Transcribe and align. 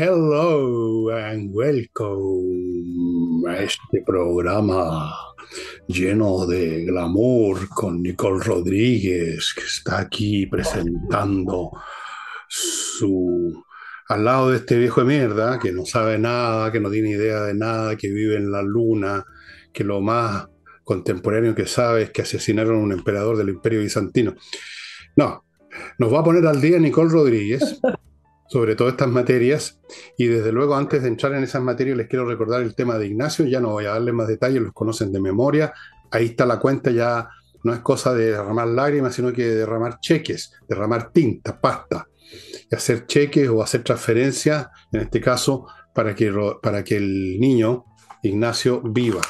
Hello 0.00 1.10
and 1.10 1.50
welcome 1.52 3.42
a 3.48 3.64
este 3.64 4.00
programa 4.06 5.12
lleno 5.88 6.46
de 6.46 6.84
glamour 6.84 7.68
con 7.68 8.00
Nicole 8.00 8.44
Rodríguez, 8.44 9.52
que 9.56 9.64
está 9.64 9.98
aquí 9.98 10.46
presentando 10.46 11.72
su... 12.46 13.60
Al 14.06 14.24
lado 14.24 14.50
de 14.50 14.58
este 14.58 14.78
viejo 14.78 15.00
de 15.00 15.06
mierda, 15.08 15.58
que 15.58 15.72
no 15.72 15.84
sabe 15.84 16.16
nada, 16.16 16.70
que 16.70 16.78
no 16.78 16.92
tiene 16.92 17.10
idea 17.10 17.40
de 17.40 17.54
nada, 17.54 17.96
que 17.96 18.06
vive 18.08 18.36
en 18.36 18.52
la 18.52 18.62
luna, 18.62 19.24
que 19.72 19.82
lo 19.82 20.00
más 20.00 20.46
contemporáneo 20.84 21.56
que 21.56 21.66
sabe 21.66 22.02
es 22.02 22.10
que 22.10 22.22
asesinaron 22.22 22.76
a 22.76 22.84
un 22.84 22.92
emperador 22.92 23.36
del 23.36 23.48
imperio 23.48 23.80
bizantino. 23.80 24.36
No, 25.16 25.44
nos 25.98 26.14
va 26.14 26.20
a 26.20 26.24
poner 26.24 26.46
al 26.46 26.60
día 26.60 26.78
Nicole 26.78 27.10
Rodríguez 27.10 27.80
sobre 28.48 28.74
todas 28.74 28.94
estas 28.94 29.08
materias. 29.08 29.80
Y 30.16 30.26
desde 30.26 30.52
luego, 30.52 30.74
antes 30.74 31.02
de 31.02 31.08
entrar 31.08 31.34
en 31.34 31.44
esas 31.44 31.62
materias, 31.62 31.96
les 31.96 32.08
quiero 32.08 32.24
recordar 32.24 32.62
el 32.62 32.74
tema 32.74 32.98
de 32.98 33.06
Ignacio. 33.06 33.46
Ya 33.46 33.60
no 33.60 33.70
voy 33.70 33.84
a 33.84 33.90
darles 33.90 34.14
más 34.14 34.28
detalles, 34.28 34.62
los 34.62 34.72
conocen 34.72 35.12
de 35.12 35.20
memoria. 35.20 35.72
Ahí 36.10 36.26
está 36.26 36.46
la 36.46 36.58
cuenta, 36.58 36.90
ya 36.90 37.28
no 37.62 37.72
es 37.72 37.80
cosa 37.80 38.14
de 38.14 38.32
derramar 38.32 38.68
lágrimas, 38.68 39.14
sino 39.14 39.32
que 39.32 39.44
de 39.44 39.54
derramar 39.56 40.00
cheques, 40.00 40.52
derramar 40.68 41.12
tinta, 41.12 41.60
pasta, 41.60 42.08
y 42.70 42.74
hacer 42.74 43.06
cheques 43.06 43.48
o 43.48 43.62
hacer 43.62 43.82
transferencias, 43.82 44.68
en 44.92 45.02
este 45.02 45.20
caso, 45.20 45.66
para 45.94 46.14
que, 46.14 46.32
para 46.62 46.84
que 46.84 46.96
el 46.96 47.38
niño, 47.40 47.84
Ignacio, 48.22 48.80
viva. 48.82 49.20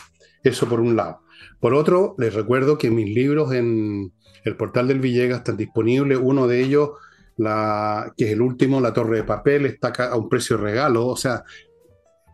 Eso 0.43 0.69
por 0.69 0.81
un 0.81 0.97
lado. 0.97 1.21
Por 1.61 1.75
otro, 1.75 2.15
les 2.19 2.35
recuerdo 2.35 2.79
que 2.79 2.91
mis 2.91 3.13
libros 3.13 3.53
en 3.53 4.13
el 4.45 4.57
portal 4.57 4.89
del 4.89 5.01
Villegas 5.01 5.39
están 5.39 5.57
disponibles. 5.57 6.19
Uno 6.23 6.47
de 6.47 6.61
ellos 6.61 6.91
la, 7.39 8.13
que 8.17 8.27
es 8.27 8.33
el 8.33 8.43
último, 8.43 8.81
La 8.81 8.93
Torre 8.93 9.17
de 9.17 9.25
Papel, 9.25 9.67
está 9.67 9.89
a 9.89 10.17
un 10.17 10.29
precio 10.29 10.57
de 10.57 10.65
regalo, 10.65 11.07
o 11.07 11.17
sea, 11.17 11.45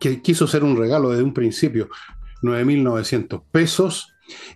que 0.00 0.20
quiso 0.20 0.46
ser 0.46 0.64
un 0.64 0.76
regalo 0.76 1.10
desde 1.10 1.22
un 1.22 1.34
principio, 1.34 1.88
9.900 2.42 3.44
pesos, 3.50 4.08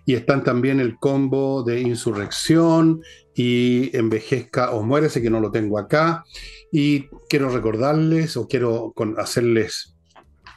y 0.05 0.15
están 0.15 0.43
también 0.43 0.79
el 0.79 0.97
combo 0.97 1.63
de 1.63 1.81
Insurrección 1.81 3.01
y 3.35 3.95
Envejezca 3.95 4.71
o 4.71 4.83
Muérese, 4.83 5.21
que 5.21 5.29
no 5.29 5.39
lo 5.39 5.51
tengo 5.51 5.77
acá, 5.77 6.23
y 6.71 7.07
quiero 7.29 7.49
recordarles 7.49 8.35
o 8.35 8.47
quiero 8.47 8.93
hacerles 9.17 9.95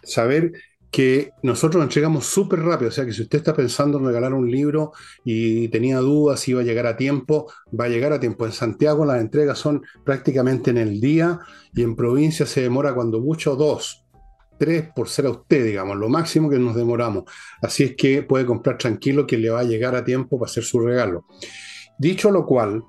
saber 0.02 0.52
que 0.92 1.32
nosotros 1.42 1.82
entregamos 1.82 2.26
súper 2.26 2.60
rápido, 2.60 2.90
o 2.90 2.92
sea 2.92 3.06
que 3.06 3.14
si 3.14 3.22
usted 3.22 3.38
está 3.38 3.54
pensando 3.54 3.98
en 3.98 4.04
regalar 4.04 4.34
un 4.34 4.50
libro 4.50 4.92
y 5.24 5.68
tenía 5.68 5.98
dudas 6.00 6.40
si 6.40 6.50
iba 6.50 6.60
a 6.60 6.64
llegar 6.64 6.86
a 6.86 6.98
tiempo, 6.98 7.50
va 7.68 7.86
a 7.86 7.88
llegar 7.88 8.12
a 8.12 8.20
tiempo. 8.20 8.44
En 8.44 8.52
Santiago 8.52 9.06
las 9.06 9.18
entregas 9.18 9.58
son 9.58 9.82
prácticamente 10.04 10.70
en 10.70 10.76
el 10.76 11.00
día 11.00 11.40
y 11.74 11.82
en 11.82 11.96
provincia 11.96 12.44
se 12.44 12.60
demora 12.60 12.94
cuando 12.94 13.20
mucho 13.20 13.56
dos, 13.56 14.04
tres 14.58 14.90
por 14.94 15.08
ser 15.08 15.24
a 15.24 15.30
usted, 15.30 15.64
digamos, 15.64 15.96
lo 15.96 16.10
máximo 16.10 16.50
que 16.50 16.58
nos 16.58 16.76
demoramos. 16.76 17.24
Así 17.62 17.84
es 17.84 17.96
que 17.96 18.22
puede 18.22 18.44
comprar 18.44 18.76
tranquilo 18.76 19.26
que 19.26 19.38
le 19.38 19.48
va 19.48 19.60
a 19.60 19.64
llegar 19.64 19.96
a 19.96 20.04
tiempo 20.04 20.38
para 20.38 20.50
hacer 20.50 20.62
su 20.62 20.78
regalo. 20.78 21.24
Dicho 21.98 22.30
lo 22.30 22.44
cual, 22.44 22.84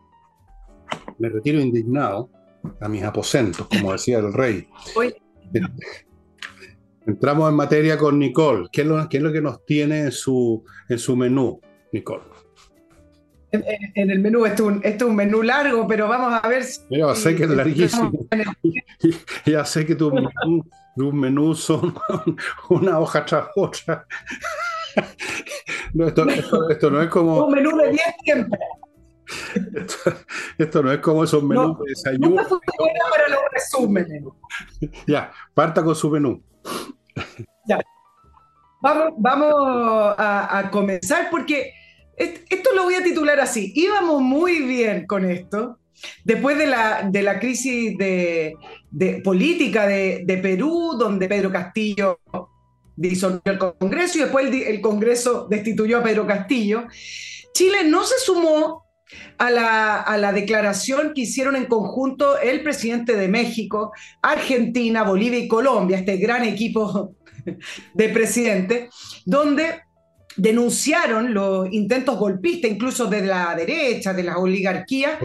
me 1.19 1.29
retiro 1.29 1.61
indignado 1.61 2.29
a 2.81 2.89
mis 2.89 3.03
aposentos, 3.03 3.65
como 3.69 3.93
decía 3.93 4.19
el 4.19 4.33
rey. 4.33 4.67
Entramos 7.05 7.49
en 7.49 7.55
materia 7.55 7.97
con 7.97 8.17
Nicole. 8.17 8.67
¿Qué 8.71 8.81
es 8.81 8.87
lo, 8.87 8.99
es 8.99 9.21
lo 9.21 9.31
que 9.31 9.41
nos 9.41 9.65
tiene 9.65 10.01
en 10.01 10.11
su, 10.11 10.63
en 10.87 10.97
su 10.97 11.15
menú, 11.15 11.59
Nicole? 11.91 12.23
En, 13.51 14.09
el 14.09 14.19
menú, 14.19 14.47
esto 14.47 14.63
es, 14.63 14.77
un, 14.77 14.81
esto 14.83 15.05
es 15.05 15.09
un 15.11 15.15
menú 15.15 15.43
largo, 15.43 15.87
pero 15.87 16.07
vamos 16.07 16.39
a 16.41 16.47
ver 16.47 16.63
si. 16.63 16.81
Ya 16.89 17.13
sé 17.13 17.35
que 17.35 17.43
es 17.43 17.49
larguísimo. 17.49 18.11
ya 19.45 19.63
sé 19.63 19.85
que 19.85 19.93
tu 19.93 20.11
menú, 20.95 21.53
son 21.53 21.93
una 22.69 22.99
hoja 22.99 23.23
tras 23.25 23.47
otra. 23.55 24.07
esto, 26.69 26.89
no 26.89 27.01
es 27.01 27.09
como. 27.09 27.45
Un 27.45 27.53
menú 27.53 27.77
de 27.77 27.91
10 27.91 28.01
tiempos. 28.23 28.59
Esto, 30.57 30.81
no 30.81 30.91
es 30.91 30.99
como 30.99 31.23
esos 31.23 31.43
menús 31.43 31.77
de 31.77 31.89
desayuno. 31.89 32.29
No 32.29 32.59
para 33.11 33.29
los 33.29 33.39
resúmenes. 33.51 34.23
Ya, 35.05 35.31
parta 35.53 35.83
con 35.83 35.95
su 35.95 36.09
menú. 36.09 36.41
Ya. 37.67 37.79
Vamos, 38.81 39.13
vamos 39.17 39.53
a, 40.17 40.69
comenzar 40.71 41.29
porque 41.29 41.71
esto 42.17 42.73
lo 42.75 42.83
voy 42.83 42.95
a 42.95 43.03
titular 43.03 43.39
así. 43.39 43.71
Íbamos 43.75 44.21
muy 44.21 44.59
bien 44.63 45.07
con 45.07 45.23
esto. 45.23 45.79
Después 46.25 46.57
de 46.57 46.67
la, 46.67 47.07
de 47.09 47.23
la 47.23 47.39
crisis 47.39 47.97
de, 47.97 48.55
política 49.23 49.87
de, 49.87 50.39
Perú, 50.41 50.95
donde 50.99 51.29
Pedro 51.29 51.51
Castillo 51.51 52.19
disolvió 52.95 53.41
el 53.45 53.57
Congreso 53.57 54.17
y 54.17 54.21
después 54.21 54.47
el, 54.47 54.63
el 54.63 54.81
Congreso 54.81 55.47
destituyó 55.49 55.99
a 55.99 56.03
Pedro 56.03 56.27
Castillo, 56.27 56.87
Chile 57.53 57.85
no 57.85 58.03
se 58.03 58.19
sumó 58.19 58.82
a 59.37 59.49
la, 59.49 60.01
a 60.01 60.17
la, 60.17 60.31
declaración 60.31 61.13
que 61.13 61.21
hicieron 61.21 61.55
en 61.55 61.65
conjunto 61.65 62.37
el 62.39 62.63
presidente 62.63 63.15
de 63.15 63.27
México, 63.27 63.91
Argentina, 64.21 65.03
Bolivia 65.03 65.39
y 65.39 65.47
Colombia, 65.47 65.97
este 65.97 66.17
gran 66.17 66.43
equipo 66.43 67.15
de 67.93 68.09
presidentes, 68.09 68.93
donde 69.25 69.81
denunciaron 70.35 71.33
los 71.33 71.71
intentos 71.71 72.17
golpistas, 72.17 72.71
incluso 72.71 73.05
de 73.07 73.25
la 73.25 73.55
derecha, 73.55 74.13
de 74.13 74.23
las 74.23 74.37
oligarquías, 74.37 75.19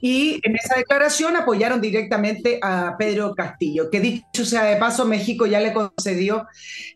y 0.00 0.40
en 0.42 0.56
esa 0.56 0.76
declaración 0.76 1.36
apoyaron 1.36 1.80
directamente 1.80 2.58
a 2.62 2.96
Pedro 2.98 3.34
Castillo, 3.34 3.90
que 3.90 4.00
dicho 4.00 4.44
sea 4.44 4.64
de 4.64 4.76
paso, 4.76 5.06
México 5.06 5.46
ya 5.46 5.60
le 5.60 5.72
concedió 5.72 6.46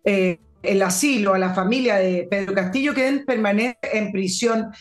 eh, 0.05 0.39
el 0.63 0.83
asilo 0.83 1.35
a 1.35 1.39
la 1.39 1.55
familia 1.55 1.97
de 1.97 2.27
Pedro 2.31 2.55
Castillo, 2.55 2.95
que 2.95 3.23
permanece 3.27 3.79
en 3.93 4.13
prisión 4.13 4.73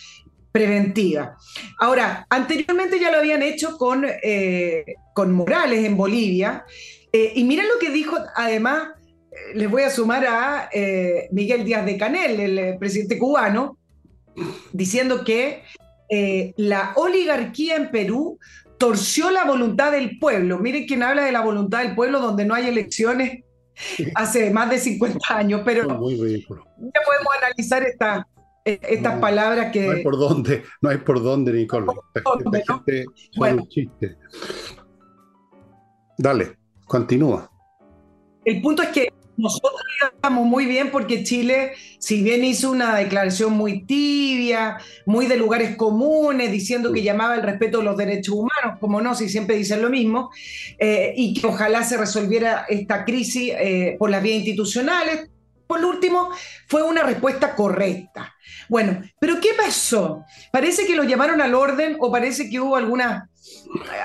preventiva. 0.52 1.38
Ahora, 1.80 2.26
anteriormente 2.30 3.00
ya 3.00 3.12
lo 3.12 3.20
habían 3.20 3.42
hecho 3.42 3.78
con, 3.78 4.06
eh, 4.06 4.86
con 5.14 5.32
Morales 5.32 5.86
en 5.86 5.96
Bolivia, 5.96 6.66
eh, 7.12 7.34
y 7.36 7.44
miren 7.44 7.68
lo 7.68 7.80
que 7.80 7.90
dijo, 7.90 8.18
además, 8.36 8.90
eh, 9.32 9.36
les 9.56 9.70
voy 9.70 9.84
a 9.84 9.90
sumar 9.90 10.26
a 10.26 10.70
Miguel 11.32 11.66
Díaz 11.66 11.86
de 11.86 11.98
Canel, 11.98 12.40
el 12.40 12.78
presidente 12.78 13.18
cubano, 13.18 13.78
diciendo 14.72 15.24
que 15.24 15.64
la 16.58 16.92
oligarquía 16.96 17.78
en 17.78 17.90
Perú 17.90 18.38
torció 18.78 19.30
la 19.30 19.46
voluntad 19.46 19.92
del 19.92 20.18
pueblo. 20.20 20.58
Miren 20.58 20.86
quién 20.86 21.04
habla 21.04 21.24
de 21.24 21.32
la 21.32 21.42
voluntad 21.42 21.84
del 21.84 21.96
pueblo 21.96 22.20
donde 22.20 22.46
no 22.46 22.54
hay 22.54 22.68
elecciones 22.68 23.44
hace 24.16 24.50
más 24.52 24.70
de 24.70 24.80
50 24.80 25.20
años, 25.30 25.62
pero 25.64 25.84
ya 25.88 25.98
podemos 25.98 27.34
analizar 27.42 27.84
esta, 27.84 28.28
e-, 28.66 28.80
estas 28.82 29.20
palabras 29.20 29.72
que... 29.72 29.86
No 29.86 29.92
hay 29.92 30.04
por 30.04 30.18
dónde, 30.18 30.64
no 30.82 30.90
hay 30.90 30.98
por 30.98 31.22
dónde, 31.22 31.54
Nicole. 31.54 31.88
bueno. 33.38 33.66
chiste. 33.70 34.18
Dale, 36.18 36.58
continúa. 36.86 37.50
El 38.46 38.62
punto 38.62 38.84
es 38.84 38.90
que 38.90 39.10
nosotros 39.38 39.82
estamos 40.14 40.46
muy 40.46 40.66
bien 40.66 40.92
porque 40.92 41.24
Chile, 41.24 41.74
si 41.98 42.22
bien 42.22 42.44
hizo 42.44 42.70
una 42.72 42.96
declaración 42.96 43.54
muy 43.54 43.86
tibia, 43.86 44.78
muy 45.06 45.26
de 45.26 45.38
lugares 45.38 45.76
comunes, 45.76 46.52
diciendo 46.52 46.92
que 46.92 47.02
llamaba 47.02 47.36
el 47.36 47.44
respeto 47.44 47.80
de 47.80 47.86
los 47.86 47.98
derechos 47.98 48.36
humanos, 48.36 48.80
como 48.80 49.02
no, 49.02 49.16
si 49.16 49.30
siempre 49.30 49.56
dicen 49.56 49.82
lo 49.82 49.90
mismo, 49.90 50.30
eh, 50.78 51.14
y 51.16 51.34
que 51.34 51.48
ojalá 51.48 51.84
se 51.84 51.98
resolviera 51.98 52.66
esta 52.70 53.04
crisis 53.04 53.54
eh, 53.58 53.96
por 53.98 54.10
las 54.10 54.22
vías 54.22 54.38
institucionales, 54.38 55.30
por 55.72 55.86
último, 55.86 56.32
fue 56.68 56.84
una 56.84 57.02
respuesta 57.02 57.56
correcta. 57.56 58.36
Bueno, 58.68 59.02
pero 59.22 59.40
¿qué 59.40 59.52
pasó? 59.56 60.26
Parece 60.52 60.86
que 60.86 60.98
lo 60.98 61.06
llamaron 61.06 61.40
al 61.40 61.56
orden 61.56 61.96
o 62.02 62.12
parece 62.12 62.50
que 62.50 62.60
hubo 62.60 62.76
algunas 62.76 63.30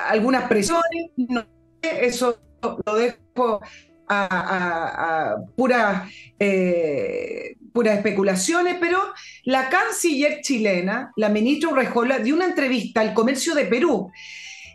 algunas 0.07 0.47
presiones. 0.47 1.11
No, 1.17 1.45
eso 1.81 2.39
lo 2.85 2.95
dejo 2.95 3.59
a, 4.07 5.35
puras 5.57 6.09
eh, 6.39 7.57
especulaciones, 7.83 8.77
pero 8.79 8.99
la 9.43 9.67
canciller 9.67 10.39
chilena, 10.41 11.11
la 11.17 11.27
ministra 11.27 11.69
Urrejola, 11.69 12.19
dio 12.19 12.33
una 12.33 12.45
entrevista 12.45 13.01
al 13.01 13.13
comercio 13.13 13.55
de 13.55 13.65
Perú. 13.65 14.09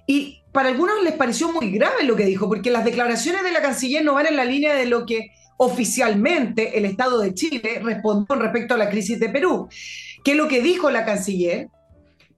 Y 0.07 0.43
para 0.53 0.69
algunos 0.69 1.03
les 1.03 1.15
pareció 1.15 1.51
muy 1.51 1.71
grave 1.71 2.05
lo 2.05 2.17
que 2.17 2.27
dijo, 2.27 2.51
porque 2.51 2.71
las 2.71 2.85
declaraciones 2.85 3.45
de 3.45 3.53
la 3.53 3.63
canciller 3.63 4.05
no 4.05 4.13
van 4.13 4.27
en 4.27 4.37
la 4.37 4.45
línea 4.45 4.75
de 4.75 4.85
lo 4.85 5.07
que 5.07 5.31
oficialmente 5.65 6.77
el 6.77 6.85
Estado 6.85 7.21
de 7.21 7.35
Chile 7.35 7.81
respondió 7.83 8.27
con 8.27 8.41
respecto 8.41 8.75
a 8.75 8.79
la 8.79 8.91
crisis 8.91 9.19
de 9.21 9.29
Perú. 9.29 9.69
¿Qué 10.25 10.33
es 10.33 10.37
lo 10.37 10.49
que 10.49 10.61
dijo 10.61 10.91
la 10.91 11.05
canciller? 11.05 11.69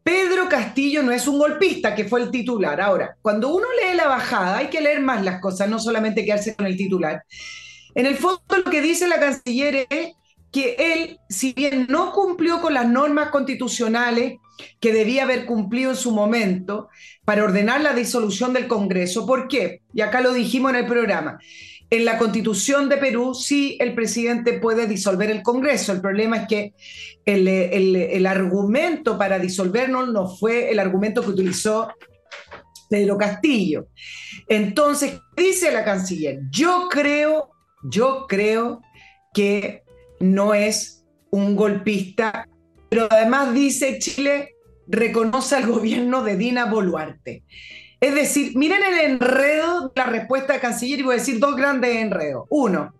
Pedro 0.02 0.48
Castillo 0.50 1.02
no 1.02 1.12
es 1.12 1.26
un 1.26 1.38
golpista, 1.38 1.94
que 1.94 2.04
fue 2.04 2.20
el 2.20 2.30
titular. 2.30 2.78
Ahora, 2.80 3.16
cuando 3.22 3.54
uno 3.54 3.66
lee 3.80 3.96
la 3.96 4.06
bajada, 4.06 4.58
hay 4.58 4.66
que 4.66 4.82
leer 4.82 5.00
más 5.00 5.24
las 5.24 5.40
cosas, 5.40 5.68
no 5.70 5.78
solamente 5.78 6.24
quedarse 6.24 6.54
con 6.54 6.66
el 6.66 6.76
titular. 6.76 7.24
En 7.94 8.04
el 8.04 8.16
fondo, 8.16 8.42
lo 8.62 8.70
que 8.70 8.82
dice 8.82 9.08
la 9.08 9.18
canciller 9.18 9.86
es 9.88 10.12
que 10.52 10.76
él, 10.78 11.18
si 11.30 11.54
bien 11.54 11.86
no 11.88 12.12
cumplió 12.12 12.60
con 12.60 12.74
las 12.74 12.86
normas 12.86 13.30
constitucionales 13.30 14.34
que 14.78 14.92
debía 14.92 15.22
haber 15.22 15.46
cumplido 15.46 15.90
en 15.90 15.96
su 15.96 16.12
momento 16.12 16.90
para 17.24 17.42
ordenar 17.42 17.80
la 17.80 17.94
disolución 17.94 18.52
del 18.52 18.68
Congreso, 18.68 19.26
¿por 19.26 19.48
qué? 19.48 19.80
Y 19.94 20.02
acá 20.02 20.20
lo 20.20 20.34
dijimos 20.34 20.70
en 20.72 20.76
el 20.76 20.86
programa. 20.86 21.38
En 21.94 22.04
la 22.04 22.18
constitución 22.18 22.88
de 22.88 22.96
Perú 22.96 23.36
sí 23.36 23.78
el 23.80 23.94
presidente 23.94 24.54
puede 24.54 24.88
disolver 24.88 25.30
el 25.30 25.44
Congreso. 25.44 25.92
El 25.92 26.00
problema 26.00 26.38
es 26.38 26.48
que 26.48 26.74
el, 27.24 28.26
argumento 28.26 29.16
para 29.16 29.38
disolvernos 29.38 30.08
no 30.08 30.26
fue 30.26 30.72
el 30.72 30.80
argumento 30.80 31.22
que 31.22 31.30
utilizó 31.30 31.86
Pedro 32.90 33.16
Castillo. 33.16 33.86
Entonces, 34.48 35.20
dice 35.36 35.70
la 35.70 35.84
canciller, 35.84 36.40
yo 36.50 36.88
creo, 36.90 37.52
yo 37.84 38.26
creo 38.28 38.80
que 39.32 39.84
no 40.18 40.52
es 40.52 41.04
un 41.30 41.54
golpista, 41.54 42.48
pero 42.88 43.06
además 43.08 43.54
dice 43.54 44.00
Chile 44.00 44.56
reconoce 44.88 45.54
al 45.54 45.68
gobierno 45.68 46.24
de 46.24 46.36
Dina 46.36 46.64
Boluarte. 46.64 47.44
Es 48.00 48.14
decir, 48.14 48.56
miren 48.56 48.82
el 48.82 49.12
enredo 49.12 49.88
de 49.88 49.92
la 49.96 50.06
respuesta 50.06 50.54
de 50.54 50.60
canciller 50.60 51.00
y 51.00 51.02
voy 51.02 51.14
a 51.14 51.18
decir 51.18 51.38
dos 51.38 51.56
grandes 51.56 51.96
enredos. 51.96 52.44
Uno, 52.50 52.94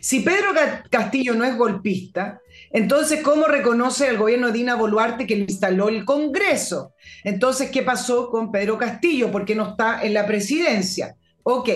si 0.00 0.20
Pedro 0.20 0.50
Castillo 0.90 1.34
no 1.34 1.44
es 1.44 1.56
golpista, 1.56 2.40
entonces, 2.70 3.22
¿cómo 3.22 3.44
reconoce 3.46 4.08
el 4.08 4.16
gobierno 4.16 4.46
de 4.46 4.54
Dina 4.54 4.76
Boluarte 4.76 5.26
que 5.26 5.36
le 5.36 5.42
instaló 5.42 5.90
el 5.90 6.04
Congreso? 6.06 6.94
Entonces, 7.22 7.70
¿qué 7.70 7.82
pasó 7.82 8.30
con 8.30 8.50
Pedro 8.50 8.78
Castillo? 8.78 9.30
¿Por 9.30 9.44
qué 9.44 9.54
no 9.54 9.70
está 9.70 10.02
en 10.02 10.14
la 10.14 10.26
presidencia? 10.26 11.16
Ok. 11.42 11.68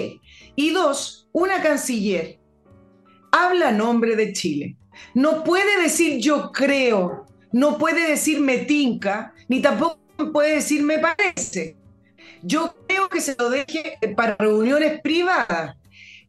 Y 0.54 0.70
dos, 0.70 1.28
una 1.32 1.60
canciller 1.60 2.38
habla 3.30 3.68
a 3.68 3.72
nombre 3.72 4.16
de 4.16 4.32
Chile. 4.32 4.76
No 5.12 5.44
puede 5.44 5.82
decir 5.82 6.18
yo 6.18 6.50
creo, 6.50 7.26
no 7.52 7.76
puede 7.76 8.08
decir 8.08 8.40
me 8.40 8.58
tinca, 8.58 9.34
ni 9.48 9.60
tampoco 9.60 9.98
puede 10.32 10.56
decir 10.56 10.82
me 10.82 10.98
parece. 10.98 11.76
Yo 12.42 12.74
creo 12.86 13.08
que 13.08 13.20
se 13.20 13.36
lo 13.38 13.50
deje 13.50 13.98
para 14.16 14.36
reuniones 14.36 15.00
privadas 15.00 15.76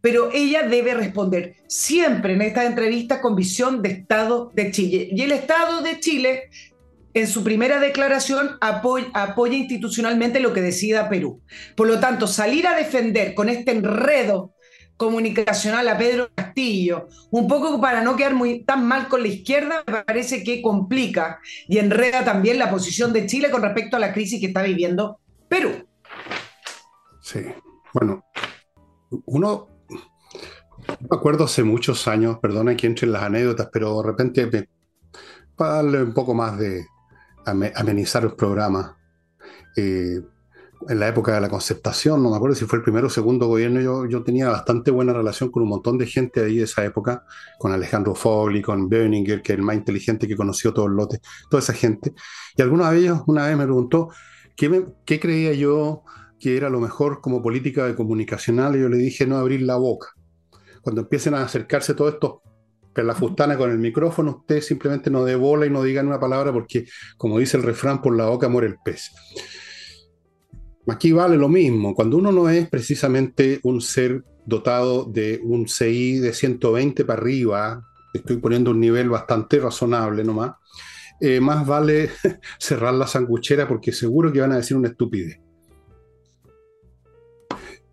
pero 0.01 0.29
ella 0.33 0.63
debe 0.63 0.93
responder 0.93 1.55
siempre 1.67 2.33
en 2.33 2.41
esta 2.41 2.65
entrevista 2.65 3.19
con 3.19 3.35
visión 3.35 3.81
de 3.81 3.89
Estado 3.89 4.51
de 4.53 4.71
Chile. 4.71 5.09
Y 5.11 5.21
el 5.21 5.31
Estado 5.31 5.81
de 5.81 5.99
Chile, 5.99 6.43
en 7.13 7.27
su 7.27 7.43
primera 7.43 7.79
declaración, 7.79 8.57
apoya, 8.61 9.07
apoya 9.13 9.57
institucionalmente 9.57 10.39
lo 10.39 10.53
que 10.53 10.61
decida 10.61 11.09
Perú. 11.09 11.41
Por 11.75 11.87
lo 11.87 11.99
tanto, 11.99 12.27
salir 12.27 12.67
a 12.67 12.77
defender 12.77 13.33
con 13.33 13.49
este 13.49 13.71
enredo 13.71 14.53
comunicacional 14.97 15.87
a 15.89 15.97
Pedro 15.97 16.29
Castillo, 16.33 17.07
un 17.29 17.47
poco 17.47 17.79
para 17.79 18.01
no 18.01 18.15
quedar 18.15 18.33
muy 18.33 18.63
tan 18.63 18.85
mal 18.85 19.07
con 19.07 19.21
la 19.21 19.27
izquierda, 19.27 19.83
me 19.85 20.03
parece 20.03 20.43
que 20.43 20.61
complica 20.61 21.39
y 21.67 21.77
enreda 21.77 22.23
también 22.23 22.57
la 22.57 22.71
posición 22.71 23.13
de 23.13 23.27
Chile 23.27 23.51
con 23.51 23.61
respecto 23.61 23.95
a 23.95 23.99
la 23.99 24.13
crisis 24.13 24.39
que 24.39 24.47
está 24.47 24.63
viviendo 24.63 25.19
Perú. 25.47 25.85
Sí, 27.27 27.41
bueno, 27.93 28.23
uno 29.25 29.67
me 31.01 31.09
acuerdo 31.11 31.43
hace 31.43 31.61
muchos 31.61 32.07
años, 32.07 32.37
perdona 32.41 32.77
que 32.77 32.87
entre 32.87 33.05
en 33.05 33.11
las 33.11 33.23
anécdotas, 33.23 33.67
pero 33.69 34.01
de 34.01 34.07
repente, 34.07 34.69
para 35.57 35.73
darle 35.73 36.03
un 36.03 36.13
poco 36.13 36.33
más 36.33 36.57
de 36.57 36.85
amenizar 37.45 38.23
los 38.23 38.35
programas, 38.35 38.93
eh, 39.75 40.21
en 40.87 40.99
la 40.99 41.09
época 41.09 41.33
de 41.33 41.41
la 41.41 41.49
concertación, 41.49 42.23
no 42.23 42.29
me 42.29 42.37
acuerdo 42.37 42.55
si 42.55 42.63
fue 42.63 42.77
el 42.77 42.83
primero 42.85 43.07
o 43.07 43.09
segundo 43.09 43.47
gobierno, 43.47 44.07
yo, 44.07 44.23
tenía 44.23 44.47
bastante 44.47 44.89
buena 44.89 45.11
relación 45.11 45.51
con 45.51 45.63
un 45.63 45.69
montón 45.69 45.97
de 45.97 46.05
gente 46.05 46.45
ahí 46.45 46.59
de 46.59 46.63
esa 46.63 46.85
época, 46.85 47.25
con 47.59 47.73
Alejandro 47.73 48.15
Fogli, 48.15 48.61
con 48.61 48.87
Berninger, 48.87 49.41
que 49.41 49.51
es 49.51 49.59
el 49.59 49.65
más 49.65 49.75
inteligente 49.75 50.29
que 50.29 50.37
conoció 50.37 50.73
todo 50.73 50.85
el 50.85 50.93
lote, 50.93 51.19
toda 51.49 51.59
esa 51.59 51.73
gente. 51.73 52.13
Y 52.55 52.61
algunos 52.61 52.89
de 52.89 52.99
ellos 52.99 53.21
una 53.27 53.47
vez 53.47 53.57
me 53.57 53.65
preguntó 53.65 54.11
qué 54.55 55.19
creía 55.19 55.51
yo 55.51 56.05
que 56.39 56.57
era 56.57 56.69
lo 56.69 56.79
mejor 56.79 57.21
como 57.21 57.41
política 57.41 57.85
de 57.85 57.95
comunicacional, 57.95 58.75
y 58.75 58.81
yo 58.81 58.89
le 58.89 58.97
dije 58.97 59.25
no 59.25 59.37
abrir 59.37 59.61
la 59.61 59.77
boca 59.77 60.07
cuando 60.87 61.01
empiecen 61.01 61.33
a 61.33 61.43
acercarse 61.43 61.93
todos 61.93 62.13
estos 62.13 62.35
fustana 63.13 63.57
con 63.57 63.69
el 63.69 63.77
micrófono, 63.77 64.37
usted 64.39 64.61
simplemente 64.61 65.09
no 65.09 65.25
dé 65.25 65.35
bola 65.35 65.65
y 65.65 65.69
no 65.69 65.83
diga 65.83 66.01
una 66.01 66.17
palabra 66.19 66.53
porque, 66.53 66.85
como 67.17 67.39
dice 67.39 67.57
el 67.57 67.63
refrán, 67.63 68.01
por 68.01 68.15
la 68.15 68.27
boca 68.27 68.47
muere 68.47 68.67
el 68.67 68.77
pez. 68.83 69.11
Aquí 70.87 71.11
vale 71.11 71.35
lo 71.35 71.49
mismo. 71.49 71.93
Cuando 71.93 72.15
uno 72.15 72.31
no 72.31 72.49
es 72.49 72.69
precisamente 72.69 73.59
un 73.63 73.81
ser 73.81 74.23
dotado 74.45 75.03
de 75.03 75.41
un 75.43 75.67
CI 75.67 76.19
de 76.19 76.31
120 76.31 77.03
para 77.03 77.19
arriba, 77.19 77.81
estoy 78.13 78.37
poniendo 78.37 78.71
un 78.71 78.79
nivel 78.79 79.09
bastante 79.09 79.59
razonable 79.59 80.23
nomás, 80.23 80.53
eh, 81.19 81.41
más 81.41 81.67
vale 81.67 82.11
cerrar 82.59 82.93
la 82.93 83.07
sanguchera 83.07 83.67
porque 83.67 83.91
seguro 83.91 84.31
que 84.31 84.39
van 84.39 84.53
a 84.53 84.57
decir 84.57 84.77
una 84.77 84.87
estupidez. 84.87 85.37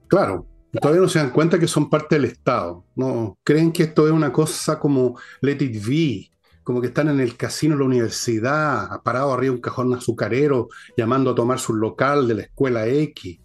Claro, 0.08 0.46
todavía 0.80 1.02
no 1.02 1.08
se 1.08 1.18
dan 1.18 1.30
cuenta 1.30 1.58
que 1.58 1.68
son 1.68 1.88
parte 1.88 2.16
del 2.16 2.26
Estado. 2.26 2.84
No 2.94 3.38
creen 3.42 3.72
que 3.72 3.84
esto 3.84 4.06
es 4.06 4.12
una 4.12 4.32
cosa 4.32 4.78
como 4.78 5.18
let 5.40 5.58
it 5.60 5.86
be, 5.86 6.30
como 6.62 6.80
que 6.80 6.88
están 6.88 7.08
en 7.08 7.20
el 7.20 7.36
casino 7.36 7.74
de 7.74 7.80
la 7.80 7.86
universidad, 7.86 9.02
parado 9.02 9.32
arriba 9.32 9.52
de 9.52 9.56
un 9.56 9.60
cajón 9.60 9.94
azucarero, 9.94 10.68
llamando 10.96 11.30
a 11.30 11.34
tomar 11.34 11.58
su 11.58 11.74
local 11.74 12.26
de 12.26 12.34
la 12.34 12.42
escuela 12.42 12.86
X. 12.86 13.40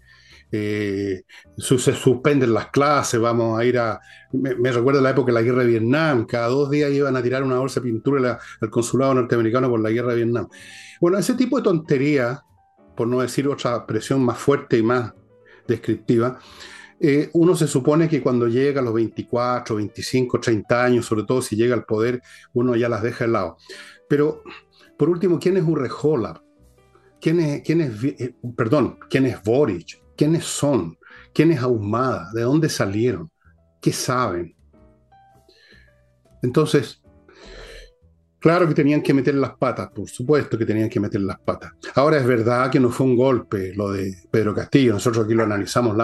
Eh, 0.51 1.23
se 1.57 1.77
suspenden 1.93 2.53
las 2.53 2.69
clases, 2.69 3.19
vamos 3.19 3.59
a 3.59 3.65
ir 3.65 3.77
a... 3.77 3.99
Me, 4.31 4.71
recuerda 4.71 5.01
la 5.01 5.11
época 5.11 5.27
de 5.27 5.33
la 5.33 5.41
guerra 5.41 5.63
de 5.63 5.69
Vietnam, 5.69 6.25
cada 6.25 6.47
dos 6.47 6.71
días 6.71 6.91
iban 6.91 7.15
a 7.15 7.21
tirar 7.21 7.43
una 7.43 7.59
bolsa 7.59 7.79
de 7.79 7.85
pintura 7.89 8.39
al 8.61 8.69
consulado 8.69 9.13
norteamericano 9.13 9.69
por 9.69 9.79
la 9.79 9.91
guerra 9.91 10.11
de 10.11 10.23
Vietnam. 10.23 10.47
Bueno, 10.99 11.17
ese 11.17 11.35
tipo 11.35 11.57
de 11.57 11.63
tontería, 11.63 12.43
por 12.95 13.07
no 13.07 13.21
decir 13.21 13.47
otra 13.47 13.85
presión 13.85 14.23
más 14.23 14.37
fuerte 14.37 14.77
y 14.77 14.83
más 14.83 15.13
descriptiva, 15.73 16.39
eh, 16.99 17.29
uno 17.33 17.55
se 17.55 17.67
supone 17.67 18.09
que 18.09 18.21
cuando 18.21 18.47
llega 18.47 18.81
a 18.81 18.83
los 18.83 18.93
24, 18.93 19.77
25, 19.77 20.39
30 20.39 20.83
años, 20.83 21.05
sobre 21.05 21.23
todo 21.23 21.41
si 21.41 21.55
llega 21.55 21.73
al 21.73 21.85
poder, 21.85 22.21
uno 22.53 22.75
ya 22.75 22.89
las 22.89 23.01
deja 23.01 23.25
de 23.25 23.31
lado. 23.31 23.57
Pero, 24.09 24.43
por 24.97 25.09
último, 25.09 25.39
¿quién 25.39 25.55
es 25.55 25.63
Urrejola? 25.63 26.43
¿Quién 27.21 27.39
es, 27.39 27.61
quién 27.63 27.81
es, 27.81 28.03
eh, 28.03 28.35
perdón, 28.55 28.99
quién 29.09 29.25
es 29.25 29.41
Boric? 29.41 30.01
¿Quiénes 30.17 30.43
son? 30.43 30.97
¿Quién 31.33 31.51
es 31.51 31.61
Ahumada? 31.61 32.29
¿De 32.33 32.41
dónde 32.41 32.67
salieron? 32.67 33.31
¿Qué 33.81 33.93
saben? 33.93 34.55
Entonces, 36.41 36.98
Claro 38.39 38.67
que 38.67 38.73
tenían 38.73 39.01
que 39.01 39.13
meter 39.13 39.35
las 39.35 39.57
patas, 39.57 39.89
por 39.93 40.07
supuesto 40.07 40.57
que 40.57 40.65
tenían 40.65 40.89
que 40.89 40.99
meter 40.99 41.19
las 41.21 41.39
patas. 41.39 41.73
Ahora 41.95 42.17
es 42.17 42.25
verdad 42.25 42.71
que 42.71 42.79
no 42.79 42.89
fue 42.89 43.05
un 43.05 43.17
golpe 43.17 43.73
lo 43.75 43.91
de 43.91 44.15
Pedro 44.31 44.55
Castillo, 44.55 44.93
nosotros 44.93 45.25
aquí 45.25 45.33
lo 45.33 45.43
analizamos. 45.43 45.97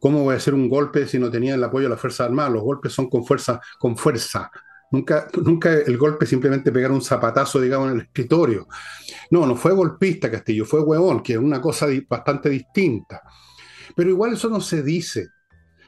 ¿Cómo 0.00 0.24
voy 0.24 0.34
a 0.34 0.38
hacer 0.38 0.54
un 0.54 0.68
golpe 0.68 1.06
si 1.06 1.18
no 1.18 1.30
tenía 1.30 1.54
el 1.54 1.62
apoyo 1.62 1.84
de 1.84 1.90
la 1.90 1.96
Fuerza 1.96 2.24
Armada? 2.24 2.50
Los 2.50 2.62
golpes 2.62 2.92
son 2.92 3.08
con 3.08 3.24
fuerza, 3.24 3.60
con 3.78 3.96
fuerza. 3.96 4.50
Nunca, 4.90 5.28
nunca 5.44 5.72
el 5.72 5.96
golpe 5.96 6.26
simplemente 6.26 6.72
pegar 6.72 6.90
un 6.90 7.02
zapatazo, 7.02 7.60
digamos, 7.60 7.88
en 7.88 7.94
el 7.94 8.00
escritorio. 8.02 8.66
No, 9.30 9.46
no 9.46 9.54
fue 9.54 9.72
golpista 9.72 10.30
Castillo, 10.30 10.64
fue 10.64 10.80
huevón, 10.80 11.22
que 11.22 11.34
es 11.34 11.38
una 11.38 11.60
cosa 11.60 11.86
bastante 12.08 12.48
distinta. 12.48 13.22
Pero 13.94 14.10
igual 14.10 14.32
eso 14.32 14.48
no 14.48 14.60
se 14.60 14.82
dice. 14.82 15.28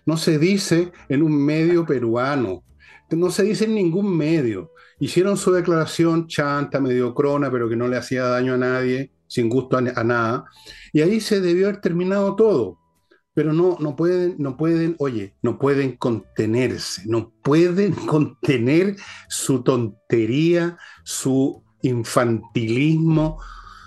No 0.06 0.16
se 0.16 0.38
dice 0.38 0.92
en 1.08 1.23
un 1.23 1.44
medio 1.44 1.84
peruano. 1.84 2.64
No 3.11 3.30
se 3.30 3.42
dice 3.42 3.64
en 3.64 3.75
ningún 3.75 4.16
medio 4.16 4.73
hicieron 5.00 5.37
su 5.37 5.52
declaración 5.52 6.26
chanta, 6.26 6.81
medio 6.81 7.14
crona, 7.14 7.50
pero 7.50 7.69
que 7.69 7.76
no 7.76 7.88
le 7.88 7.97
hacía 7.97 8.25
daño 8.25 8.55
a 8.55 8.59
nadie, 8.59 9.12
sin 9.26 9.49
gusto 9.49 9.76
a, 9.76 9.81
nada, 9.81 10.45
y 10.93 11.02
ahí 11.02 11.21
se 11.21 11.40
debió 11.40 11.69
haber 11.69 11.81
terminado 11.81 12.35
todo. 12.35 12.78
Pero 13.35 13.52
no, 13.52 13.76
no 13.78 13.95
pueden, 13.95 14.35
no 14.38 14.57
pueden, 14.57 14.97
oye, 14.99 15.37
no 15.43 15.59
pueden 15.59 15.97
contenerse, 15.97 17.02
no 17.07 17.33
pueden 17.43 17.93
contener 18.07 18.97
su 19.28 19.62
tontería, 19.62 20.76
su 21.05 21.62
infantilismo, 21.83 23.40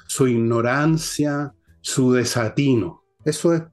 su 0.08 0.27
ignorancia, 0.27 1.53
su 1.82 2.13
desatino. 2.13 3.03
Eso 3.25 3.53
es. 3.53 3.63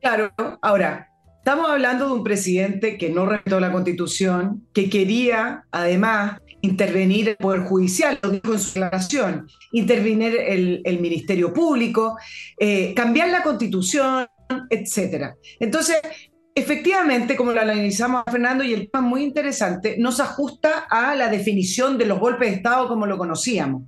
Claro, 0.00 0.32
ahora, 0.62 1.09
Estamos 1.40 1.70
hablando 1.70 2.06
de 2.06 2.12
un 2.12 2.22
presidente 2.22 2.98
que 2.98 3.08
no 3.08 3.24
respetó 3.24 3.60
la 3.60 3.72
constitución, 3.72 4.68
que 4.74 4.90
quería 4.90 5.64
además 5.70 6.38
intervenir 6.60 7.30
el 7.30 7.36
Poder 7.36 7.62
Judicial, 7.62 8.18
lo 8.22 8.28
dijo 8.28 8.52
en 8.52 8.60
su 8.60 8.74
declaración, 8.74 9.48
intervenir 9.72 10.36
el, 10.36 11.00
Ministerio 11.00 11.50
Público, 11.50 12.18
eh, 12.58 12.92
cambiar 12.94 13.30
la 13.30 13.42
constitución, 13.42 14.28
etc. 14.68 15.34
Entonces, 15.58 15.96
efectivamente, 16.54 17.36
como 17.36 17.52
lo 17.52 17.60
analizamos 17.60 18.24
Fernando, 18.30 18.64
y 18.64 18.72
el 18.72 18.90
tema 18.90 19.06
muy 19.06 19.22
interesante, 19.22 19.96
nos 19.98 20.20
ajusta 20.20 20.86
a 20.90 21.14
la 21.14 21.28
definición 21.28 21.96
de 21.98 22.06
los 22.06 22.18
golpes 22.18 22.50
de 22.50 22.56
Estado 22.56 22.88
como 22.88 23.06
lo 23.06 23.18
conocíamos. 23.18 23.82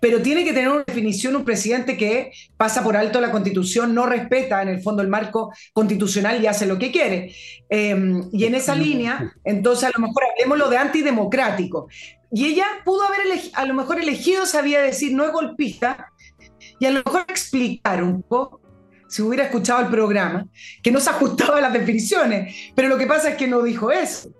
Pero 0.00 0.20
tiene 0.20 0.44
que 0.44 0.52
tener 0.52 0.68
una 0.70 0.84
definición 0.86 1.36
un 1.36 1.44
presidente 1.44 1.96
que 1.96 2.32
pasa 2.56 2.82
por 2.82 2.96
alto 2.96 3.20
la 3.20 3.30
Constitución, 3.30 3.94
no 3.94 4.06
respeta 4.06 4.62
en 4.62 4.68
el 4.68 4.82
fondo 4.82 5.02
el 5.02 5.08
marco 5.08 5.52
constitucional 5.72 6.42
y 6.42 6.46
hace 6.46 6.66
lo 6.66 6.78
que 6.78 6.92
quiere. 6.92 7.34
Em, 7.68 8.28
y 8.32 8.44
en 8.44 8.54
esa 8.54 8.74
línea, 8.74 9.32
entonces 9.44 9.84
a 9.84 9.98
lo 9.98 10.06
mejor 10.06 10.24
hablemos 10.30 10.58
lo 10.58 10.70
de 10.70 10.78
antidemocrático. 10.78 11.88
Y 12.30 12.46
ella 12.46 12.66
pudo 12.84 13.04
haber 13.04 13.20
a 13.52 13.64
lo 13.64 13.74
mejor 13.74 14.00
elegido, 14.00 14.44
sabía 14.44 14.80
decir, 14.80 15.14
no 15.14 15.24
es 15.24 15.32
golpista, 15.32 16.12
y 16.80 16.86
a 16.86 16.90
lo 16.90 17.02
mejor 17.04 17.24
explicar 17.28 18.02
un 18.02 18.22
poco 18.22 18.60
si 19.14 19.22
hubiera 19.22 19.44
escuchado 19.44 19.80
el 19.80 19.90
programa, 19.90 20.48
que 20.82 20.90
no 20.90 20.98
se 20.98 21.08
ajustaba 21.08 21.58
a 21.58 21.60
las 21.60 21.72
definiciones, 21.72 22.52
pero 22.74 22.88
lo 22.88 22.98
que 22.98 23.06
pasa 23.06 23.30
es 23.30 23.36
que 23.36 23.46
no 23.46 23.62
dijo 23.62 23.92
eso. 23.92 24.32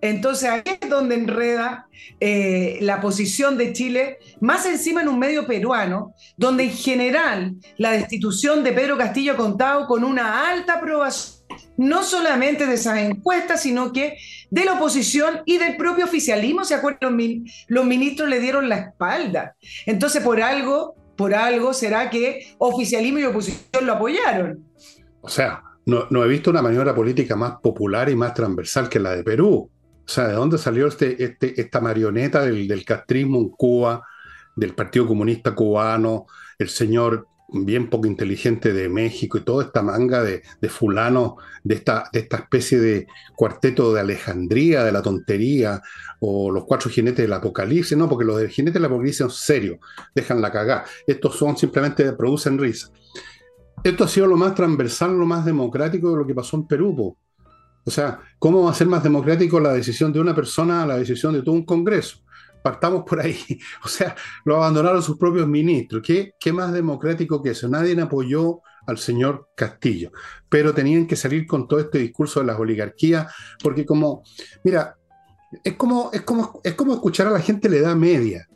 Entonces 0.00 0.48
ahí 0.48 0.62
es 0.64 0.88
donde 0.88 1.16
enreda 1.16 1.86
eh, 2.18 2.78
la 2.80 3.02
posición 3.02 3.58
de 3.58 3.74
Chile, 3.74 4.16
más 4.40 4.64
encima 4.64 5.02
en 5.02 5.08
un 5.08 5.18
medio 5.18 5.46
peruano, 5.46 6.14
donde 6.38 6.64
en 6.64 6.70
general 6.70 7.56
la 7.76 7.92
destitución 7.92 8.64
de 8.64 8.72
Pedro 8.72 8.96
Castillo 8.96 9.34
ha 9.34 9.36
contado 9.36 9.86
con 9.86 10.02
una 10.02 10.48
alta 10.48 10.76
aprobación, 10.76 11.44
no 11.76 12.02
solamente 12.02 12.64
de 12.64 12.76
esas 12.76 13.00
encuestas, 13.00 13.60
sino 13.60 13.92
que 13.92 14.16
de 14.48 14.64
la 14.64 14.74
oposición 14.74 15.42
y 15.44 15.58
del 15.58 15.76
propio 15.76 16.06
oficialismo, 16.06 16.64
¿se 16.64 16.74
acuerdan? 16.74 17.44
Los 17.68 17.84
ministros 17.84 18.30
le 18.30 18.40
dieron 18.40 18.70
la 18.70 18.76
espalda. 18.76 19.56
Entonces, 19.84 20.22
por 20.22 20.40
algo, 20.40 20.94
por 21.20 21.34
algo 21.34 21.74
será 21.74 22.08
que 22.08 22.54
oficialismo 22.56 23.18
y 23.18 23.24
oposición 23.24 23.84
lo 23.84 23.92
apoyaron. 23.92 24.64
O 25.20 25.28
sea, 25.28 25.62
no, 25.84 26.24
he 26.24 26.28
visto 26.28 26.48
una 26.48 26.62
maniobra 26.62 26.94
política 26.94 27.36
más 27.36 27.60
popular 27.60 28.08
y 28.08 28.16
más 28.16 28.32
transversal 28.32 28.88
que 28.88 28.98
la 28.98 29.14
de 29.14 29.22
Perú. 29.22 29.68
O 29.98 30.08
sea, 30.08 30.28
¿de 30.28 30.32
dónde 30.32 30.56
salió 30.56 30.86
este, 30.86 31.22
este, 31.22 31.60
esta 31.60 31.78
marioneta 31.78 32.40
del, 32.40 32.66
del 32.66 32.86
castrismo 32.86 33.38
en 33.38 33.50
Cuba, 33.50 34.02
del 34.56 34.74
Partido 34.74 35.06
Comunista 35.06 35.54
Cubano, 35.54 36.24
el 36.58 36.70
señor 36.70 37.26
bien 37.52 37.90
poco 37.90 38.06
inteligente 38.06 38.72
de 38.72 38.88
México 38.88 39.38
y 39.38 39.42
toda 39.42 39.64
esta 39.64 39.82
manga 39.82 40.22
de, 40.22 40.42
fulano, 40.68 41.36
de 41.64 41.74
esta, 41.74 42.08
de 42.12 42.20
esta 42.20 42.38
especie 42.38 42.78
de 42.78 43.06
cuarteto 43.34 43.92
de 43.92 44.00
Alejandría, 44.00 44.84
de 44.84 44.92
la 44.92 45.02
tontería, 45.02 45.82
o 46.20 46.50
los 46.50 46.64
cuatro 46.64 46.90
jinetes 46.90 47.24
del 47.24 47.32
apocalipsis, 47.32 47.96
no, 47.96 48.08
porque 48.08 48.24
los 48.24 48.38
del 48.38 48.48
jinete 48.48 48.74
del 48.74 48.86
apocalipsis 48.86 49.18
son 49.18 49.30
serios, 49.30 49.78
dejan 50.14 50.40
la 50.40 50.52
cagada. 50.52 50.84
Estos 51.06 51.36
son 51.36 51.56
simplemente 51.56 52.12
producen 52.12 52.58
risa. 52.58 52.90
Esto 53.82 54.04
ha 54.04 54.08
sido 54.08 54.26
lo 54.26 54.36
más 54.36 54.54
transversal, 54.54 55.18
lo 55.18 55.26
más 55.26 55.44
democrático 55.44 56.10
de 56.10 56.16
lo 56.18 56.26
que 56.26 56.34
pasó 56.34 56.56
en 56.56 56.66
Perú. 56.66 57.16
O 57.84 57.90
sea, 57.90 58.20
¿cómo 58.38 58.64
va 58.64 58.70
a 58.70 58.74
ser 58.74 58.86
más 58.86 59.02
democrático 59.02 59.58
la 59.58 59.72
decisión 59.72 60.12
de 60.12 60.20
una 60.20 60.34
persona 60.34 60.82
a 60.82 60.86
la 60.86 60.98
decisión 60.98 61.32
de 61.32 61.42
todo 61.42 61.54
un 61.54 61.64
Congreso? 61.64 62.18
Partamos 62.62 63.04
por 63.06 63.20
ahí. 63.20 63.38
O 63.84 63.88
sea, 63.88 64.14
lo 64.44 64.56
abandonaron 64.56 65.02
sus 65.02 65.18
propios 65.18 65.46
ministros. 65.46 66.02
¿Qué, 66.04 66.34
¿Qué, 66.38 66.52
más 66.52 66.72
democrático 66.72 67.42
que 67.42 67.50
eso? 67.50 67.68
Nadie 67.68 68.00
apoyó 68.00 68.60
al 68.86 68.98
señor 68.98 69.48
Castillo, 69.54 70.10
pero 70.48 70.74
tenían 70.74 71.06
que 71.06 71.16
salir 71.16 71.46
con 71.46 71.68
todo 71.68 71.80
este 71.80 71.98
discurso 71.98 72.40
de 72.40 72.46
las 72.46 72.58
oligarquías, 72.58 73.32
porque 73.62 73.84
como, 73.84 74.22
mira, 74.64 74.96
es 75.64 75.74
como, 75.74 76.10
es 76.12 76.22
como, 76.22 76.60
es 76.62 76.74
como 76.74 76.94
escuchar 76.94 77.26
a 77.26 77.30
la 77.30 77.40
gente 77.40 77.68
le 77.68 77.80
da 77.80 77.94
media. 77.94 78.46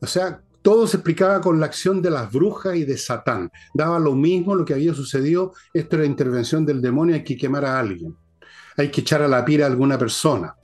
O 0.00 0.06
sea, 0.06 0.40
todo 0.62 0.86
se 0.86 0.98
explicaba 0.98 1.40
con 1.40 1.58
la 1.58 1.66
acción 1.66 2.02
de 2.02 2.10
las 2.10 2.30
brujas 2.30 2.76
y 2.76 2.84
de 2.84 2.98
Satán. 2.98 3.50
Daba 3.74 3.98
lo 3.98 4.14
mismo 4.14 4.54
lo 4.54 4.64
que 4.64 4.74
había 4.74 4.94
sucedido. 4.94 5.52
Esto 5.72 5.96
era 5.96 6.04
intervención 6.04 6.66
del 6.66 6.82
demonio, 6.82 7.14
hay 7.14 7.24
que 7.24 7.36
quemar 7.36 7.64
a 7.64 7.78
alguien. 7.78 8.16
Hay 8.76 8.90
que 8.90 9.00
echar 9.00 9.22
a 9.22 9.28
la 9.28 9.44
pira 9.44 9.66
a 9.66 9.68
alguna 9.68 9.98
persona. 9.98 10.54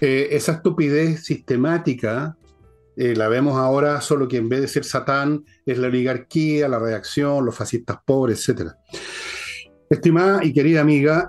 Eh, 0.00 0.28
esa 0.30 0.52
estupidez 0.52 1.24
sistemática 1.24 2.36
eh, 2.96 3.14
la 3.14 3.28
vemos 3.28 3.56
ahora, 3.56 4.00
solo 4.00 4.26
que 4.26 4.38
en 4.38 4.48
vez 4.48 4.60
de 4.62 4.68
ser 4.68 4.84
Satán 4.84 5.44
es 5.64 5.78
la 5.78 5.88
oligarquía, 5.88 6.68
la 6.68 6.78
reacción, 6.78 7.44
los 7.44 7.54
fascistas 7.54 7.98
pobres, 8.04 8.48
etc. 8.48 8.72
Estimada 9.88 10.44
y 10.44 10.52
querida 10.52 10.80
amiga, 10.80 11.28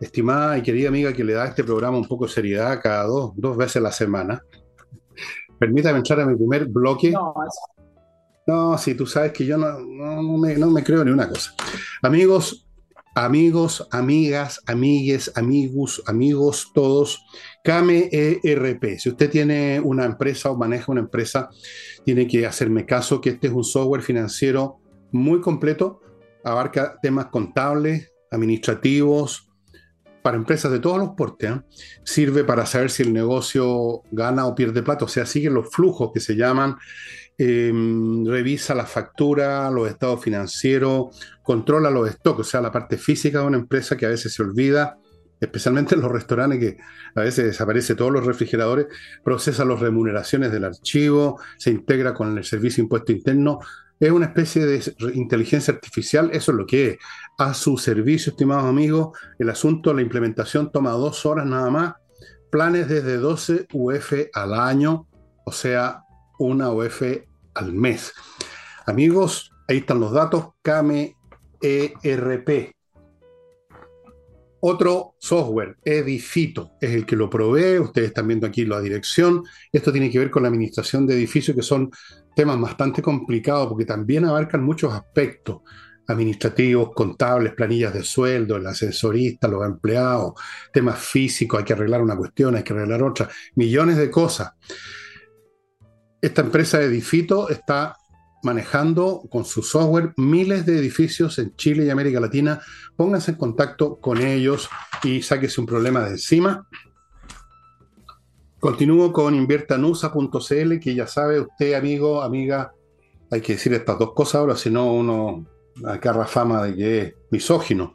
estimada 0.00 0.58
y 0.58 0.62
querida 0.62 0.88
amiga 0.88 1.12
que 1.12 1.24
le 1.24 1.34
da 1.34 1.44
a 1.44 1.48
este 1.48 1.64
programa 1.64 1.98
un 1.98 2.06
poco 2.06 2.26
de 2.26 2.32
seriedad 2.32 2.80
cada 2.82 3.04
dos, 3.04 3.32
dos 3.36 3.56
veces 3.56 3.76
a 3.76 3.80
la 3.80 3.92
semana, 3.92 4.42
permítame 5.58 5.98
entrar 5.98 6.20
a 6.20 6.26
mi 6.26 6.36
primer 6.36 6.66
bloque. 6.66 7.10
No, 7.10 7.34
no 8.46 8.78
si 8.78 8.94
tú 8.94 9.06
sabes 9.06 9.32
que 9.32 9.44
yo 9.44 9.56
no, 9.56 9.78
no, 9.78 10.38
me, 10.38 10.56
no 10.56 10.70
me 10.70 10.82
creo 10.82 11.04
ni 11.04 11.10
una 11.10 11.28
cosa. 11.28 11.54
Amigos, 12.02 12.66
amigos, 13.14 13.86
amigas, 13.90 14.62
amigues, 14.66 15.32
amigos, 15.34 16.02
amigos, 16.06 16.70
todos. 16.74 17.24
Kame 17.64 18.08
ERP. 18.10 18.98
Si 18.98 19.08
usted 19.10 19.30
tiene 19.30 19.80
una 19.80 20.04
empresa 20.04 20.50
o 20.50 20.56
maneja 20.56 20.90
una 20.92 21.00
empresa, 21.00 21.48
tiene 22.04 22.26
que 22.26 22.46
hacerme 22.46 22.86
caso 22.86 23.20
que 23.20 23.30
este 23.30 23.48
es 23.48 23.52
un 23.52 23.64
software 23.64 24.02
financiero 24.02 24.80
muy 25.12 25.40
completo. 25.40 26.00
Abarca 26.44 26.98
temas 27.00 27.26
contables, 27.26 28.12
administrativos, 28.30 29.48
para 30.22 30.36
empresas 30.36 30.70
de 30.72 30.78
todos 30.78 30.98
los 30.98 31.10
portes. 31.10 31.50
¿eh? 31.50 31.60
Sirve 32.04 32.44
para 32.44 32.64
saber 32.64 32.90
si 32.90 33.02
el 33.02 33.12
negocio 33.12 34.02
gana 34.10 34.46
o 34.46 34.54
pierde 34.54 34.82
plata. 34.82 35.04
O 35.04 35.08
sea, 35.08 35.26
sigue 35.26 35.50
los 35.50 35.70
flujos 35.70 36.10
que 36.14 36.20
se 36.20 36.36
llaman. 36.36 36.76
Em, 37.38 38.24
revisa 38.26 38.74
la 38.74 38.86
factura, 38.86 39.70
los 39.70 39.88
estados 39.88 40.22
financieros, 40.22 41.18
controla 41.42 41.90
los 41.90 42.10
stocks, 42.10 42.40
o 42.40 42.44
sea, 42.44 42.60
la 42.60 42.70
parte 42.70 42.98
física 42.98 43.40
de 43.40 43.46
una 43.46 43.56
empresa 43.58 43.96
que 43.96 44.06
a 44.06 44.10
veces 44.10 44.34
se 44.34 44.42
olvida 44.42 44.98
especialmente 45.42 45.96
en 45.96 46.00
los 46.00 46.12
restaurantes 46.12 46.60
que 46.60 46.76
a 47.16 47.20
veces 47.20 47.44
desaparece 47.44 47.96
todos 47.96 48.12
los 48.12 48.24
refrigeradores, 48.24 48.86
procesa 49.24 49.64
las 49.64 49.80
remuneraciones 49.80 50.52
del 50.52 50.64
archivo, 50.64 51.40
se 51.58 51.70
integra 51.70 52.14
con 52.14 52.38
el 52.38 52.44
servicio 52.44 52.82
impuesto 52.82 53.10
interno. 53.10 53.58
Es 53.98 54.12
una 54.12 54.26
especie 54.26 54.64
de 54.64 54.80
inteligencia 55.14 55.74
artificial, 55.74 56.30
eso 56.32 56.52
es 56.52 56.58
lo 56.58 56.66
que 56.66 56.90
es. 56.90 56.98
A 57.38 57.54
su 57.54 57.76
servicio, 57.76 58.30
estimados 58.30 58.64
amigos, 58.64 59.18
el 59.38 59.50
asunto, 59.50 59.92
la 59.92 60.02
implementación 60.02 60.70
toma 60.70 60.92
dos 60.92 61.26
horas 61.26 61.44
nada 61.44 61.70
más, 61.70 61.94
planes 62.50 62.88
desde 62.88 63.16
12 63.16 63.66
UF 63.72 64.12
al 64.32 64.54
año, 64.54 65.08
o 65.44 65.50
sea, 65.52 66.01
una 66.44 66.70
UF 66.70 67.02
al 67.54 67.72
mes. 67.72 68.12
Amigos, 68.86 69.50
ahí 69.68 69.78
están 69.78 70.00
los 70.00 70.12
datos, 70.12 70.48
KMERP 70.62 71.12
otro 74.64 75.16
software, 75.18 75.76
Edifito, 75.84 76.74
es 76.80 76.90
el 76.90 77.04
que 77.04 77.16
lo 77.16 77.28
provee. 77.28 77.80
Ustedes 77.80 78.08
están 78.08 78.28
viendo 78.28 78.46
aquí 78.46 78.64
la 78.64 78.80
dirección. 78.80 79.42
Esto 79.72 79.90
tiene 79.90 80.08
que 80.08 80.20
ver 80.20 80.30
con 80.30 80.44
la 80.44 80.50
administración 80.50 81.04
de 81.04 81.14
edificios, 81.14 81.56
que 81.56 81.64
son 81.64 81.90
temas 82.36 82.60
bastante 82.60 83.02
complicados 83.02 83.66
porque 83.66 83.84
también 83.84 84.24
abarcan 84.24 84.62
muchos 84.62 84.94
aspectos 84.94 85.62
administrativos, 86.06 86.90
contables, 86.94 87.54
planillas 87.54 87.92
de 87.92 88.04
sueldo, 88.04 88.56
el 88.56 88.66
asesorista, 88.68 89.48
los 89.48 89.66
empleados, 89.66 90.34
temas 90.72 91.00
físicos, 91.00 91.58
hay 91.58 91.64
que 91.64 91.72
arreglar 91.72 92.00
una 92.00 92.16
cuestión, 92.16 92.54
hay 92.54 92.62
que 92.62 92.72
arreglar 92.72 93.02
otra, 93.02 93.28
millones 93.56 93.96
de 93.96 94.12
cosas. 94.12 94.52
Esta 96.22 96.40
empresa 96.42 96.80
Edifito 96.80 97.48
está 97.48 97.96
manejando 98.44 99.24
con 99.28 99.44
su 99.44 99.60
software 99.60 100.14
miles 100.16 100.64
de 100.64 100.78
edificios 100.78 101.36
en 101.40 101.56
Chile 101.56 101.84
y 101.84 101.90
América 101.90 102.20
Latina. 102.20 102.60
Pónganse 102.94 103.32
en 103.32 103.36
contacto 103.36 103.96
con 103.96 104.22
ellos 104.22 104.70
y 105.02 105.20
sáquese 105.20 105.60
un 105.60 105.66
problema 105.66 106.04
de 106.04 106.10
encima. 106.10 106.68
Continúo 108.60 109.12
con 109.12 109.34
inviertanusa.cl, 109.34 110.78
que 110.78 110.94
ya 110.94 111.08
sabe 111.08 111.40
usted, 111.40 111.74
amigo, 111.74 112.22
amiga, 112.22 112.72
hay 113.28 113.40
que 113.40 113.54
decir 113.54 113.74
estas 113.74 113.98
dos 113.98 114.12
cosas 114.14 114.36
ahora, 114.36 114.54
si 114.54 114.70
no 114.70 114.92
uno 114.92 115.44
agarra 115.84 116.26
fama 116.26 116.62
de 116.62 116.76
que 116.76 117.00
es 117.00 117.14
misógino. 117.32 117.94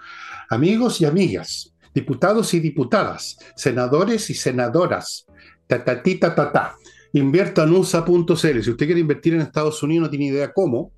Amigos 0.50 1.00
y 1.00 1.05
amigas, 1.05 1.74
diputados 1.93 2.53
y 2.53 2.60
diputadas, 2.60 3.38
senadores 3.55 4.29
y 4.29 4.34
senadoras, 4.34 5.27
tatatita 5.65 6.36
ta, 6.36 6.51
Invierta 6.51 6.97
en 7.19 7.71
USA.cl. 7.74 8.62
Si 8.62 8.71
usted 8.71 8.86
quiere 8.86 9.01
invertir 9.01 9.33
en 9.33 9.41
Estados 9.41 9.81
Unidos, 9.83 10.05
no 10.05 10.09
tiene 10.09 10.27
idea 10.27 10.53
cómo, 10.53 10.91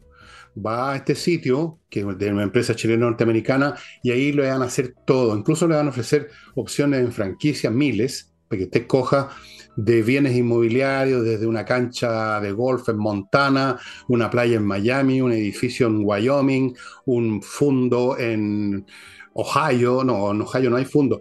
va 0.55 0.93
a 0.93 0.95
este 0.95 1.15
sitio, 1.15 1.79
que 1.89 2.01
es 2.01 2.17
de 2.17 2.31
una 2.31 2.43
empresa 2.43 2.75
chilena 2.75 3.05
norteamericana, 3.05 3.75
y 4.03 4.11
ahí 4.11 4.31
le 4.31 4.47
van 4.47 4.61
a 4.61 4.65
hacer 4.65 4.93
todo. 5.05 5.35
Incluso 5.35 5.67
le 5.67 5.75
van 5.75 5.87
a 5.87 5.89
ofrecer 5.89 6.29
opciones 6.55 7.01
en 7.01 7.11
franquicia, 7.11 7.69
miles, 7.69 8.33
para 8.47 8.59
que 8.59 8.65
usted 8.65 8.87
coja 8.87 9.29
de 9.75 10.01
bienes 10.01 10.35
inmobiliarios, 10.35 11.23
desde 11.23 11.45
una 11.45 11.63
cancha 11.63 12.41
de 12.41 12.51
golf 12.51 12.89
en 12.89 12.97
Montana, 12.97 13.79
una 14.07 14.29
playa 14.29 14.57
en 14.57 14.65
Miami, 14.65 15.21
un 15.21 15.31
edificio 15.31 15.87
en 15.87 16.01
Wyoming, 16.03 16.75
un 17.05 17.41
fondo 17.41 18.17
en 18.17 18.85
Ohio, 19.33 20.03
no, 20.03 20.31
en 20.31 20.41
Ohio 20.41 20.69
no 20.69 20.75
hay 20.75 20.85
fondo, 20.85 21.19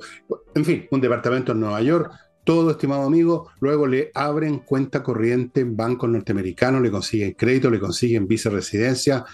en 0.54 0.64
fin, 0.64 0.88
un 0.90 1.00
departamento 1.00 1.52
en 1.52 1.60
Nueva 1.60 1.80
York, 1.82 2.12
todo, 2.48 2.70
estimado 2.70 3.02
amigo, 3.02 3.50
luego 3.60 3.86
le 3.86 4.10
abren 4.14 4.60
cuenta 4.60 5.02
corriente 5.02 5.60
en 5.60 5.76
bancos 5.76 6.08
norteamericanos, 6.08 6.80
le 6.80 6.90
consiguen 6.90 7.34
crédito, 7.34 7.70
le 7.70 7.78
consiguen 7.78 8.26
vice 8.26 8.48
residencia, 8.48 9.26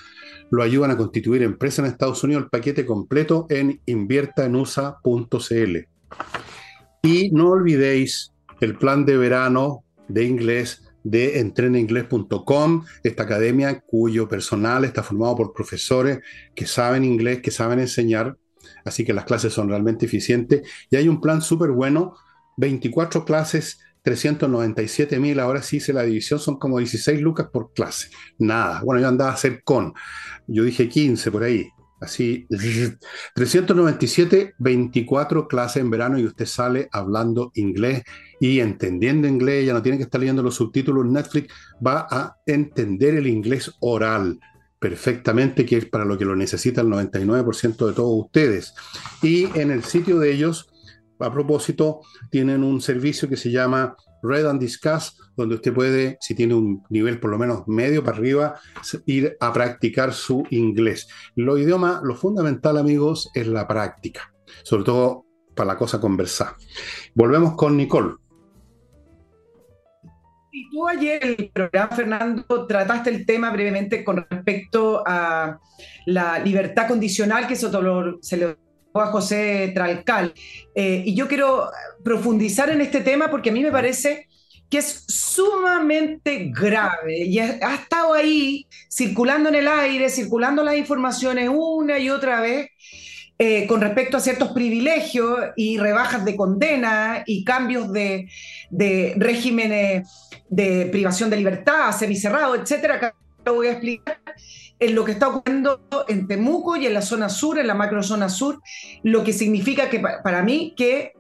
lo 0.51 0.65
ayudan 0.65 0.91
a 0.91 0.97
constituir 0.97 1.45
empresa 1.45 1.81
en 1.81 1.87
Estados 1.87 2.25
Unidos, 2.25 2.43
el 2.43 2.51
paquete 2.51 2.85
completo 2.85 3.47
en 3.51 3.81
inviertaenusa.cl. 3.87 5.77
Y 7.05 7.31
no 7.31 7.51
olvidéis 7.51 8.33
el 8.61 8.77
plan 8.79 9.05
de 9.05 9.17
verano 9.17 9.85
de 10.09 10.25
inglés 10.25 10.83
de 11.05 11.39
entrenainglés.com, 11.39 12.85
esta 13.05 13.23
academia 13.23 13.79
cuyo 13.79 14.29
personal 14.29 14.85
está 14.85 15.05
formado 15.05 15.37
por 15.37 15.53
profesores 15.53 16.19
que 16.57 16.67
saben 16.67 17.05
inglés, 17.05 17.43
que 17.43 17.53
saben 17.53 17.79
enseñar, 17.79 18.37
así 18.85 19.05
que 19.05 19.13
las 19.13 19.25
clases 19.25 19.53
son 19.53 19.69
realmente 19.69 20.07
eficientes. 20.07 20.69
Y 20.91 20.97
hay 20.97 21.07
un 21.07 21.21
plan 21.21 21.43
súper 21.43 21.71
bueno, 21.71 22.17
24 22.57 23.25
clases 23.25 23.79
397 24.05 25.19
mil, 25.19 25.41
ahora 25.41 25.63
sí 25.63 25.79
hice 25.79 25.93
la 25.93 26.03
división, 26.03 26.39
son 26.39 26.59
como 26.59 26.79
16 26.79 27.21
lucas 27.21 27.49
por 27.51 27.73
clase. 27.73 28.11
Nada, 28.39 28.83
bueno, 28.85 29.01
yo 29.01 29.09
andaba 29.09 29.31
a 29.31 29.35
hacer 29.35 29.63
con, 29.65 29.95
yo 30.47 30.63
dije 30.63 30.89
15 30.89 31.31
por 31.31 31.43
ahí, 31.43 31.69
así, 32.01 32.47
397, 33.35 34.55
24 34.59 35.49
clases 35.49 35.79
en 35.79 35.91
verano 35.91 36.19
y 36.19 36.27
usted 36.27 36.45
sale 36.45 36.89
hablando 36.93 37.51
inglés 37.55 38.03
y 38.41 38.61
entendiendo 38.61 39.27
inglés, 39.27 39.67
ya 39.67 39.73
no 39.73 39.83
tiene 39.83 39.97
que 39.97 40.05
estar 40.05 40.21
leyendo 40.21 40.43
los 40.43 40.57
subtítulos 40.57 41.07
Netflix, 41.07 41.53
va 41.85 42.07
a 42.11 42.37
entender 42.47 43.15
el 43.15 43.27
inglés 43.27 43.73
oral 43.81 44.39
perfectamente, 44.79 45.65
que 45.65 45.79
es 45.79 45.87
para 45.87 46.05
lo 46.05 46.19
que 46.19 46.27
lo 46.27 46.37
necesita 46.37 46.83
el 46.83 46.89
99% 46.89 47.87
de 47.87 47.93
todos 47.95 48.27
ustedes. 48.27 48.75
Y 49.23 49.47
en 49.59 49.71
el 49.71 49.83
sitio 49.83 50.19
de 50.19 50.31
ellos 50.31 50.74
a 51.25 51.33
propósito, 51.33 52.01
tienen 52.31 52.63
un 52.63 52.81
servicio 52.81 53.29
que 53.29 53.37
se 53.37 53.51
llama 53.51 53.97
Red 54.23 54.47
and 54.47 54.61
Discuss, 54.61 55.19
donde 55.37 55.57
usted 55.57 55.73
puede, 55.73 56.17
si 56.21 56.35
tiene 56.35 56.55
un 56.55 56.83
nivel 56.89 57.21
por 57.21 57.31
lo 57.31 57.39
menos 57.39 57.69
medio 57.69 58.03
para 58.03 58.17
arriba, 58.17 58.61
ir 59.07 59.37
a 59.39 59.53
practicar 59.53 60.13
su 60.13 60.45
inglés. 60.51 61.09
Lo 61.37 61.59
idioma, 61.59 62.01
lo 62.03 62.15
fundamental, 62.15 62.79
amigos, 62.79 63.31
es 63.35 63.47
la 63.47 63.69
práctica, 63.69 64.33
sobre 64.63 64.85
todo 64.85 65.27
para 65.55 65.69
la 65.69 65.77
cosa 65.77 66.01
conversar. 66.01 66.55
Volvemos 67.15 67.55
con 67.55 67.77
Nicole. 67.77 68.15
Y 70.57 70.71
tú 70.71 70.87
ayer 70.87 71.51
Fernando, 71.97 72.67
trataste 72.67 73.11
el 73.11 73.27
tema 73.27 73.51
brevemente 73.51 74.05
con 74.05 74.25
respecto 74.31 75.03
a 75.05 75.59
la 76.07 76.39
libertad 76.39 76.87
condicional 76.87 77.49
que 77.49 77.57
se, 77.57 77.69
se 78.21 78.37
le 78.37 78.57
a 79.01 79.07
José 79.07 79.73
Tralcal. 79.75 80.33
Eh, 80.75 81.03
y 81.07 81.15
yo 81.15 81.27
quiero 81.27 81.71
profundizar 82.05 82.71
en 82.71 82.81
este 82.81 83.01
tema 83.01 83.31
porque 83.31 83.51
a 83.51 83.53
mí 83.53 83.61
me 83.61 83.73
parece 83.73 84.29
que 84.71 84.79
es 84.79 85.05
sumamente 85.09 86.51
grave 86.55 87.25
y 87.25 87.39
ha, 87.39 87.75
estado 87.75 88.15
ahí 88.15 88.67
circulando 88.89 89.49
en 89.49 89.57
el 89.57 89.69
aire, 89.69 90.09
circulando 90.09 90.63
las 90.63 90.77
informaciones 90.77 91.51
una 91.53 91.99
y 91.99 92.09
otra 92.09 92.41
vez 92.41 92.71
eh, 93.39 93.67
con 93.67 93.81
respecto 93.81 94.17
a 94.17 94.21
ciertos 94.21 94.53
privilegios 94.53 95.39
y 95.57 95.79
rebajas 95.79 96.25
de 96.25 96.37
condena 96.37 97.25
y 97.27 97.45
cambios 97.45 97.93
de, 97.93 98.29
de 98.71 99.15
regímenes 99.17 100.09
de 100.49 100.87
privación 100.87 101.31
de 101.31 101.37
libertad, 101.37 101.91
semicerrado, 101.93 102.55
etcétera, 102.55 103.01
que 103.01 103.11
lo 103.45 103.55
voy 103.55 103.67
a 103.67 103.73
explicar 103.73 104.21
en 104.85 104.95
lo 104.95 105.05
que 105.05 105.13
está 105.13 105.29
ocurriendo 105.29 105.81
en 106.09 106.27
Temuco 106.27 106.77
y 106.77 106.87
en 106.87 106.95
la 106.95 107.03
zona 107.03 107.29
sur, 107.29 107.59
en 107.59 107.67
la 107.67 107.75
macrozona 107.75 108.29
sur, 108.29 108.61
lo 109.03 109.25
que 109.25 109.33
significa 109.33 109.89
que 109.89 110.01
para 110.01 110.43
mí 110.43 110.75
que 110.77 111.13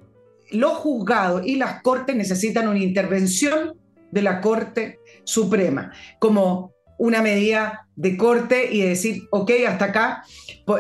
los 0.51 0.73
juzgados 0.73 1.47
y 1.47 1.57
las 1.57 1.83
cortes 1.83 2.15
necesitan 2.15 2.69
una 2.69 2.79
intervención 2.79 3.75
de 4.11 4.23
la 4.23 4.41
Corte 4.41 5.01
Suprema, 5.25 5.93
como 6.19 6.73
una 6.99 7.23
medida 7.23 7.89
de 7.97 8.17
corte 8.17 8.73
y 8.73 8.83
decir, 8.83 9.23
ok, 9.31 9.51
hasta 9.67 9.87
acá, 9.87 10.25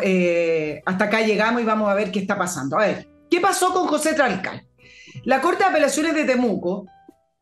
eh, 0.02 0.82
hasta 0.84 1.04
acá 1.06 1.22
llegamos 1.22 1.62
y 1.62 1.64
vamos 1.64 1.90
a 1.90 1.94
ver 1.94 2.12
qué 2.12 2.20
está 2.20 2.38
pasando. 2.38 2.78
A 2.78 2.86
ver, 2.86 3.08
¿qué 3.30 3.40
pasó 3.40 3.72
con 3.72 3.86
José 3.88 4.14
Tralcal? 4.14 4.66
La 5.24 5.40
Corte 5.40 5.64
de 5.64 5.70
Apelaciones 5.70 6.14
de 6.14 6.24
Temuco 6.24 6.86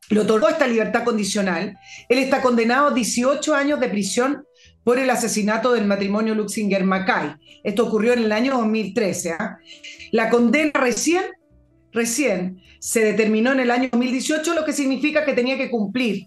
le 0.08 0.20
otorgó 0.20 0.49
esta 0.49 0.66
libertad 0.66 1.04
condicional. 1.04 1.78
Él 2.08 2.18
está 2.18 2.42
condenado 2.42 2.88
a 2.88 2.94
18 2.94 3.54
años 3.54 3.80
de 3.80 3.88
prisión 3.88 4.44
por 4.84 4.98
el 4.98 5.10
asesinato 5.10 5.72
del 5.72 5.86
matrimonio 5.86 6.34
Luxinger-Mackay. 6.34 7.38
Esto 7.62 7.86
ocurrió 7.86 8.12
en 8.12 8.20
el 8.20 8.32
año 8.32 8.56
2013. 8.58 9.32
¿ah? 9.38 9.58
La 10.10 10.30
condena 10.30 10.72
recién, 10.74 11.24
recién 11.92 12.60
se 12.80 13.04
determinó 13.04 13.52
en 13.52 13.60
el 13.60 13.70
año 13.70 13.88
2018, 13.92 14.54
lo 14.54 14.64
que 14.64 14.72
significa 14.72 15.24
que 15.24 15.34
tenía 15.34 15.56
que 15.56 15.70
cumplir 15.70 16.26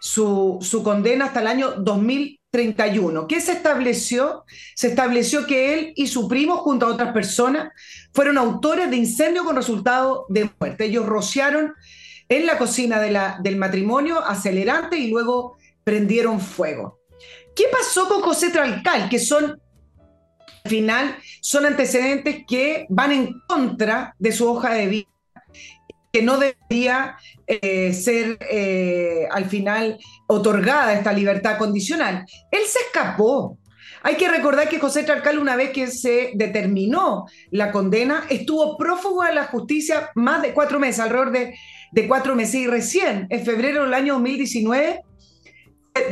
su, 0.00 0.58
su 0.60 0.82
condena 0.82 1.26
hasta 1.26 1.40
el 1.40 1.48
año 1.48 1.72
2031. 1.72 3.26
¿Qué 3.26 3.40
se 3.40 3.52
estableció? 3.52 4.44
Se 4.74 4.88
estableció 4.88 5.46
que 5.46 5.74
él 5.74 5.92
y 5.96 6.06
su 6.06 6.28
primo, 6.28 6.58
junto 6.58 6.86
a 6.86 6.90
otras 6.90 7.12
personas, 7.12 7.72
fueron 8.12 8.38
autores 8.38 8.90
de 8.90 8.96
incendio 8.96 9.44
con 9.44 9.56
resultado 9.56 10.26
de 10.28 10.48
muerte. 10.58 10.84
Ellos 10.84 11.06
rociaron 11.06 11.74
en 12.28 12.46
la 12.46 12.56
cocina 12.58 13.00
del 13.00 13.56
matrimonio 13.56 14.24
acelerante 14.24 14.96
y 14.96 15.10
luego 15.10 15.56
prendieron 15.82 16.40
fuego. 16.40 16.99
¿Qué 17.60 17.66
pasó 17.70 18.08
con 18.08 18.22
José 18.22 18.48
Tralcal? 18.48 19.10
Que 19.10 19.18
son, 19.18 19.60
al 20.64 20.70
final, 20.70 21.18
son 21.42 21.66
antecedentes 21.66 22.44
que 22.48 22.86
van 22.88 23.12
en 23.12 23.38
contra 23.46 24.14
de 24.18 24.32
su 24.32 24.50
hoja 24.50 24.72
de 24.72 24.86
vida, 24.86 25.08
que 26.10 26.22
no 26.22 26.38
debería 26.38 27.16
eh, 27.46 27.92
ser 27.92 28.38
eh, 28.50 29.28
al 29.30 29.44
final 29.44 29.98
otorgada 30.26 30.94
esta 30.94 31.12
libertad 31.12 31.58
condicional. 31.58 32.24
Él 32.50 32.62
se 32.66 32.78
escapó. 32.78 33.58
Hay 34.02 34.14
que 34.14 34.30
recordar 34.30 34.70
que 34.70 34.80
José 34.80 35.02
Tralcal, 35.02 35.38
una 35.38 35.54
vez 35.54 35.68
que 35.68 35.88
se 35.88 36.32
determinó 36.36 37.26
la 37.50 37.72
condena, 37.72 38.24
estuvo 38.30 38.78
prófugo 38.78 39.22
de 39.22 39.34
la 39.34 39.48
justicia 39.48 40.12
más 40.14 40.40
de 40.40 40.54
cuatro 40.54 40.80
meses, 40.80 41.00
alrededor 41.00 41.30
de, 41.30 41.54
de 41.92 42.08
cuatro 42.08 42.34
meses, 42.34 42.54
y 42.54 42.66
recién, 42.66 43.26
en 43.28 43.44
febrero 43.44 43.84
del 43.84 43.92
año 43.92 44.14
2019, 44.14 45.02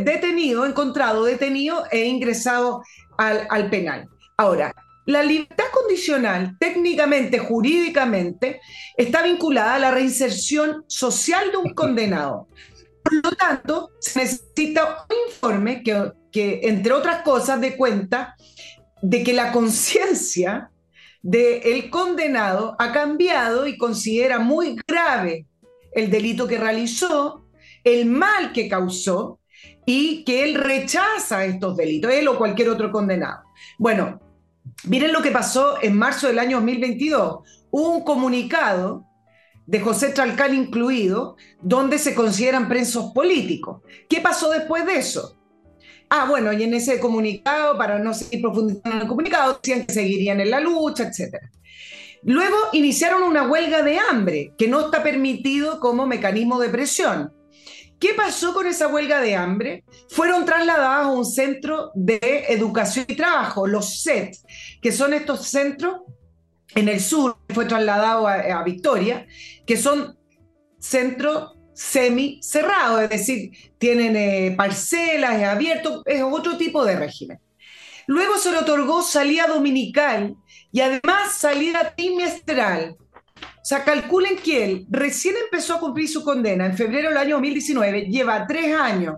detenido, 0.05 0.67
encontrado 0.67 1.25
detenido 1.25 1.85
e 1.91 2.05
ingresado 2.07 2.83
al, 3.17 3.71
penal. 3.71 4.09
Ahora, 4.37 4.75
la 5.07 5.23
libertad 5.23 5.65
condicional, 5.73 6.57
técnicamente, 6.59 7.39
jurídicamente, 7.39 8.61
está 8.97 9.23
vinculada 9.23 9.75
a 9.75 9.79
la 9.79 9.91
reinserción 9.91 10.85
social 10.87 11.51
de 11.51 11.57
un 11.57 11.75
condenado. 11.75 12.49
Por 13.03 13.15
lo 13.25 13.33
tanto, 13.33 13.91
se 14.01 14.21
necesita 14.21 15.07
un 15.09 15.31
informe 15.31 15.83
que, 15.83 16.13
que 16.31 16.61
entre 16.65 16.93
otras 16.93 17.23
cosas, 17.23 17.61
dé 17.61 17.77
cuenta 17.77 18.37
de 19.01 19.23
que 19.23 19.33
la 19.33 19.53
conciencia 19.53 20.71
del 21.23 21.91
condenado 21.91 22.77
ha 22.79 22.93
cambiado 22.93 23.67
y 23.67 23.77
considera 23.77 24.39
muy 24.39 24.77
grave 24.87 25.47
el 25.93 26.11
delito 26.11 26.47
que 26.47 26.59
realizó, 26.59 27.45
el 27.83 28.07
mal 28.07 28.53
que 28.53 28.69
causó 28.69 29.41
y 29.87 30.25
que 30.25 30.45
él 30.45 30.55
rechaza 30.55 31.45
estos 31.45 31.77
delitos, 31.77 32.13
él 32.13 32.29
o 32.29 32.39
cualquier 32.39 32.69
otro 32.69 32.91
condenado. 32.91 33.43
Bueno, 33.79 34.21
miren 34.85 35.13
lo 35.13 35.23
que 35.23 35.31
pasó 35.31 35.83
en 35.83 35.97
marzo 35.97 36.27
del 36.27 36.39
año 36.39 36.59
2022. 36.59 37.39
Hubo 37.71 37.91
un 37.91 38.05
comunicado 38.05 39.07
de 39.67 39.81
José 39.81 40.09
Tralcal 40.11 40.55
incluido, 40.55 41.37
donde 41.61 41.99
se 41.99 42.15
consideran 42.15 42.69
presos 42.69 43.13
políticos. 43.13 43.83
¿Qué 44.09 44.21
pasó 44.21 44.51
después 44.51 44.87
de 44.87 44.97
eso? 44.97 45.39
Ah, 46.09 46.27
bueno, 46.27 46.53
y 46.55 46.63
en 46.63 46.73
ese 46.73 46.99
comunicado, 46.99 47.77
para 47.77 47.99
no 47.99 48.15
seguir 48.15 48.41
profundizando 48.41 48.97
en 48.97 49.03
el 49.03 49.09
comunicado, 49.09 49.61
decían 49.63 49.85
que 49.85 49.93
seguirían 49.93 50.41
en 50.41 50.51
la 50.51 50.61
lucha, 50.61 51.05
etc. 51.05 51.37
Luego 52.23 52.57
iniciaron 52.73 53.23
una 53.23 53.47
huelga 53.47 53.83
de 53.83 53.99
hambre, 53.99 54.55
que 54.57 54.69
no 54.69 54.81
está 54.87 55.03
permitido 55.03 55.81
como 55.81 56.07
mecanismo 56.07 56.59
de 56.59 56.71
presión. 56.71 57.35
¿Qué 57.99 58.15
pasó 58.15 58.55
con 58.55 58.67
esa 58.67 58.87
huelga 58.89 59.21
de 59.21 59.35
hambre? 59.35 59.85
Fueron 60.11 60.45
trasladados 60.45 61.07
a 61.07 61.11
un 61.11 61.25
centro 61.25 61.91
de 61.95 62.47
educación 62.49 63.07
y 63.09 63.17
trabajo, 63.17 63.67
los 63.67 64.03
CET, 64.03 64.37
que 64.81 64.93
son 64.93 65.15
estos 65.15 65.49
centros 65.49 66.03
en 66.75 66.89
el 66.89 67.01
sur, 67.01 67.39
fue 67.49 67.65
trasladado 67.65 68.29
a, 68.29 68.63
Victoria, 68.63 69.27
que 69.67 69.77
son 69.77 70.17
centros 70.79 71.55
semi 71.75 72.41
cerrados, 72.43 73.03
es 73.03 73.11
decir, 73.11 73.51
tienen 73.79 74.17
eh, 74.17 74.55
parcelas, 74.57 75.41
es 75.41 75.49
abierto, 75.49 76.03
es 76.07 76.23
otro 76.23 76.57
tipo 76.57 76.85
de 76.85 76.97
régimen. 76.97 77.41
Luego 78.07 78.39
se 78.39 78.51
le 78.53 78.59
otorgó 78.59 79.03
salida 79.03 79.47
dominical 79.47 80.35
y 80.73 80.81
además 80.81 81.37
salida 81.37 81.95
trimestral 81.97 82.97
o 83.61 83.65
sea, 83.65 83.85
calculen 83.85 84.37
que 84.37 84.65
él 84.65 84.87
recién 84.89 85.35
empezó 85.45 85.75
a 85.75 85.81
cumplir 85.81 86.09
su 86.09 86.25
condena 86.25 86.67
en 86.67 86.77
febrero 86.77 87.09
del 87.09 87.19
año 87.19 87.37
2019, 87.37 88.07
lleva 88.07 88.47
tres 88.47 88.75
años 88.75 89.17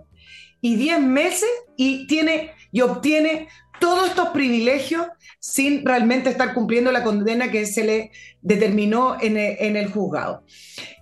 y 0.61 0.75
diez 0.75 0.99
meses 0.99 1.49
y 1.77 2.07
tiene 2.07 2.51
y 2.71 2.81
obtiene 2.81 3.47
todos 3.79 4.09
estos 4.09 4.29
privilegios 4.29 5.07
sin 5.39 5.85
realmente 5.85 6.29
estar 6.29 6.53
cumpliendo 6.53 6.91
la 6.91 7.03
condena 7.03 7.49
que 7.49 7.65
se 7.65 7.83
le 7.83 8.11
determinó 8.41 9.17
en 9.19 9.37
el, 9.37 9.91
juzgado. 9.91 10.43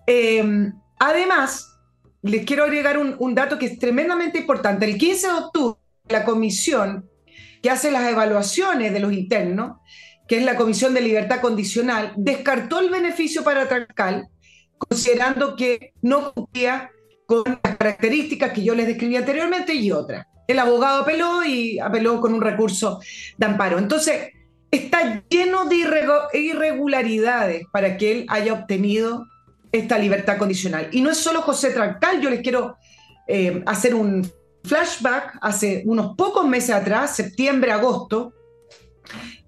Em, 0.08 0.74
además, 0.98 1.78
les 2.22 2.46
quiero 2.46 2.64
agregar 2.64 2.98
un, 2.98 3.16
un 3.20 3.36
dato 3.36 3.60
que 3.60 3.66
es 3.66 3.80
tremendamente 3.80 4.40
importante. 4.40 4.86
El 4.86 4.98
15 4.98 5.28
de 5.28 5.34
octubre, 5.34 5.80
la 6.08 6.24
comisión 6.24 7.10
que 7.62 7.70
hace 7.70 7.92
las 7.92 8.10
evaluaciones 8.10 8.94
de 8.94 9.00
los 9.00 9.12
internos, 9.12 9.78
que 10.30 10.38
es 10.38 10.46
la 10.46 10.56
Comisión 10.56 10.94
de 10.94 11.02
Libertad 11.02 11.42
Condicional, 11.42 12.14
descartó 12.16 12.80
el 12.80 12.92
beneficio 12.92 13.44
para 13.44 13.68
Trancal, 13.68 14.30
considerando 14.78 15.56
que 15.56 15.94
no 16.04 16.32
cumplía 16.34 16.92
con 17.26 17.44
las 17.64 17.78
características 17.78 18.52
que 18.54 18.64
yo 18.64 18.76
les 18.76 18.86
describí 18.86 19.16
anteriormente 19.16 19.74
y 19.74 19.92
otras. 19.92 20.28
El 20.48 20.60
abogado 20.60 21.02
apeló 21.02 21.44
y 21.44 21.80
apeló 21.80 22.22
con 22.22 22.36
un 22.36 22.42
recurso 22.42 23.00
de 23.38 23.46
amparo. 23.46 23.80
Entonces, 23.80 24.30
está 24.70 25.24
lleno 25.30 25.66
de 25.66 25.78
irregularidades 26.34 27.64
para 27.72 27.98
que 27.98 28.12
él 28.12 28.26
haya 28.30 28.54
obtenido 28.54 29.26
esta 29.72 29.98
libertad 29.98 30.38
condicional. 30.38 30.90
Y 30.92 31.02
no 31.02 31.10
es 31.10 31.18
solo 31.18 31.42
José 31.42 31.72
Trancal, 31.72 32.22
yo 32.22 32.30
les 32.30 32.42
quiero 32.42 32.78
eh, 33.28 33.64
hacer 33.66 33.96
un 33.96 34.32
flashback 34.64 35.40
hace 35.42 35.82
unos 35.88 36.16
pocos 36.16 36.48
meses 36.48 36.72
atrás, 36.72 37.16
septiembre, 37.16 37.72
agosto, 37.72 38.34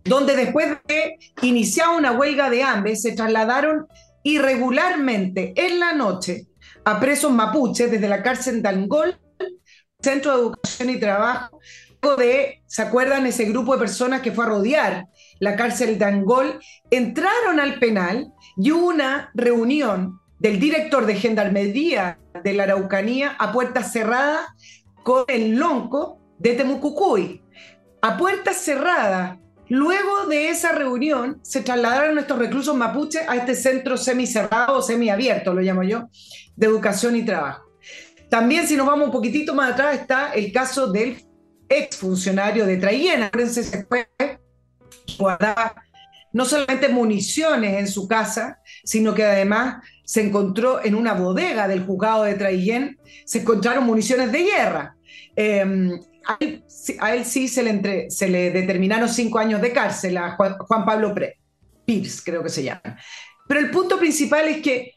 donde 0.04 0.36
después 0.36 0.78
de 0.88 1.18
iniciar 1.42 1.90
una 1.98 2.12
huelga 2.12 2.50
de 2.50 2.64
hambre 2.64 2.96
se 2.96 3.14
trasladaron 3.14 3.88
irregularmente 4.24 5.54
en 5.56 5.80
la 5.80 5.94
noche 5.94 6.48
a 6.86 7.00
presos 7.00 7.32
mapuches 7.32 7.92
desde 7.92 8.08
la 8.08 8.24
cárcel 8.24 8.62
de 8.62 8.70
Angol, 8.70 9.20
Centro 10.02 10.32
de 10.32 10.42
Educación 10.42 10.90
y 10.90 11.00
Trabajo, 11.00 11.60
¿se 12.66 12.82
acuerdan 12.82 13.28
ese 13.28 13.46
grupo 13.46 13.74
de 13.74 13.80
personas 13.80 14.22
que 14.22 14.32
fue 14.32 14.46
a 14.46 14.50
rodear 14.50 15.08
la 15.40 15.56
cárcel 15.56 16.00
de 16.00 16.06
Angol? 16.06 16.60
Entraron 16.90 17.60
al 17.60 17.80
penal 17.80 18.32
y 18.58 18.72
hubo 18.72 18.88
una 18.88 19.32
reunión 19.34 20.20
del 20.40 20.60
director 20.60 21.06
de 21.06 21.16
Gendarmería 21.16 22.20
de 22.44 22.54
la 22.54 22.64
Araucanía 22.64 23.36
a 23.38 23.52
puertas 23.52 23.92
cerradas 23.92 24.48
con 25.04 25.26
el 25.28 25.56
lonco 25.56 26.20
de 26.40 26.54
Temucucuy. 26.54 27.44
A 28.02 28.18
puertas 28.18 28.58
cerradas, 28.58 29.38
luego 29.72 30.26
de 30.28 30.50
esa 30.50 30.74
reunión, 30.74 31.40
se 31.44 31.62
trasladaron 31.62 32.20
estos 32.20 32.38
reclusos 32.38 32.76
mapuches 32.76 33.22
a 33.28 33.38
este 33.38 33.56
centro 33.56 33.96
semicerrado 33.96 34.78
o 34.78 34.82
semiabierto, 34.82 35.54
lo 35.54 35.62
llamo 35.62 35.84
yo, 35.84 36.10
de 36.58 36.68
educación 36.68 37.16
y 37.16 37.24
trabajo. 37.24 37.72
También, 38.30 38.68
si 38.68 38.76
nos 38.76 38.86
vamos 38.86 39.06
un 39.06 39.14
poquitito 39.14 39.56
más 39.56 39.72
atrás, 39.72 39.98
está 39.98 40.34
el 40.34 40.52
caso 40.52 40.92
del 40.92 41.24
exfuncionario 41.70 42.66
de 42.66 42.78
Traillena. 42.78 43.32
Se 43.50 43.86
fue, 43.86 44.10
no 46.34 46.44
solamente 46.44 46.90
municiones 46.90 47.80
en 47.80 47.88
su 47.88 48.10
casa, 48.10 48.60
sino 48.84 49.14
que 49.14 49.24
además 49.24 49.84
se 50.04 50.22
encontró 50.22 50.84
en 50.84 50.96
una 50.96 51.14
bodega 51.14 51.70
del 51.70 51.86
juzgado 51.86 52.24
de 52.24 52.34
Traillén, 52.34 53.00
se 53.24 53.40
encontraron 53.40 53.86
municiones 53.86 54.34
de 54.34 54.44
guerra. 54.44 54.98
Em, 55.34 55.98
a, 56.26 56.38
él, 56.40 57.26
sí 57.26 57.48
se 57.48 57.64
le, 57.64 58.52
determinaron 58.52 59.10
cinco 59.10 59.40
años 59.40 59.62
de 59.62 59.72
cárcel 59.72 60.18
a 60.18 60.36
Juan, 60.36 60.86
Pablo 60.86 61.14
Pre, 61.14 61.40
Pierce, 61.86 62.22
creo 62.24 62.44
que 62.44 62.50
se 62.50 62.64
llama. 62.64 62.98
Pero 63.48 63.60
el 63.60 63.72
punto 63.72 63.98
principal 63.98 64.48
es 64.48 64.62
que 64.62 64.94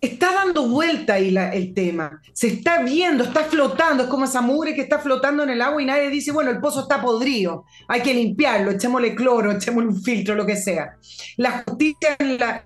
está 0.00 0.32
dando 0.32 0.68
vuelta 0.68 1.14
ahí 1.14 1.34
el 1.52 1.74
tema, 1.74 2.20
se 2.32 2.48
está 2.48 2.82
viendo, 2.82 3.24
está 3.24 3.44
flotando, 3.44 4.04
es 4.04 4.08
como 4.08 4.24
esa 4.24 4.40
mugre 4.40 4.74
que 4.74 4.82
está 4.82 4.98
flotando 4.98 5.42
en 5.42 5.50
el 5.50 5.62
agua 5.62 5.82
y 5.82 5.86
nadie 5.86 6.10
dice, 6.10 6.32
bueno, 6.32 6.50
el 6.50 6.60
pozo 6.60 6.82
está 6.82 7.00
podrido, 7.00 7.64
hay 7.88 8.02
que 8.02 8.14
limpiarlo, 8.14 8.72
echémosle 8.72 9.14
cloro, 9.14 9.52
echémosle 9.52 9.90
un 9.90 10.02
filtro, 10.02 10.34
lo 10.34 10.46
que 10.46 10.56
sea. 10.56 10.96
La 11.36 11.64
justicia 11.66 12.16
en 12.18 12.38
la 12.38 12.62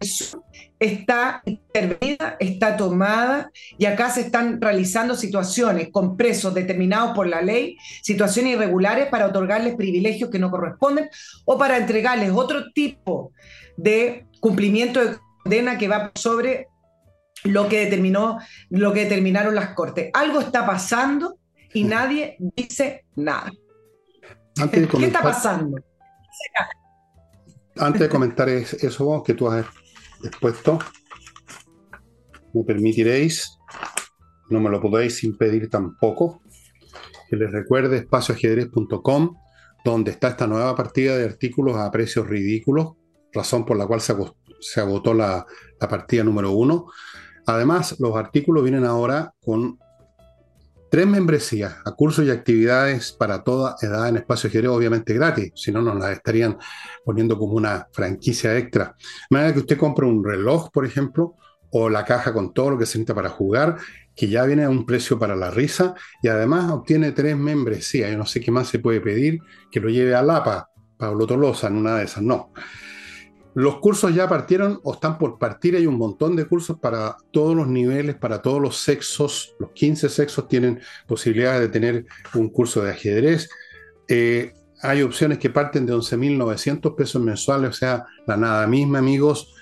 está 0.80 1.42
intervenida, 1.44 2.36
está 2.40 2.76
tomada 2.76 3.52
y 3.76 3.84
acá 3.84 4.08
se 4.08 4.22
están 4.22 4.60
realizando 4.60 5.14
situaciones 5.14 5.90
con 5.92 6.16
presos 6.16 6.54
determinados 6.54 7.14
por 7.14 7.26
la 7.26 7.42
ley, 7.42 7.76
situaciones 8.02 8.54
irregulares 8.54 9.08
para 9.08 9.26
otorgarles 9.26 9.76
privilegios 9.76 10.30
que 10.30 10.38
no 10.38 10.50
corresponden 10.50 11.10
o 11.44 11.58
para 11.58 11.76
entregarles 11.76 12.30
otro 12.30 12.72
tipo 12.72 13.32
de 13.76 14.26
cumplimiento 14.40 15.04
de 15.04 15.16
condena 15.42 15.76
que 15.76 15.88
va 15.88 16.10
sobre 16.14 16.68
lo 17.44 17.68
que 17.68 17.80
determinó, 17.84 18.38
lo 18.70 18.92
que 18.94 19.04
determinaron 19.04 19.54
las 19.54 19.74
cortes. 19.74 20.10
Algo 20.14 20.40
está 20.40 20.64
pasando 20.64 21.38
y 21.74 21.84
nadie 21.84 22.36
dice 22.56 23.04
nada. 23.16 23.50
¿Qué 24.72 25.06
está 25.06 25.22
pasando? 25.22 25.78
Antes 27.76 28.00
de 28.00 28.08
comentar 28.08 28.48
eso 28.48 29.22
que 29.22 29.34
tú 29.34 29.48
has 29.48 29.66
expuesto, 30.28 30.78
me 32.52 32.64
permitiréis, 32.64 33.58
no 34.48 34.60
me 34.60 34.70
lo 34.70 34.80
podéis 34.80 35.22
impedir 35.24 35.68
tampoco, 35.70 36.42
que 37.28 37.36
les 37.36 37.50
recuerde 37.52 37.98
espacioajedrez.com, 37.98 39.36
donde 39.84 40.10
está 40.10 40.28
esta 40.28 40.46
nueva 40.46 40.74
partida 40.74 41.16
de 41.16 41.24
artículos 41.24 41.76
a 41.76 41.90
precios 41.90 42.28
ridículos, 42.28 42.94
razón 43.32 43.64
por 43.64 43.76
la 43.76 43.86
cual 43.86 44.00
se 44.00 44.80
agotó, 44.80 45.14
la, 45.14 45.46
la 45.80 45.88
partida 45.88 46.24
número 46.24 46.50
uno. 46.50 46.86
Además, 47.46 47.96
los 48.00 48.16
artículos 48.16 48.62
vienen 48.64 48.84
ahora 48.84 49.32
con 49.40 49.78
tres 50.90 51.06
membresías 51.06 51.76
a 51.84 51.92
cursos 51.92 52.26
y 52.26 52.30
actividades 52.30 53.12
para 53.12 53.42
toda 53.42 53.76
edad 53.80 54.08
en 54.08 54.16
espacio 54.16 54.48
ajedrez, 54.48 54.70
obviamente 54.70 55.14
gratis, 55.14 55.52
si 55.54 55.70
no 55.70 55.80
nos 55.80 55.96
las 55.96 56.10
estarían 56.10 56.58
poniendo 57.04 57.38
como 57.38 57.54
una 57.54 57.86
franquicia 57.92 58.58
extra. 58.58 58.96
De 59.30 59.36
manera 59.36 59.54
que 59.54 59.60
usted 59.60 59.78
compre 59.78 60.04
un 60.06 60.24
reloj, 60.24 60.70
por 60.70 60.84
ejemplo, 60.84 61.36
o 61.70 61.88
la 61.88 62.04
caja 62.04 62.32
con 62.32 62.52
todo 62.52 62.70
lo 62.70 62.78
que 62.78 62.86
se 62.86 62.98
necesita 62.98 63.14
para 63.14 63.28
jugar, 63.28 63.76
que 64.16 64.28
ya 64.28 64.44
viene 64.44 64.64
a 64.64 64.70
un 64.70 64.84
precio 64.84 65.18
para 65.18 65.36
la 65.36 65.50
risa, 65.50 65.94
y 66.22 66.28
además 66.28 66.70
obtiene 66.72 67.12
tres 67.12 67.36
membresías. 67.36 68.10
Yo 68.10 68.18
no 68.18 68.26
sé 68.26 68.40
qué 68.40 68.50
más 68.50 68.68
se 68.68 68.80
puede 68.80 69.00
pedir, 69.00 69.38
que 69.70 69.78
lo 69.78 69.88
lleve 69.88 70.14
a 70.16 70.22
Lapa, 70.22 70.68
Pablo 70.98 71.26
Tolosa, 71.26 71.68
en 71.68 71.76
una 71.76 71.96
de 71.96 72.04
esas, 72.04 72.22
no. 72.24 72.52
Los 73.54 73.78
cursos 73.78 74.14
ya 74.14 74.28
partieron 74.28 74.80
o 74.84 74.94
están 74.94 75.18
por 75.18 75.38
partir. 75.38 75.74
Hay 75.74 75.86
un 75.86 75.98
montón 75.98 76.36
de 76.36 76.44
cursos 76.46 76.78
para 76.78 77.16
todos 77.32 77.56
los 77.56 77.66
niveles, 77.66 78.14
para 78.14 78.40
todos 78.40 78.60
los 78.60 78.76
sexos. 78.76 79.54
Los 79.58 79.72
15 79.72 80.08
sexos 80.08 80.46
tienen 80.46 80.80
posibilidades 81.06 81.62
de 81.62 81.68
tener 81.68 82.06
un 82.34 82.48
curso 82.50 82.82
de 82.82 82.90
ajedrez. 82.90 83.48
Eh, 84.06 84.52
hay 84.82 85.02
opciones 85.02 85.38
que 85.38 85.50
parten 85.50 85.84
de 85.84 85.92
11.900 85.92 86.94
pesos 86.94 87.20
mensuales, 87.20 87.70
o 87.70 87.72
sea, 87.72 88.06
la 88.26 88.36
nada 88.36 88.66
misma, 88.66 88.98
amigos. 88.98 89.52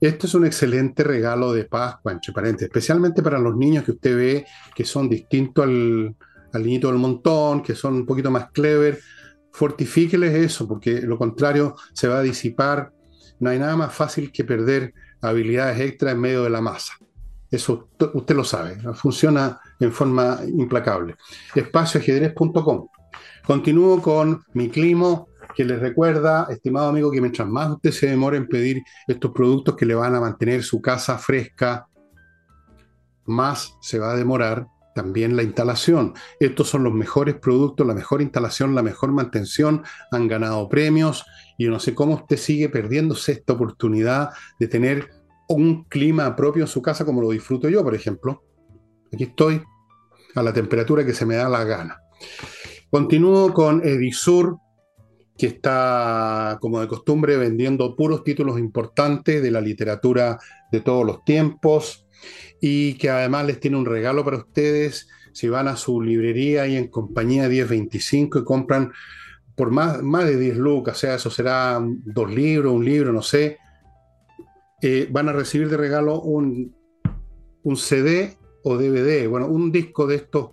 Este 0.00 0.26
es 0.26 0.34
un 0.34 0.46
excelente 0.46 1.02
regalo 1.02 1.52
de 1.52 1.64
Pascua, 1.64 2.12
entre 2.12 2.32
paréntesis, 2.32 2.68
especialmente 2.68 3.22
para 3.22 3.38
los 3.38 3.56
niños 3.56 3.84
que 3.84 3.92
usted 3.92 4.16
ve 4.16 4.46
que 4.74 4.84
son 4.84 5.08
distintos 5.08 5.64
al, 5.64 6.14
al 6.52 6.62
niñito 6.62 6.88
del 6.88 6.98
montón, 6.98 7.62
que 7.62 7.74
son 7.74 7.94
un 7.94 8.06
poquito 8.06 8.30
más 8.30 8.50
clever. 8.50 9.00
Fortifíqueles 9.52 10.32
eso, 10.34 10.68
porque 10.68 11.00
lo 11.02 11.18
contrario 11.18 11.74
se 11.92 12.06
va 12.06 12.18
a 12.18 12.22
disipar 12.22 12.92
no 13.40 13.50
hay 13.50 13.58
nada 13.58 13.76
más 13.76 13.92
fácil 13.92 14.30
que 14.30 14.44
perder 14.44 14.94
habilidades 15.20 15.80
extra 15.80 16.12
en 16.12 16.20
medio 16.20 16.44
de 16.44 16.50
la 16.50 16.60
masa. 16.60 16.94
Eso 17.50 17.88
usted 18.14 18.36
lo 18.36 18.44
sabe, 18.44 18.78
funciona 18.94 19.58
en 19.80 19.92
forma 19.92 20.38
implacable. 20.46 21.16
Espacioajedrez.com. 21.54 22.86
Continúo 23.44 24.00
con 24.00 24.44
mi 24.52 24.68
clima, 24.68 25.24
que 25.56 25.64
les 25.64 25.80
recuerda, 25.80 26.46
estimado 26.48 26.88
amigo, 26.88 27.10
que 27.10 27.20
mientras 27.20 27.48
más 27.48 27.70
usted 27.70 27.90
se 27.90 28.08
demore 28.08 28.36
en 28.36 28.46
pedir 28.46 28.82
estos 29.08 29.32
productos 29.32 29.74
que 29.74 29.86
le 29.86 29.94
van 29.94 30.14
a 30.14 30.20
mantener 30.20 30.62
su 30.62 30.80
casa 30.80 31.18
fresca, 31.18 31.88
más 33.26 33.76
se 33.80 33.98
va 33.98 34.12
a 34.12 34.16
demorar 34.16 34.66
también 34.94 35.36
la 35.36 35.42
instalación. 35.42 36.14
Estos 36.38 36.68
son 36.68 36.84
los 36.84 36.92
mejores 36.92 37.36
productos, 37.36 37.86
la 37.86 37.94
mejor 37.94 38.22
instalación, 38.22 38.74
la 38.74 38.82
mejor 38.82 39.12
mantención, 39.12 39.82
han 40.10 40.28
ganado 40.28 40.68
premios 40.68 41.24
y 41.58 41.64
yo 41.64 41.70
no 41.70 41.80
sé 41.80 41.94
cómo 41.94 42.14
usted 42.14 42.36
sigue 42.36 42.68
perdiéndose 42.68 43.32
esta 43.32 43.52
oportunidad 43.52 44.30
de 44.58 44.68
tener 44.68 45.10
un 45.48 45.84
clima 45.84 46.34
propio 46.36 46.64
en 46.64 46.68
su 46.68 46.80
casa 46.80 47.04
como 47.04 47.20
lo 47.20 47.30
disfruto 47.30 47.68
yo, 47.68 47.82
por 47.82 47.94
ejemplo. 47.94 48.44
Aquí 49.12 49.24
estoy 49.24 49.62
a 50.34 50.42
la 50.42 50.52
temperatura 50.52 51.04
que 51.04 51.14
se 51.14 51.26
me 51.26 51.36
da 51.36 51.48
la 51.48 51.64
gana. 51.64 52.00
Continúo 52.88 53.52
con 53.52 53.84
Edisur, 53.84 54.58
que 55.36 55.46
está, 55.46 56.58
como 56.60 56.80
de 56.80 56.88
costumbre, 56.88 57.36
vendiendo 57.36 57.96
puros 57.96 58.22
títulos 58.22 58.58
importantes 58.58 59.42
de 59.42 59.50
la 59.50 59.60
literatura 59.60 60.38
de 60.70 60.80
todos 60.80 61.06
los 61.06 61.24
tiempos 61.24 62.06
y 62.60 62.94
que 62.94 63.10
además 63.10 63.46
les 63.46 63.60
tiene 63.60 63.76
un 63.76 63.86
regalo 63.86 64.24
para 64.24 64.38
ustedes. 64.38 65.08
Si 65.32 65.48
van 65.48 65.68
a 65.68 65.76
su 65.76 66.00
librería 66.02 66.66
y 66.66 66.76
en 66.76 66.88
compañía 66.88 67.48
1025 67.48 68.40
y 68.40 68.44
compran 68.44 68.92
por 69.54 69.70
más, 69.70 70.02
más 70.02 70.24
de 70.24 70.36
10 70.36 70.56
lucas, 70.56 70.96
o 70.96 71.00
sea, 71.00 71.14
eso 71.16 71.30
será 71.30 71.78
dos 71.82 72.32
libros, 72.32 72.72
un 72.72 72.84
libro, 72.84 73.12
no 73.12 73.22
sé, 73.22 73.58
eh, 74.80 75.06
van 75.10 75.28
a 75.28 75.32
recibir 75.32 75.68
de 75.68 75.76
regalo 75.76 76.20
un, 76.22 76.74
un 77.62 77.76
CD 77.76 78.38
o 78.64 78.76
DVD, 78.76 79.28
bueno, 79.28 79.46
un 79.46 79.70
disco 79.70 80.06
de 80.06 80.16
estos 80.16 80.52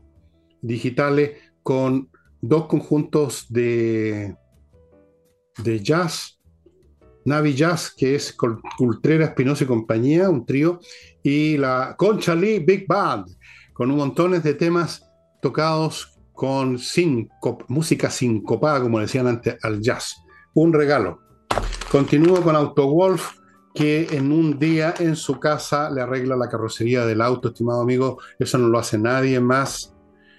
digitales 0.62 1.38
con 1.64 2.10
dos 2.42 2.68
conjuntos 2.68 3.46
de, 3.50 4.36
de 5.64 5.80
jazz 5.80 6.37
Navi 7.28 7.54
Jazz, 7.56 7.94
que 7.96 8.16
es 8.16 8.34
Cultrera, 8.78 9.26
Espinosa 9.26 9.66
y 9.66 9.68
compañía, 9.68 10.30
un 10.30 10.46
trío, 10.46 10.80
y 11.22 11.58
la 11.58 11.94
Concha 11.98 12.34
Lee 12.34 12.60
Big 12.60 12.88
Band, 12.88 13.28
con 13.74 13.92
un 13.92 13.98
montón 13.98 14.42
de 14.42 14.54
temas 14.54 15.06
tocados 15.42 16.18
con 16.32 16.80
música 17.68 18.10
sincopada, 18.10 18.80
como 18.80 19.00
decían 19.00 19.28
antes, 19.28 19.58
al 19.62 19.82
jazz. 19.82 20.24
Un 20.54 20.72
regalo. 20.72 21.20
Continúo 21.92 22.42
con 22.42 22.56
AutoWolf, 22.56 23.34
que 23.76 24.08
en 24.12 24.32
un 24.32 24.58
día 24.58 24.94
en 24.98 25.18
su 25.18 25.38
casa 25.38 25.90
le 25.90 26.00
arregla 26.02 26.38
la 26.38 26.48
carrocería 26.48 27.06
del 27.06 27.20
auto, 27.20 27.50
estimado 27.50 27.82
amigo. 27.82 28.20
Eso 28.40 28.58
no 28.58 28.70
lo 28.70 28.80
hace 28.80 28.98
nadie 28.98 29.42
más. 29.42 29.94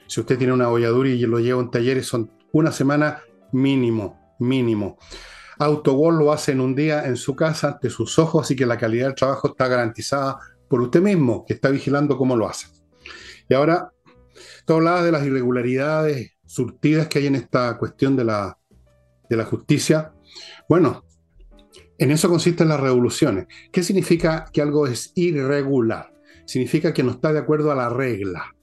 Si 0.07 0.21
usted 0.21 0.39
tiene 0.39 0.55
una 0.55 0.69
bolladura 0.69 1.11
y 1.11 1.21
lo 1.27 1.39
lleva 1.39 1.61
a 1.61 1.65
un 1.65 1.71
taller, 1.71 2.03
son 2.03 2.33
una 2.51 2.73
semana 2.73 3.21
mínimo, 3.53 4.35
mínimo. 4.39 4.97
AutoWall 5.59 6.19
lo 6.19 6.33
hace 6.33 6.53
en 6.53 6.61
un 6.61 6.75
día 6.75 7.07
en 7.07 7.17
su 7.17 7.35
casa, 7.35 7.69
ante 7.69 7.91
sus 7.91 8.19
ojos, 8.19 8.45
así 8.45 8.57
que 8.57 8.67
la 8.67 8.79
calidad 8.79 9.07
del 9.07 9.15
trabajo 9.15 9.49
está 9.49 9.69
garantizada 9.69 10.39
por 10.69 10.81
usted 10.81 11.01
mismo, 11.01 11.45
que 11.47 11.55
está 11.55 11.71
vigilando 11.71 12.17
cómo 12.17 12.37
lo 12.37 12.49
hace. 12.49 12.69
Y 13.49 13.55
ahora, 13.55 13.93
tú 14.67 14.75
hablabas 14.75 15.05
de 15.05 15.13
las 15.13 15.25
irregularidades 15.25 16.33
surtidas 16.47 17.09
que 17.09 17.19
hay 17.19 17.27
en 17.27 17.35
esta 17.35 17.77
cuestión 17.79 18.17
de 18.17 18.25
la, 18.25 18.59
de 19.29 19.37
la 19.37 19.45
justicia. 19.45 20.13
Bueno, 20.69 21.05
en 21.99 22.11
eso 22.11 22.29
consisten 22.29 22.69
las 22.69 22.81
revoluciones. 22.81 23.47
¿Qué 23.73 23.83
significa 23.83 24.47
que 24.53 24.63
algo 24.63 24.87
es 24.87 25.13
irregular? 25.15 26.13
Significa 26.47 26.93
que 26.93 27.03
no 27.03 27.11
está 27.13 27.33
de 27.33 27.41
acuerdo 27.41 27.73
a 27.73 27.75
la 27.75 27.89
regla. 27.89 28.55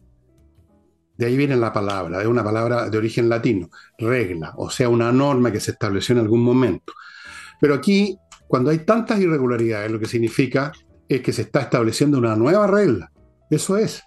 De 1.17 1.25
ahí 1.25 1.37
viene 1.37 1.55
la 1.55 1.71
palabra, 1.71 2.21
es 2.21 2.27
una 2.27 2.43
palabra 2.43 2.89
de 2.89 2.97
origen 2.97 3.29
latino, 3.29 3.69
regla, 3.97 4.53
o 4.57 4.69
sea, 4.69 4.89
una 4.89 5.11
norma 5.11 5.51
que 5.51 5.59
se 5.59 5.71
estableció 5.71 6.13
en 6.13 6.19
algún 6.19 6.41
momento. 6.41 6.93
Pero 7.61 7.73
aquí, 7.73 8.17
cuando 8.47 8.69
hay 8.69 8.79
tantas 8.79 9.19
irregularidades, 9.19 9.91
lo 9.91 9.99
que 9.99 10.07
significa 10.07 10.71
es 11.07 11.21
que 11.21 11.31
se 11.31 11.43
está 11.43 11.61
estableciendo 11.61 12.17
una 12.17 12.35
nueva 12.35 12.67
regla. 12.67 13.11
Eso 13.49 13.77
es. 13.77 14.03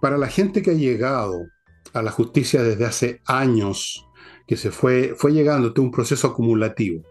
Para 0.00 0.18
la 0.18 0.26
gente 0.26 0.62
que 0.62 0.72
ha 0.72 0.74
llegado 0.74 1.46
a 1.92 2.02
la 2.02 2.10
justicia 2.10 2.62
desde 2.62 2.86
hace 2.86 3.20
años, 3.26 4.04
que 4.46 4.56
se 4.56 4.70
fue, 4.70 5.14
fue 5.16 5.32
llegando, 5.32 5.70
de 5.70 5.80
un 5.80 5.90
proceso 5.90 6.28
acumulativo 6.28 7.04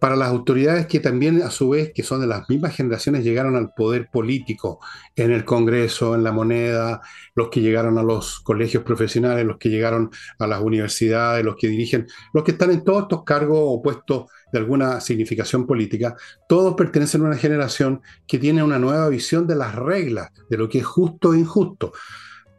para 0.00 0.16
las 0.16 0.28
autoridades 0.28 0.86
que 0.86 1.00
también 1.00 1.42
a 1.42 1.50
su 1.50 1.70
vez, 1.70 1.92
que 1.94 2.02
son 2.02 2.20
de 2.20 2.26
las 2.26 2.48
mismas 2.48 2.76
generaciones, 2.76 3.24
llegaron 3.24 3.56
al 3.56 3.72
poder 3.74 4.08
político 4.10 4.80
en 5.16 5.32
el 5.32 5.44
Congreso, 5.44 6.14
en 6.14 6.24
la 6.24 6.32
moneda, 6.32 7.00
los 7.34 7.48
que 7.48 7.60
llegaron 7.60 7.98
a 7.98 8.02
los 8.02 8.40
colegios 8.40 8.82
profesionales, 8.82 9.46
los 9.46 9.58
que 9.58 9.70
llegaron 9.70 10.10
a 10.38 10.46
las 10.46 10.60
universidades, 10.60 11.44
los 11.44 11.56
que 11.56 11.68
dirigen, 11.68 12.06
los 12.32 12.44
que 12.44 12.52
están 12.52 12.70
en 12.70 12.84
todos 12.84 13.02
estos 13.02 13.24
cargos 13.24 13.58
o 13.60 13.82
puestos 13.82 14.26
de 14.52 14.58
alguna 14.58 15.00
significación 15.00 15.66
política, 15.66 16.16
todos 16.48 16.74
pertenecen 16.74 17.22
a 17.22 17.28
una 17.28 17.36
generación 17.36 18.02
que 18.26 18.38
tiene 18.38 18.62
una 18.62 18.78
nueva 18.78 19.08
visión 19.08 19.46
de 19.46 19.56
las 19.56 19.74
reglas, 19.74 20.30
de 20.48 20.58
lo 20.58 20.68
que 20.68 20.78
es 20.78 20.86
justo 20.86 21.34
e 21.34 21.38
injusto. 21.38 21.92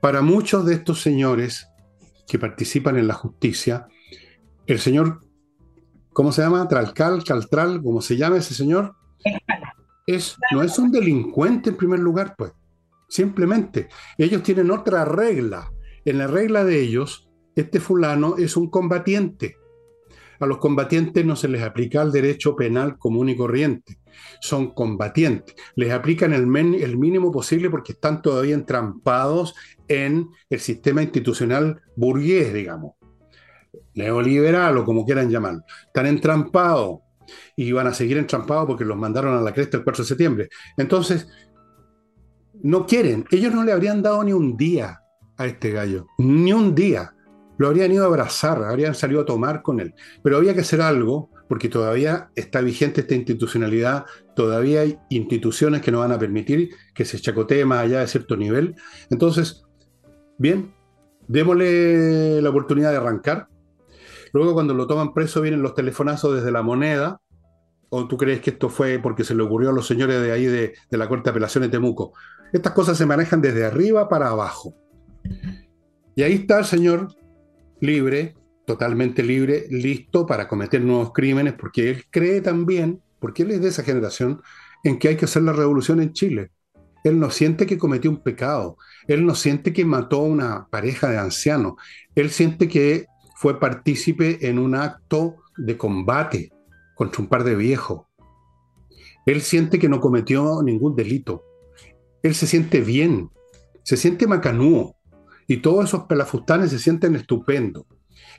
Para 0.02 0.22
muchos 0.22 0.66
de 0.66 0.74
estos 0.74 1.02
señores 1.02 1.68
que 2.28 2.40
participan 2.40 2.98
en 2.98 3.08
la 3.08 3.14
justicia, 3.14 3.88
el 4.68 4.80
señor 4.80 5.25
¿cómo 6.16 6.32
se 6.32 6.42
llama? 6.42 6.66
Tralcal, 6.70 7.26
Caltral, 7.26 7.84
como 7.84 8.02
se 8.02 8.16
llama 8.16 8.38
ese 8.38 8.54
señor, 8.54 8.96
es, 10.08 10.38
no 10.54 10.64
es 10.64 10.80
un 10.80 10.90
delincuente 10.90 11.72
en 11.72 11.76
primer 11.76 12.00
lugar, 12.00 12.36
pues. 12.38 12.54
Simplemente, 13.10 13.90
ellos 14.18 14.42
tienen 14.42 14.72
otra 14.72 15.04
regla. 15.04 15.70
En 16.06 16.18
la 16.18 16.28
regla 16.28 16.64
de 16.64 16.80
ellos, 16.80 17.30
este 17.56 17.82
fulano 17.82 18.38
es 18.38 18.56
un 18.56 18.70
combatiente. 18.70 19.58
A 20.40 20.46
los 20.46 20.60
combatientes 20.60 21.26
no 21.26 21.36
se 21.36 21.50
les 21.50 21.62
aplica 21.62 22.02
el 22.02 22.14
derecho 22.14 22.56
penal 22.56 22.98
común 22.98 23.28
y 23.28 23.36
corriente. 23.36 24.00
Son 24.40 24.74
combatientes. 24.74 25.54
Les 25.76 25.92
aplican 25.92 26.32
el, 26.32 26.44
el 26.76 26.98
mínimo 26.98 27.30
posible 27.30 27.70
porque 27.70 27.92
están 27.92 28.22
todavía 28.22 28.56
entrampados 28.56 29.54
en 29.90 30.30
el 30.50 30.62
sistema 30.62 31.04
institucional 31.04 31.82
burgués, 31.98 32.54
digamos 32.54 32.94
neoliberal 33.94 34.78
o 34.78 34.86
como 34.86 35.06
quieran 35.06 35.30
llamarlo, 35.30 35.64
están 35.88 36.08
entrampados 36.08 37.00
y 37.56 37.72
van 37.72 37.88
a 37.88 37.94
seguir 37.94 38.18
entrampados 38.18 38.68
porque 38.68 38.86
los 38.86 38.98
mandaron 38.98 39.36
a 39.36 39.42
la 39.42 39.54
cresta 39.54 39.78
el 39.78 39.84
4 39.84 40.04
de 40.04 40.08
septiembre. 40.08 40.50
Entonces, 40.78 41.28
no 42.62 42.86
quieren, 42.86 43.26
ellos 43.32 43.54
no 43.54 43.64
le 43.64 43.72
habrían 43.72 44.02
dado 44.02 44.24
ni 44.24 44.34
un 44.34 44.56
día 44.58 45.02
a 45.38 45.46
este 45.46 45.72
gallo, 45.72 46.08
ni 46.18 46.54
un 46.54 46.74
día. 46.74 47.14
Lo 47.58 47.68
habrían 47.68 47.92
ido 47.92 48.04
a 48.04 48.08
abrazar, 48.08 48.64
habrían 48.64 48.96
salido 48.96 49.22
a 49.22 49.26
tomar 49.26 49.62
con 49.62 49.80
él. 49.80 49.94
Pero 50.24 50.38
había 50.38 50.54
que 50.54 50.62
hacer 50.62 50.82
algo 50.82 51.30
porque 51.48 51.70
todavía 51.70 52.30
está 52.36 52.62
vigente 52.62 53.02
esta 53.02 53.16
institucionalidad, 53.16 54.06
todavía 54.36 54.82
hay 54.82 54.98
instituciones 55.10 55.82
que 55.82 55.92
no 55.92 56.00
van 56.00 56.12
a 56.12 56.20
permitir 56.20 56.70
que 56.94 57.06
se 57.06 57.20
chacotee 57.20 57.66
más 57.66 57.80
allá 57.80 58.00
de 58.00 58.08
cierto 58.08 58.36
nivel. 58.36 58.76
Entonces, 59.10 59.64
bien, 60.38 60.74
démosle 61.28 62.42
la 62.42 62.50
oportunidad 62.50 62.92
de 62.92 62.98
arrancar 62.98 63.48
Luego, 64.36 64.54
cuando 64.54 64.74
lo 64.74 64.86
toman 64.86 65.14
preso, 65.14 65.40
vienen 65.40 65.62
los 65.62 65.76
telefonazos 65.76 66.36
desde 66.36 66.52
la 66.52 66.62
moneda. 66.62 67.22
¿O 67.88 68.06
tú 68.06 68.18
crees 68.18 68.42
que 68.42 68.50
esto 68.50 68.68
fue 68.68 69.00
porque 69.00 69.24
se 69.24 69.34
le 69.34 69.42
ocurrió 69.42 69.70
a 69.70 69.72
los 69.72 69.88
señores 69.88 70.22
de 70.22 70.34
ahí 70.34 70.44
de, 70.46 70.74
la 70.90 71.08
Corte 71.08 71.24
de 71.24 71.30
Apelaciones 71.30 71.72
de 71.72 71.78
Temuco? 71.78 72.12
Estas 72.52 72.74
cosas 72.74 72.98
se 72.98 73.06
manejan 73.06 73.42
desde 73.42 73.64
arriba 73.64 74.10
para 74.10 74.28
abajo. 74.28 74.76
Y 76.18 76.24
ahí 76.24 76.34
está 76.34 76.60
el 76.60 76.66
señor 76.66 77.16
libre, 77.80 78.36
totalmente 78.66 79.24
libre, 79.24 79.68
listo 79.70 80.26
para 80.26 80.50
cometer 80.50 80.82
nuevos 80.82 81.14
crímenes, 81.14 81.54
porque 81.54 81.92
él 81.92 82.04
cree 82.10 82.42
también, 82.42 83.02
porque 83.22 83.44
él 83.44 83.52
es 83.52 83.62
de 83.62 83.70
esa 83.70 83.84
generación, 83.84 84.42
en 84.84 85.00
que 85.00 85.08
hay 85.08 85.16
que 85.16 85.26
hacer 85.26 85.44
la 85.44 85.54
revolución 85.54 86.02
en 86.02 86.12
Chile. 86.12 86.52
Él 87.06 87.22
no 87.22 87.30
siente 87.30 87.66
que 87.66 87.78
cometió 87.78 88.12
un 88.12 88.22
pecado, 88.22 88.76
él 89.08 89.26
no 89.26 89.34
siente 89.34 89.72
que 89.72 89.86
mató 89.86 90.18
a 90.18 90.24
una 90.24 90.68
pareja 90.70 91.08
de 91.08 91.20
ancianos, 91.20 91.76
él 92.16 92.32
siente 92.32 92.68
que 92.68 93.06
fue 93.36 93.60
partícipe 93.60 94.48
en 94.48 94.58
un 94.58 94.76
acto 94.76 95.36
de 95.58 95.78
combate 95.78 96.52
contra 96.96 97.22
un 97.22 97.30
par 97.30 97.44
de 97.44 97.56
viejos. 97.56 98.04
Él 99.26 99.42
siente 99.42 99.80
que 99.80 99.90
no 99.90 100.00
cometió 100.00 100.62
ningún 100.64 100.96
delito. 100.96 101.44
Él 102.24 102.34
se 102.34 102.48
siente 102.48 102.82
bien, 102.82 103.30
se 103.84 103.98
siente 103.98 104.28
macanúo. 104.28 104.96
Y 105.48 105.58
todos 105.58 105.86
esos 105.86 106.04
pelafustanes 106.06 106.72
se 106.72 106.80
sienten 106.80 107.16
estupendos. 107.16 107.86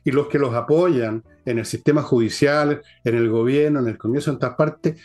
Y 0.05 0.11
los 0.11 0.29
que 0.29 0.39
los 0.39 0.55
apoyan 0.55 1.23
en 1.45 1.59
el 1.59 1.67
sistema 1.67 2.03
judicial, 2.03 2.83
en 3.05 3.15
el 3.15 3.29
gobierno, 3.29 3.81
en 3.81 3.89
el 3.89 3.99
Congreso, 3.99 4.31
en 4.31 4.39
todas 4.39 4.57
partes, 4.57 5.01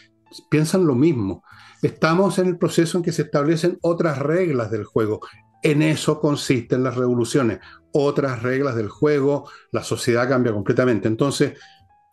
piensan 0.49 0.85
lo 0.85 0.95
mismo. 0.95 1.43
Estamos 1.81 2.39
en 2.39 2.47
el 2.47 2.57
proceso 2.57 2.97
en 2.97 3.03
que 3.03 3.11
se 3.11 3.23
establecen 3.23 3.77
otras 3.81 4.19
reglas 4.19 4.71
del 4.71 4.85
juego. 4.85 5.19
En 5.63 5.81
eso 5.81 6.19
consisten 6.19 6.83
las 6.83 6.95
revoluciones 6.95 7.59
otras 7.91 8.41
reglas 8.41 8.75
del 8.75 8.89
juego, 8.89 9.49
la 9.71 9.83
sociedad 9.83 10.27
cambia 10.27 10.53
completamente. 10.53 11.07
Entonces, 11.07 11.59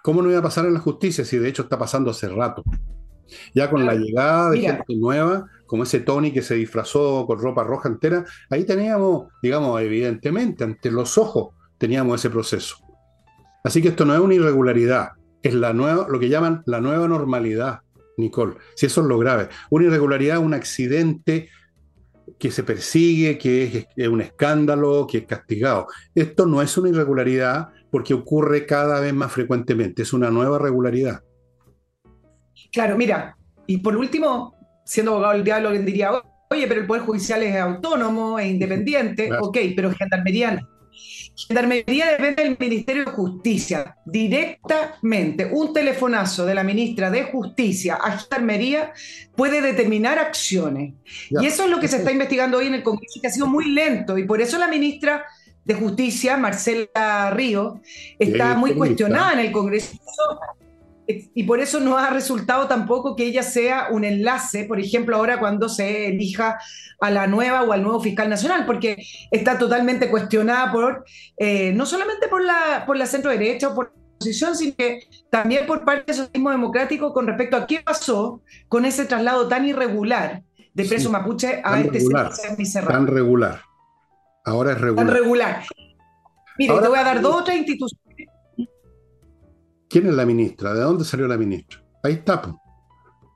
¿cómo 0.03 0.23
no 0.23 0.31
iba 0.31 0.41
a 0.41 0.43
pasar 0.43 0.67
en 0.67 0.75
la 0.75 0.81
justicia 0.81 1.25
si 1.25 1.39
de 1.39 1.49
hecho 1.49 1.63
está 1.63 1.79
pasando 1.79 2.11
hace 2.11 2.29
rato? 2.29 2.63
Ya 3.55 3.71
con 3.71 3.85
la 3.85 3.95
llegada 3.95 4.51
de 4.51 4.61
gente 4.61 4.97
nueva, 4.97 5.47
como 5.67 5.83
ese 5.83 6.01
Tony 6.01 6.33
que 6.33 6.43
se 6.43 6.55
disfrazó 6.55 7.27
con 7.27 7.39
ropa 7.39 7.63
roja 7.63 7.89
entera, 7.89 8.25
ahí 8.51 8.65
teníamos, 8.65 9.29
digamos, 9.43 9.81
evidentemente, 9.81 10.65
ante 10.65 10.91
los 10.91 11.19
ojos, 11.19 11.55
teníamos 11.77 12.21
ese 12.21 12.31
proceso. 12.31 12.77
Así 13.63 13.83
que 13.83 13.89
esto 13.89 14.05
no 14.05 14.15
es 14.15 14.21
una 14.21 14.35
irregularidad, 14.35 15.11
es 15.43 15.55
la 15.55 15.73
nueva, 15.75 16.07
lo 16.09 16.19
que 16.19 16.31
llaman 16.31 16.63
la 16.65 16.81
nueva 16.81 17.07
normalidad, 17.07 17.81
Nicole. 18.17 18.57
Si 18.75 18.87
eso 18.87 19.03
es 19.03 19.07
lo 19.07 19.19
grave. 19.19 19.49
Una 19.71 19.87
irregularidad, 19.87 20.39
un 20.39 20.55
accidente 20.55 21.51
que 22.39 22.51
se 22.51 22.63
persigue, 22.63 23.39
que 23.39 23.89
es, 23.97 24.09
un 24.09 24.21
escándalo, 24.21 25.07
que 25.07 25.19
es 25.19 25.27
castigado. 25.27 25.87
Esto 26.15 26.47
no 26.47 26.61
es 26.63 26.77
una 26.77 26.91
irregularidad 26.91 27.69
porque 27.91 28.15
ocurre 28.15 28.67
cada 28.67 29.01
vez 29.01 29.15
más 29.15 29.33
frecuentemente, 29.33 30.03
es 30.03 30.13
una 30.13 30.31
nueva 30.31 30.59
regularidad. 30.59 31.23
Claro, 32.73 32.97
mira, 32.97 33.37
y 33.67 33.79
por 33.79 33.97
último, 33.97 34.55
siendo 34.85 35.13
abogado 35.13 35.35
del 35.35 35.45
diablo, 35.45 35.69
alguien 35.69 35.87
diría, 35.87 36.11
oye, 36.51 36.67
pero 36.67 36.81
el 36.81 36.87
Poder 36.87 37.03
Judicial 37.03 37.43
es 37.43 37.57
autónomo, 37.57 38.39
e 38.39 38.49
independiente, 38.49 39.31
ok, 39.41 39.59
pero 39.75 39.93
Gendarmería 39.93 40.61
Gendarmería 41.47 42.11
depende 42.11 42.43
del 42.43 42.57
Ministerio 42.59 43.05
de 43.05 43.13
Justicia, 43.13 43.97
directamente. 44.05 45.49
Un 45.53 45.73
telefonazo 45.73 46.45
de 46.45 46.55
la 46.55 46.65
ministra 46.65 47.11
de 47.11 47.25
Justicia 47.25 47.95
a 47.95 48.19
Gendarmería 48.19 48.93
puede 49.37 49.63
determinar 49.63 50.19
acciones. 50.19 50.95
Y 51.31 51.47
eso 51.47 51.65
es 51.65 51.71
lo 51.71 51.79
que 51.79 51.87
se 51.87 51.99
está 51.99 52.11
investigando 52.11 52.59
hoy 52.59 52.67
en 52.67 52.75
el 52.75 52.83
Congreso, 52.83 53.21
que 53.21 53.29
ha 53.29 53.31
sido 53.31 53.47
muy 53.47 53.71
lento. 53.71 54.19
Y 54.19 54.25
por 54.25 54.41
eso 54.41 54.59
la 54.59 54.67
ministra 54.67 55.27
de 55.65 55.75
Justicia, 55.75 56.37
Marcela 56.37 57.31
Río, 57.31 57.81
está 58.19 58.57
muy 58.57 58.75
cuestionada 58.75 59.35
en 59.35 59.39
el 59.39 59.53
Congreso 59.53 59.97
y 61.09 61.45
por 61.45 61.61
eso 61.61 61.81
no 61.81 61.97
ha 61.97 62.11
resultado 62.11 62.69
tampoco 62.69 63.17
que 63.17 63.25
ella 63.25 63.43
sea 63.43 63.89
un 63.91 64.05
enlace, 64.05 64.65
por 64.65 64.79
ejemplo, 64.79 65.17
ahora 65.17 65.39
cuando 65.39 65.69
se 65.69 66.09
elija 66.09 66.59
a 67.01 67.11
la 67.11 67.27
nueva 67.27 67.63
o 67.63 67.73
al 67.73 67.83
nuevo 67.83 68.01
fiscal 68.01 68.29
nacional, 68.29 68.67
porque 68.67 69.03
está 69.31 69.57
totalmente 69.57 70.11
cuestionada 70.11 70.71
por, 70.71 71.05
eh, 71.39 71.73
no 71.73 71.87
solamente 71.87 72.29
por 72.29 72.45
la, 72.45 72.85
por 72.87 72.99
la 72.99 73.07
centro 73.07 73.31
derecha 73.31 73.69
o 73.69 73.75
por 73.75 73.87
la 73.87 73.93
oposición, 74.17 74.55
sino 74.55 74.75
que 74.77 75.01
también 75.31 75.67
por 75.67 75.83
parte 75.83 76.05
del 76.07 76.17
socialismo 76.17 76.51
democrático 76.51 77.15
con 77.15 77.27
respecto 77.27 77.57
a 77.57 77.67
qué 77.67 77.81
pasó 77.81 78.43
con 78.69 78.85
ese 78.85 79.07
traslado 79.07 79.49
tan 79.49 79.67
irregular 79.67 80.43
de 80.75 80.85
preso 80.85 81.11
mapuche 81.11 81.63
a 81.65 81.81
este 81.81 81.99
regular, 81.99 82.33
Tan 82.87 83.07
regular. 83.07 83.63
Ahora 84.45 84.73
es 84.73 84.81
regular. 84.81 85.07
Tan 85.07 85.15
regular. 85.15 85.65
Mire, 86.59 86.81
te 86.81 86.89
voy 86.89 86.99
a 86.99 87.05
dar 87.05 87.21
dos 87.21 87.41
otras 87.41 87.57
instituciones. 87.57 88.08
¿Quién 89.89 90.07
es 90.07 90.15
la 90.15 90.27
ministra? 90.27 90.75
¿De 90.75 90.81
dónde 90.81 91.05
salió 91.05 91.27
la 91.27 91.39
ministra? 91.39 91.83
Ahí 92.03 92.15
está. 92.15 92.43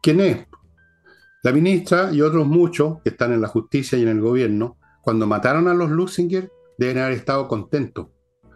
¿Quién 0.02 0.20
es? 0.20 0.46
La 1.42 1.50
ministra 1.50 2.12
y 2.12 2.20
otros 2.20 2.46
muchos 2.46 3.00
que 3.02 3.10
están 3.10 3.32
en 3.32 3.40
la 3.40 3.48
justicia 3.48 3.98
y 3.98 4.02
en 4.02 4.08
el 4.08 4.20
gobierno, 4.20 4.76
cuando 5.00 5.26
mataron 5.26 5.66
a 5.66 5.74
los 5.74 5.90
Luxinger, 5.90 6.50
deben 6.78 6.98
haber 6.98 7.14
estado 7.14 7.48
contentos. 7.48 8.08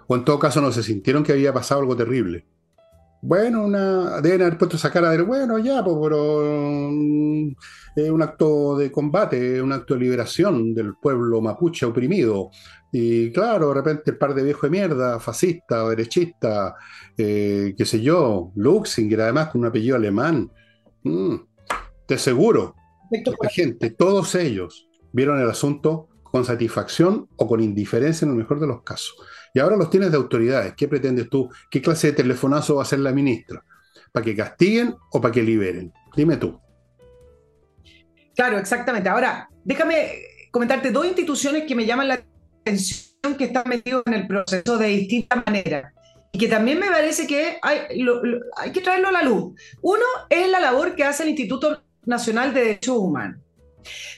O 0.07 0.15
en 0.15 0.25
todo 0.25 0.39
caso 0.39 0.61
no 0.61 0.71
se 0.73 0.83
sintieron 0.83 1.23
que 1.23 1.33
había 1.33 1.55
pasado 1.55 1.81
algo 1.81 1.97
terrible. 1.97 2.47
Bueno, 3.23 3.65
una, 3.65 4.21
deben 4.21 4.43
haber 4.43 4.59
puesto 4.59 4.77
esa 4.77 4.93
cara 4.93 5.11
de, 5.11 5.23
bueno, 5.23 5.59
ya, 5.59 5.83
pues, 5.83 5.97
pero 6.01 6.89
mm, 6.93 7.49
es 7.97 8.11
un 8.11 8.23
acto 8.23 8.77
de 8.77 8.93
combate, 8.93 9.61
un 9.61 9.73
acto 9.73 9.95
de 9.95 10.01
liberación 10.01 10.75
del 10.75 10.95
pueblo 11.01 11.41
mapuche 11.41 11.87
oprimido. 11.87 12.51
Y 12.99 13.31
claro, 13.31 13.69
de 13.69 13.75
repente 13.75 14.11
el 14.13 14.17
par 14.17 14.35
de 14.35 14.43
viejos 14.43 14.63
de 14.63 14.71
mierda, 14.71 15.21
fascista, 15.21 15.87
derechista, 15.87 16.77
eh, 17.15 17.75
qué 17.77 17.85
sé 17.85 18.01
yo, 18.01 18.53
Luxinger, 18.55 19.21
además 19.21 19.51
con 19.51 19.61
un 19.61 19.67
apellido 19.67 19.97
alemán. 19.97 20.51
Mm, 21.03 21.35
te 22.07 22.17
seguro, 22.17 22.75
la 23.11 23.51
gente, 23.51 23.91
todos 23.91 24.35
ellos 24.35 24.89
vieron 25.13 25.39
el 25.39 25.51
asunto 25.51 26.09
con 26.23 26.47
satisfacción 26.47 27.29
o 27.37 27.47
con 27.47 27.63
indiferencia 27.63 28.25
en 28.25 28.31
el 28.31 28.39
mejor 28.39 28.61
de 28.61 28.67
los 28.67 28.83
casos. 28.83 29.15
Y 29.53 29.59
ahora 29.59 29.77
los 29.77 29.91
tienes 29.91 30.11
de 30.11 30.17
autoridades. 30.17 30.73
¿Qué 30.75 30.89
pretendes 30.89 31.29
tú? 31.29 31.51
¿Qué 31.71 31.83
clase 31.83 32.07
de 32.07 32.13
telefonazo 32.15 32.77
va 32.77 32.81
a 32.81 32.85
hacer 32.85 33.01
la 33.01 33.13
ministra? 33.13 33.63
¿Para 34.11 34.25
que 34.25 34.35
castiguen 34.35 34.95
o 35.13 35.21
para 35.21 35.33
que 35.33 35.43
liberen? 35.43 35.93
Dime 36.17 36.39
tú. 36.39 36.59
Claro, 38.35 38.57
exactamente. 38.57 39.11
Ahora, 39.11 39.51
déjame 39.65 40.13
comentarte 40.51 40.91
dos 40.91 41.05
instituciones 41.05 41.65
que 41.65 41.75
me 41.75 41.85
llaman 41.85 42.09
la 42.09 42.15
atención 42.15 42.36
que 43.39 43.45
están 43.45 43.69
metidos 43.69 44.03
en 44.07 44.15
el 44.15 44.27
proceso 44.27 44.77
de 44.77 44.89
distinta 44.89 45.43
manera 45.47 45.93
y 46.33 46.39
que 46.39 46.49
también 46.49 46.79
me 46.79 46.89
parece 46.89 47.27
que 47.27 47.59
hay, 47.63 47.81
hay 48.57 48.73
que 48.73 48.81
traerlo 48.81 49.09
a 49.09 49.13
la 49.13 49.23
luz. 49.23 49.55
Uno 49.81 50.05
es 50.29 50.49
la 50.51 50.61
labor 50.61 50.95
que 50.95 51.05
hace 51.05 51.23
el 51.23 51.31
Instituto 51.31 51.83
Nacional 52.05 52.53
de 52.53 52.61
Derechos 52.61 52.99
Humanos. 52.99 53.41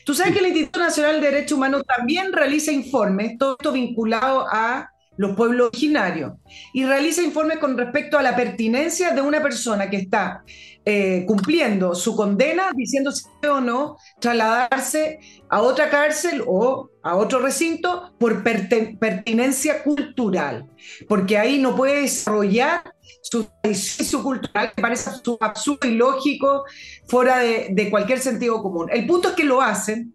Tú 0.04 0.14
sabes 0.14 0.32
que 0.32 0.40
el 0.40 0.46
Instituto 0.46 0.80
Nacional 0.80 1.20
de 1.20 1.30
Derechos 1.30 1.56
Humanos 1.56 1.82
también 1.86 2.32
realiza 2.32 2.72
informes, 2.72 3.36
todo 3.38 3.52
esto 3.52 3.72
vinculado 3.72 4.46
a 4.50 4.90
los 5.18 5.36
pueblos 5.36 5.68
originarios, 5.68 6.32
y 6.72 6.84
realiza 6.84 7.22
informes 7.22 7.58
con 7.58 7.76
respecto 7.76 8.18
a 8.18 8.22
la 8.22 8.34
pertinencia 8.34 9.10
de 9.10 9.20
una 9.20 9.42
persona 9.42 9.90
que 9.90 9.96
está 9.96 10.42
eh, 10.84 11.24
cumpliendo 11.26 11.94
su 11.94 12.16
condena, 12.16 12.70
diciendo 12.74 13.12
si 13.12 13.26
o 13.46 13.60
no 13.60 13.96
trasladarse 14.20 15.18
a 15.50 15.60
otra 15.60 15.90
cárcel 15.90 16.42
o 16.46 16.88
a 17.02 17.16
otro 17.16 17.40
recinto 17.40 18.14
por 18.18 18.42
pertinencia 18.42 19.82
cultural, 19.82 20.66
porque 21.08 21.36
ahí 21.36 21.58
no 21.58 21.76
puede 21.76 22.02
desarrollar 22.02 22.82
su 23.22 23.46
su 23.74 24.22
cultural 24.22 24.72
que 24.74 24.80
parece 24.80 25.10
absurdo 25.40 25.88
y 25.88 25.94
lógico, 25.94 26.64
fuera 27.06 27.38
de, 27.38 27.68
de 27.70 27.90
cualquier 27.90 28.20
sentido 28.20 28.62
común. 28.62 28.88
El 28.90 29.06
punto 29.06 29.28
es 29.28 29.34
que 29.34 29.44
lo 29.44 29.60
hacen, 29.60 30.14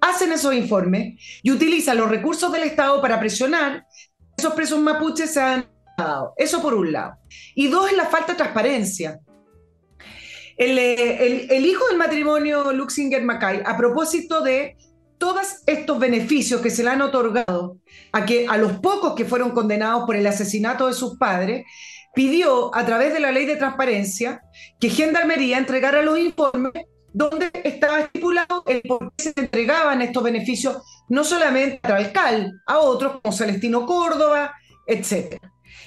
hacen 0.00 0.32
esos 0.32 0.54
informes 0.54 1.20
y 1.42 1.50
utilizan 1.50 1.98
los 1.98 2.08
recursos 2.08 2.52
del 2.52 2.62
Estado 2.62 3.00
para 3.02 3.18
presionar 3.18 3.84
esos 4.36 4.54
presos 4.54 4.78
mapuches 4.80 5.32
se 5.32 5.40
han 5.40 5.66
dado. 5.96 6.34
Eso 6.36 6.60
por 6.60 6.74
un 6.74 6.92
lado. 6.92 7.16
Y 7.54 7.68
dos 7.68 7.90
es 7.90 7.96
la 7.96 8.06
falta 8.06 8.32
de 8.32 8.38
transparencia. 8.38 9.20
Eh, 10.56 11.48
el, 11.50 11.66
hijo 11.66 11.86
del 11.88 11.98
matrimonio 11.98 12.72
Luxinger 12.72 13.22
Mackay, 13.22 13.62
a 13.64 13.76
propósito 13.76 14.40
de 14.40 14.76
todos 15.18 15.62
estos 15.66 15.98
beneficios 15.98 16.60
que 16.60 16.70
se 16.70 16.84
le 16.84 16.90
han 16.90 17.02
otorgado 17.02 17.78
a, 18.12 18.24
que, 18.24 18.46
a 18.48 18.56
los 18.56 18.74
pocos 18.78 19.14
que 19.14 19.24
fueron 19.24 19.50
condenados 19.50 20.04
por 20.06 20.16
el 20.16 20.26
asesinato 20.26 20.86
de 20.86 20.92
sus 20.92 21.16
padres, 21.18 21.64
pidió 22.14 22.74
a 22.74 22.86
través 22.86 23.12
de 23.12 23.20
la 23.20 23.32
ley 23.32 23.46
de 23.46 23.56
transparencia 23.56 24.42
que 24.78 24.90
Gendarmería 24.90 25.58
entregara 25.58 26.02
los 26.02 26.18
informes 26.18 26.72
donde 27.14 27.50
estaba 27.62 28.00
estipulado 28.00 28.64
el 28.66 28.82
por 28.82 29.12
qué 29.16 29.32
se 29.32 29.32
entregaban 29.36 30.02
estos 30.02 30.22
beneficios 30.22 30.82
no 31.08 31.22
solamente 31.22 31.80
al 31.84 32.04
alcalde, 32.04 32.50
a 32.66 32.78
otros 32.78 33.20
como 33.22 33.34
Celestino 33.34 33.86
Córdoba, 33.86 34.52
etc. 34.86 35.38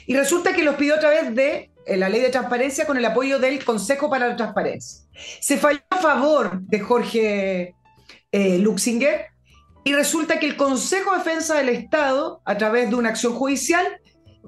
Y 0.08 0.16
resulta 0.16 0.54
que 0.54 0.64
los 0.64 0.76
pidió 0.76 0.96
a 0.96 1.00
través 1.00 1.36
de 1.36 1.70
eh, 1.86 1.98
la 1.98 2.08
ley 2.08 2.22
de 2.22 2.30
transparencia 2.30 2.88
con 2.88 2.98
el 2.98 3.06
apoyo 3.06 3.40
del 3.40 3.64
Consejo 3.64 4.10
para 4.10 4.30
la 4.30 4.38
Transparencia. 4.38 5.06
Se 5.42 5.58
falló 5.58 5.82
a 5.90 5.98
favor 5.98 6.62
de 6.62 6.80
Jorge 6.80 7.76
eh, 8.32 8.58
Luxinger 8.60 9.26
y 9.84 9.94
resulta 9.94 10.40
que 10.40 10.46
el 10.46 10.56
Consejo 10.56 11.12
de 11.12 11.18
Defensa 11.18 11.56
del 11.56 11.70
Estado, 11.70 12.42
a 12.46 12.58
través 12.58 12.90
de 12.90 12.96
una 12.96 13.10
acción 13.10 13.34
judicial, 13.34 13.86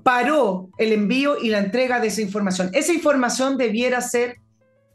paró 0.02 0.70
el 0.78 0.94
envío 0.94 1.38
y 1.42 1.50
la 1.50 1.60
entrega 1.60 2.00
de 2.00 2.08
esa 2.08 2.22
información. 2.22 2.70
Esa 2.74 2.94
información 2.94 3.58
debiera 3.58 4.00
ser 4.00 4.38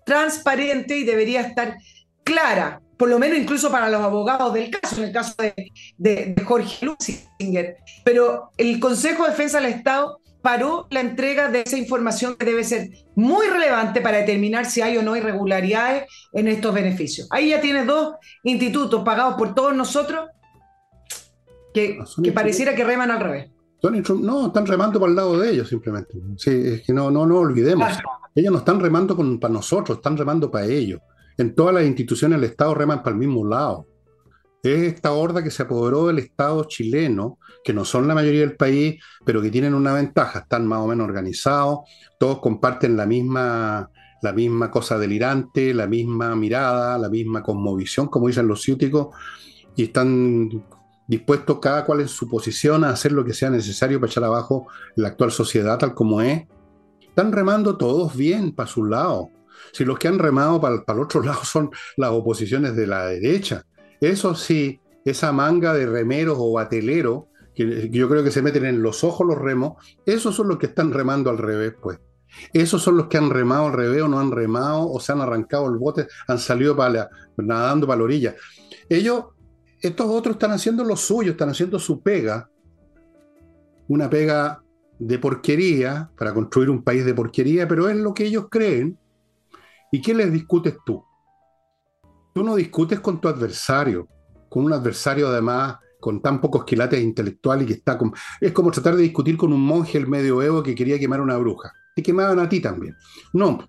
transparente 0.04 0.96
y 0.96 1.04
debería 1.04 1.40
estar 1.40 1.76
clara, 2.22 2.80
por 2.96 3.08
lo 3.08 3.18
menos 3.18 3.38
incluso 3.38 3.70
para 3.70 3.90
los 3.90 4.00
abogados 4.00 4.52
del 4.54 4.70
caso, 4.70 4.96
en 4.98 5.04
el 5.04 5.12
caso 5.12 5.34
de, 5.98 6.34
Jorge 6.44 6.86
Lusinger. 6.86 7.76
Pero 8.04 8.50
el 8.56 8.80
Consejo 8.80 9.24
de 9.24 9.30
Defensa 9.30 9.60
del 9.60 9.72
Estado 9.72 10.20
paró 10.42 10.86
la 10.90 11.00
entrega 11.00 11.48
de 11.50 11.62
esa 11.62 11.78
información 11.78 12.36
que 12.36 12.44
debe 12.44 12.64
ser 12.64 12.90
muy 13.14 13.46
relevante 13.46 14.00
para 14.00 14.18
determinar 14.18 14.66
si 14.66 14.82
hay 14.82 14.98
o 14.98 15.02
no 15.02 15.16
irregularidades 15.16 16.04
en 16.32 16.48
estos 16.48 16.74
beneficios. 16.74 17.28
Ahí 17.30 17.50
ya 17.50 17.60
tienes 17.60 17.86
dos 17.86 18.14
institutos 18.42 19.02
pagados 19.04 19.34
por 19.36 19.54
todos 19.54 19.74
nosotros 19.74 20.28
que, 21.72 21.98
que 22.22 22.32
pareciera 22.32 22.74
que 22.74 22.84
reman 22.84 23.10
al 23.10 23.20
revés. 23.20 23.50
No, 24.20 24.46
están 24.46 24.66
remando 24.66 24.98
para 24.98 25.10
el 25.10 25.16
lado 25.16 25.38
de 25.38 25.50
ellos 25.50 25.68
simplemente. 25.68 26.14
Sí, 26.36 26.50
es 26.50 26.82
que 26.82 26.92
no, 26.92 27.10
no, 27.10 27.26
no 27.26 27.38
olvidemos. 27.38 27.86
Ellos 28.34 28.52
no 28.52 28.58
están 28.58 28.80
remando 28.80 29.16
para 29.38 29.52
nosotros, 29.52 29.98
están 29.98 30.16
remando 30.16 30.50
para 30.50 30.66
ellos. 30.66 31.00
En 31.36 31.54
todas 31.54 31.74
las 31.74 31.84
instituciones 31.84 32.40
del 32.40 32.50
Estado 32.50 32.74
reman 32.74 33.02
para 33.02 33.14
el 33.14 33.20
mismo 33.20 33.46
lado. 33.46 33.86
Es 34.62 34.94
esta 34.94 35.12
horda 35.12 35.44
que 35.44 35.50
se 35.50 35.62
apoderó 35.62 36.06
del 36.06 36.18
Estado 36.18 36.64
chileno, 36.64 37.38
que 37.62 37.74
no 37.74 37.84
son 37.84 38.08
la 38.08 38.14
mayoría 38.14 38.40
del 38.40 38.56
país, 38.56 39.02
pero 39.24 39.42
que 39.42 39.50
tienen 39.50 39.74
una 39.74 39.92
ventaja, 39.92 40.40
están 40.40 40.66
más 40.66 40.80
o 40.80 40.86
menos 40.86 41.06
organizados, 41.06 41.80
todos 42.18 42.40
comparten 42.40 42.96
la 42.96 43.04
misma, 43.04 43.90
la 44.22 44.32
misma 44.32 44.70
cosa 44.70 44.98
delirante, 44.98 45.74
la 45.74 45.86
misma 45.86 46.34
mirada, 46.34 46.96
la 46.96 47.10
misma 47.10 47.42
cosmovisión, 47.42 48.06
como 48.08 48.28
dicen 48.28 48.48
los 48.48 48.62
ciúticos, 48.62 49.14
y 49.76 49.84
están 49.84 50.48
dispuestos 51.06 51.58
cada 51.60 51.84
cual 51.84 52.00
en 52.00 52.08
su 52.08 52.26
posición 52.28 52.84
a 52.84 52.90
hacer 52.90 53.12
lo 53.12 53.24
que 53.24 53.34
sea 53.34 53.50
necesario 53.50 54.00
para 54.00 54.10
echar 54.10 54.24
abajo 54.24 54.66
la 54.96 55.08
actual 55.08 55.30
sociedad 55.30 55.78
tal 55.78 55.94
como 55.94 56.22
es, 56.22 56.44
están 57.14 57.30
remando 57.30 57.76
todos 57.76 58.16
bien 58.16 58.50
para 58.50 58.68
su 58.68 58.84
lado. 58.84 59.30
Si 59.72 59.84
los 59.84 60.00
que 60.00 60.08
han 60.08 60.18
remado 60.18 60.60
para, 60.60 60.74
el 60.74 61.00
otro 61.00 61.22
lado 61.22 61.44
son 61.44 61.70
las 61.96 62.10
oposiciones 62.10 62.74
de 62.74 62.88
la 62.88 63.06
derecha. 63.06 63.64
Eso 64.00 64.34
sí, 64.34 64.80
esa 65.04 65.30
manga 65.30 65.72
de 65.72 65.86
remeros 65.86 66.36
o 66.40 66.52
bateleros, 66.52 67.26
que 67.54 67.88
yo 67.88 68.08
creo 68.08 68.24
que 68.24 68.32
se 68.32 68.42
meten 68.42 68.64
en 68.64 68.82
los 68.82 69.04
ojos 69.04 69.24
los 69.24 69.38
remos, 69.38 69.74
esos 70.04 70.34
son 70.34 70.48
los 70.48 70.58
que 70.58 70.66
están 70.66 70.92
remando 70.92 71.30
al 71.30 71.38
revés, 71.38 71.74
pues. 71.80 72.00
Esos 72.52 72.82
son 72.82 72.96
los 72.96 73.06
que 73.06 73.16
han 73.16 73.30
remado 73.30 73.66
al 73.66 73.74
revés 73.74 74.02
o 74.02 74.08
no 74.08 74.18
han 74.18 74.32
remado 74.32 74.90
o 74.90 74.98
se 74.98 75.12
han 75.12 75.20
arrancado 75.20 75.68
el 75.68 75.78
bote, 75.78 76.08
han 76.26 76.40
salido 76.40 76.76
nadando 77.36 77.86
para 77.86 77.98
la 77.98 78.04
orilla. 78.04 78.34
Ellos, 78.88 79.26
estos 79.80 80.06
otros 80.08 80.34
están 80.34 80.50
haciendo 80.50 80.82
lo 80.82 80.96
suyo, 80.96 81.30
están 81.30 81.50
haciendo 81.50 81.78
su 81.78 82.02
pega, 82.02 82.50
una 83.86 84.10
pega 84.10 84.63
de 84.98 85.18
porquería, 85.18 86.10
para 86.16 86.32
construir 86.32 86.70
un 86.70 86.82
país 86.82 87.04
de 87.04 87.14
porquería, 87.14 87.66
pero 87.66 87.88
es 87.88 87.96
lo 87.96 88.14
que 88.14 88.26
ellos 88.26 88.46
creen. 88.50 88.98
¿Y 89.92 90.00
qué 90.00 90.14
les 90.14 90.32
discutes 90.32 90.76
tú? 90.84 91.04
Tú 92.32 92.42
no 92.42 92.56
discutes 92.56 93.00
con 93.00 93.20
tu 93.20 93.28
adversario, 93.28 94.08
con 94.48 94.64
un 94.64 94.72
adversario 94.72 95.28
además 95.28 95.78
con 96.00 96.20
tan 96.20 96.38
pocos 96.38 96.64
quilates 96.64 97.02
intelectuales 97.02 97.64
y 97.64 97.68
que 97.68 97.72
está 97.74 97.96
con... 97.96 98.12
Es 98.38 98.52
como 98.52 98.70
tratar 98.70 98.94
de 98.94 99.02
discutir 99.02 99.38
con 99.38 99.54
un 99.54 99.62
monje 99.62 99.98
del 99.98 100.06
medioevo 100.06 100.62
que 100.62 100.74
quería 100.74 100.98
quemar 100.98 101.22
una 101.22 101.38
bruja. 101.38 101.72
Te 101.96 102.02
quemaban 102.02 102.38
a 102.40 102.48
ti 102.48 102.60
también. 102.60 102.94
No, 103.32 103.66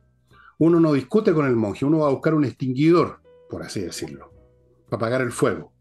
uno 0.58 0.80
no 0.82 0.92
discute 0.92 1.34
con 1.34 1.46
el 1.46 1.56
monje, 1.56 1.86
uno 1.86 2.00
va 2.00 2.08
a 2.08 2.12
buscar 2.12 2.34
un 2.34 2.44
extinguidor, 2.44 3.22
por 3.50 3.64
así 3.64 3.80
decirlo, 3.80 4.34
para 4.90 4.98
apagar 4.98 5.22
el 5.22 5.32
fuego 5.32 5.75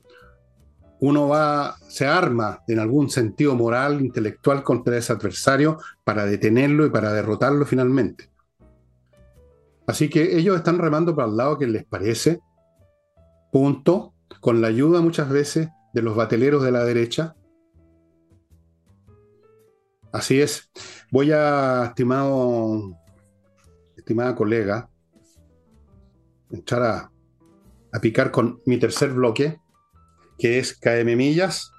uno 1.07 1.29
va, 1.29 1.77
se 1.87 2.07
arma 2.07 2.63
en 2.67 2.79
algún 2.79 3.11
sentido 3.11 3.55
moral, 3.55 4.01
intelectual 4.01 4.63
contra 4.63 4.97
ese 4.97 5.13
adversario 5.13 5.79
para 6.03 6.25
detenerlo 6.25 6.87
y 6.87 6.91
para 6.91 7.13
derrotarlo 7.13 7.67
finalmente. 7.67 8.31
Así 9.87 10.09
que 10.09 10.39
ellos 10.39 10.57
están 10.57 10.79
remando 10.79 11.15
para 11.15 11.29
el 11.29 11.37
lado 11.37 11.59
que 11.59 11.67
les 11.67 11.85
parece, 11.85 12.41
punto, 13.53 14.15
con 14.41 14.63
la 14.63 14.69
ayuda 14.69 15.03
muchas 15.03 15.29
veces 15.29 15.69
de 15.93 16.01
los 16.01 16.17
bateleros 16.17 16.63
de 16.63 16.73
la 16.73 16.85
derecha. 16.85 17.37
Así 20.11 20.41
es. 20.41 20.71
Voy 21.13 21.33
a, 21.33 21.85
estimado, 21.89 22.99
estimada 23.95 24.35
colega, 24.35 24.89
entrar 26.51 26.83
a, 26.83 27.13
a 27.93 28.01
picar 28.01 28.31
con 28.31 28.63
mi 28.65 28.79
tercer 28.79 29.11
bloque 29.11 29.61
que 30.39 30.59
es 30.59 30.79
kmmillas.cl 30.79 31.71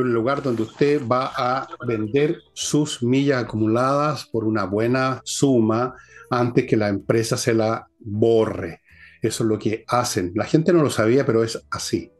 un 0.00 0.12
lugar 0.12 0.42
donde 0.42 0.62
usted 0.62 1.02
va 1.06 1.32
a 1.36 1.68
vender 1.86 2.38
sus 2.52 3.02
millas 3.02 3.44
acumuladas 3.44 4.26
por 4.26 4.44
una 4.44 4.64
buena 4.64 5.20
suma 5.24 5.94
antes 6.30 6.66
que 6.66 6.76
la 6.76 6.88
empresa 6.88 7.36
se 7.36 7.54
la 7.54 7.88
borre. 7.98 8.80
Eso 9.22 9.44
es 9.44 9.48
lo 9.48 9.58
que 9.58 9.84
hacen. 9.88 10.32
La 10.34 10.44
gente 10.44 10.72
no 10.72 10.82
lo 10.82 10.90
sabía, 10.90 11.26
pero 11.26 11.44
es 11.44 11.60
así. 11.70 12.10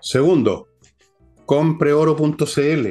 Segundo, 0.00 0.68
compreoro.cl. 1.46 2.88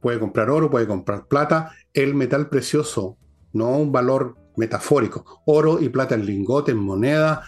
Puede 0.00 0.18
comprar 0.18 0.50
oro, 0.50 0.70
puede 0.70 0.86
comprar 0.86 1.26
plata, 1.26 1.72
el 1.92 2.14
metal 2.14 2.48
precioso, 2.48 3.18
no 3.52 3.76
un 3.76 3.92
valor 3.92 4.36
metafórico. 4.56 5.42
Oro 5.44 5.80
y 5.80 5.90
plata 5.90 6.14
en 6.14 6.24
lingotes, 6.24 6.74
en 6.74 6.80
moneda, 6.80 7.44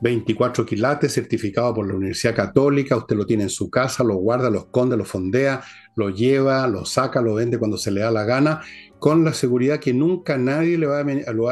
24 0.00 0.64
quilates, 0.64 1.12
certificado 1.12 1.74
por 1.74 1.86
la 1.86 1.94
Universidad 1.94 2.34
Católica, 2.34 2.96
usted 2.96 3.16
lo 3.16 3.26
tiene 3.26 3.44
en 3.44 3.50
su 3.50 3.70
casa, 3.70 4.02
lo 4.02 4.16
guarda, 4.16 4.50
lo 4.50 4.60
esconde, 4.60 4.96
lo 4.96 5.04
fondea, 5.04 5.62
lo 5.96 6.10
lleva, 6.10 6.66
lo 6.66 6.84
saca, 6.84 7.20
lo 7.20 7.34
vende 7.34 7.58
cuando 7.58 7.76
se 7.76 7.90
le 7.90 8.00
da 8.00 8.10
la 8.10 8.24
gana, 8.24 8.60
con 8.98 9.24
la 9.24 9.32
seguridad 9.32 9.78
que 9.78 9.92
nunca 9.92 10.38
nadie 10.38 10.78
le 10.78 10.86
va 10.86 11.00
a, 11.00 11.04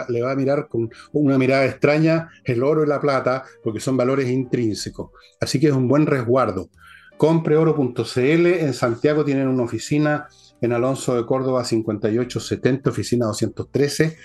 le 0.09 0.22
va 0.22 0.32
a 0.32 0.36
mirar 0.36 0.68
con 0.68 0.90
una 1.12 1.38
mirada 1.38 1.66
extraña 1.66 2.30
el 2.44 2.62
oro 2.62 2.84
y 2.84 2.86
la 2.86 3.01
plata, 3.01 3.44
porque 3.62 3.80
son 3.80 3.96
valores 3.96 4.28
intrínsecos. 4.28 5.11
Así 5.40 5.61
que 5.61 5.68
es 5.68 5.74
un 5.74 5.88
buen 5.88 6.07
resguardo. 6.07 6.70
Compreoro.cl, 7.18 8.46
en 8.46 8.74
Santiago 8.74 9.24
tienen 9.24 9.49
una 9.49 9.64
oficina 9.64 10.28
en 10.61 10.72
Alonso 10.72 11.16
de 11.16 11.26
Córdoba 11.26 11.64
5870, 11.64 12.90
oficina 12.90 13.26
213, 13.26 14.16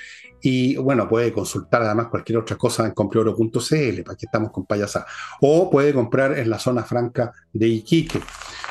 y 0.46 0.76
bueno, 0.76 1.08
puede 1.08 1.32
consultar 1.32 1.84
además 1.84 2.08
cualquier 2.08 2.40
otra 2.40 2.58
cosa 2.58 2.86
en 2.86 2.92
compreoro.cl, 2.92 4.04
para 4.04 4.18
que 4.18 4.26
estamos 4.26 4.52
con 4.52 4.66
payasa. 4.66 5.06
O 5.40 5.70
puede 5.72 5.94
comprar 5.94 6.38
en 6.38 6.50
la 6.50 6.60
zona 6.60 6.84
franca 6.84 7.32
de 7.54 7.66
Iquique. 7.66 8.20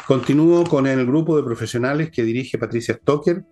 Continúo 0.06 0.64
con 0.64 0.86
el 0.86 1.06
grupo 1.06 1.34
de 1.34 1.42
profesionales 1.42 2.10
que 2.10 2.24
dirige 2.24 2.58
Patricia 2.58 2.98
Stoker, 3.00 3.42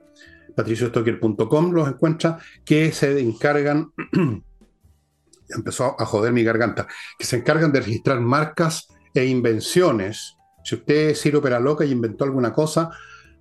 patriciostocker.com 0.55 1.73
los 1.73 1.89
encuentra, 1.89 2.39
que 2.63 2.93
se 2.93 3.19
encargan, 3.21 3.91
empezó 5.49 5.97
a 5.99 6.05
joder 6.05 6.35
mi 6.35 6.45
garganta, 6.45 6.87
que 7.19 7.25
se 7.25 7.37
encargan 7.37 7.73
de 7.73 7.81
registrar 7.81 8.21
marcas 8.21 8.89
e 9.15 9.25
invenciones. 9.25 10.37
Si 10.63 10.75
usted 10.75 11.09
es 11.09 11.23
Ciro 11.23 11.41
Peraloca 11.41 11.87
y 11.87 11.93
inventó 11.93 12.25
alguna 12.25 12.53
cosa, 12.53 12.91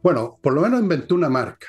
bueno, 0.02 0.40
por 0.42 0.54
lo 0.54 0.62
menos 0.62 0.80
inventó 0.80 1.16
una 1.16 1.28
marca 1.28 1.68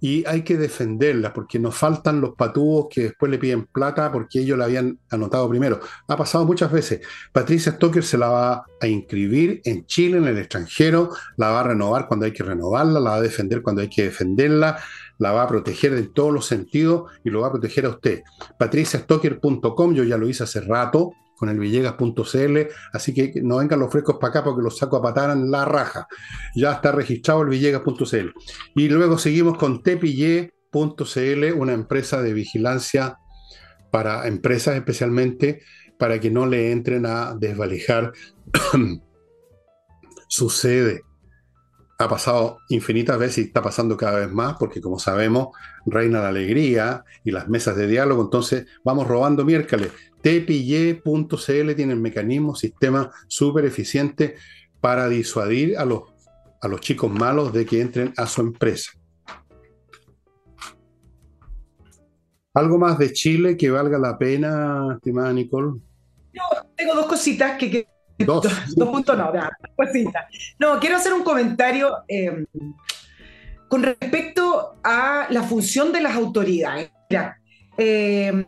y 0.00 0.24
hay 0.26 0.42
que 0.42 0.56
defenderla 0.56 1.32
porque 1.32 1.58
nos 1.58 1.74
faltan 1.74 2.20
los 2.20 2.34
patúos 2.34 2.86
que 2.90 3.02
después 3.04 3.30
le 3.30 3.38
piden 3.38 3.66
plata 3.66 4.12
porque 4.12 4.40
ellos 4.40 4.58
la 4.58 4.66
habían 4.66 4.98
anotado 5.10 5.48
primero. 5.48 5.80
Ha 6.08 6.16
pasado 6.16 6.44
muchas 6.44 6.70
veces. 6.70 7.00
Patricia 7.32 7.72
Stoker 7.72 8.04
se 8.04 8.18
la 8.18 8.28
va 8.28 8.64
a 8.80 8.86
inscribir 8.86 9.60
en 9.64 9.86
Chile, 9.86 10.18
en 10.18 10.26
el 10.26 10.38
extranjero, 10.38 11.10
la 11.36 11.50
va 11.50 11.60
a 11.60 11.64
renovar 11.64 12.06
cuando 12.08 12.26
hay 12.26 12.32
que 12.32 12.42
renovarla, 12.42 13.00
la 13.00 13.10
va 13.10 13.16
a 13.16 13.22
defender 13.22 13.62
cuando 13.62 13.82
hay 13.82 13.88
que 13.88 14.04
defenderla, 14.04 14.78
la 15.18 15.32
va 15.32 15.42
a 15.42 15.48
proteger 15.48 15.94
en 15.94 16.12
todos 16.12 16.32
los 16.32 16.46
sentidos 16.46 17.10
y 17.24 17.30
lo 17.30 17.40
va 17.40 17.48
a 17.48 17.52
proteger 17.52 17.86
a 17.86 17.90
usted. 17.90 18.22
patriciastocker.com, 18.58 19.94
yo 19.94 20.04
ya 20.04 20.18
lo 20.18 20.28
hice 20.28 20.44
hace 20.44 20.60
rato, 20.60 21.12
con 21.36 21.48
el 21.48 21.58
villegas.cl, 21.58 22.58
así 22.92 23.14
que 23.14 23.40
no 23.42 23.58
vengan 23.58 23.78
los 23.78 23.92
frescos 23.92 24.16
para 24.20 24.30
acá 24.30 24.44
porque 24.44 24.62
los 24.62 24.78
saco 24.78 24.96
a 24.96 25.02
patar 25.02 25.30
en 25.30 25.50
la 25.50 25.64
raja. 25.64 26.08
Ya 26.54 26.72
está 26.72 26.92
registrado 26.92 27.42
el 27.42 27.48
villegas.cl. 27.48 28.30
Y 28.74 28.88
luego 28.88 29.18
seguimos 29.18 29.58
con 29.58 29.82
tepille.cl, 29.82 31.52
una 31.56 31.72
empresa 31.72 32.22
de 32.22 32.32
vigilancia 32.32 33.18
para 33.90 34.26
empresas 34.26 34.76
especialmente, 34.76 35.62
para 35.98 36.20
que 36.20 36.30
no 36.30 36.46
le 36.46 36.72
entren 36.72 37.06
a 37.06 37.34
desvalijar 37.34 38.12
su 40.28 40.50
sede. 40.50 41.02
Ha 41.98 42.08
pasado 42.08 42.58
infinitas 42.68 43.18
veces 43.18 43.38
y 43.38 43.40
está 43.48 43.62
pasando 43.62 43.96
cada 43.96 44.20
vez 44.20 44.30
más, 44.30 44.56
porque 44.58 44.80
como 44.80 44.98
sabemos, 44.98 45.48
reina 45.86 46.20
la 46.20 46.28
alegría 46.28 47.04
y 47.24 47.30
las 47.30 47.48
mesas 47.48 47.76
de 47.76 47.86
diálogo, 47.86 48.22
entonces 48.22 48.66
vamos 48.84 49.06
robando 49.06 49.44
miércoles. 49.44 49.92
TPY.cl 50.20 51.74
tiene 51.74 51.92
el 51.92 52.00
mecanismo, 52.00 52.54
sistema 52.54 53.10
súper 53.28 53.64
eficiente 53.64 54.34
para 54.80 55.08
disuadir 55.08 55.78
a 55.78 55.84
los, 55.84 56.02
a 56.60 56.68
los 56.68 56.80
chicos 56.80 57.10
malos 57.10 57.52
de 57.52 57.64
que 57.64 57.80
entren 57.80 58.12
a 58.16 58.26
su 58.26 58.42
empresa. 58.42 58.92
¿Algo 62.56 62.78
más 62.78 62.98
de 62.98 63.12
Chile 63.12 63.56
que 63.56 63.70
valga 63.70 63.98
la 63.98 64.16
pena, 64.16 64.94
estimada 64.94 65.32
Nicole? 65.32 65.78
Yo 66.32 66.42
tengo 66.74 66.94
dos 66.94 67.06
cositas 67.06 67.58
que... 67.58 67.86
dos. 68.18 68.46
dos 68.74 68.88
puntos 68.88 69.16
no, 69.16 69.32
cositas. 69.76 70.24
No, 70.58 70.80
quiero 70.80 70.96
hacer 70.96 71.12
un 71.12 71.22
comentario 71.22 71.98
eh, 72.08 72.44
con 73.68 73.82
respecto 73.82 74.76
a 74.82 75.26
la 75.30 75.42
función 75.42 75.92
de 75.92 76.00
las 76.00 76.14
autoridades. 76.16 76.90
Mira, 77.10 77.38
eh, 77.78 78.44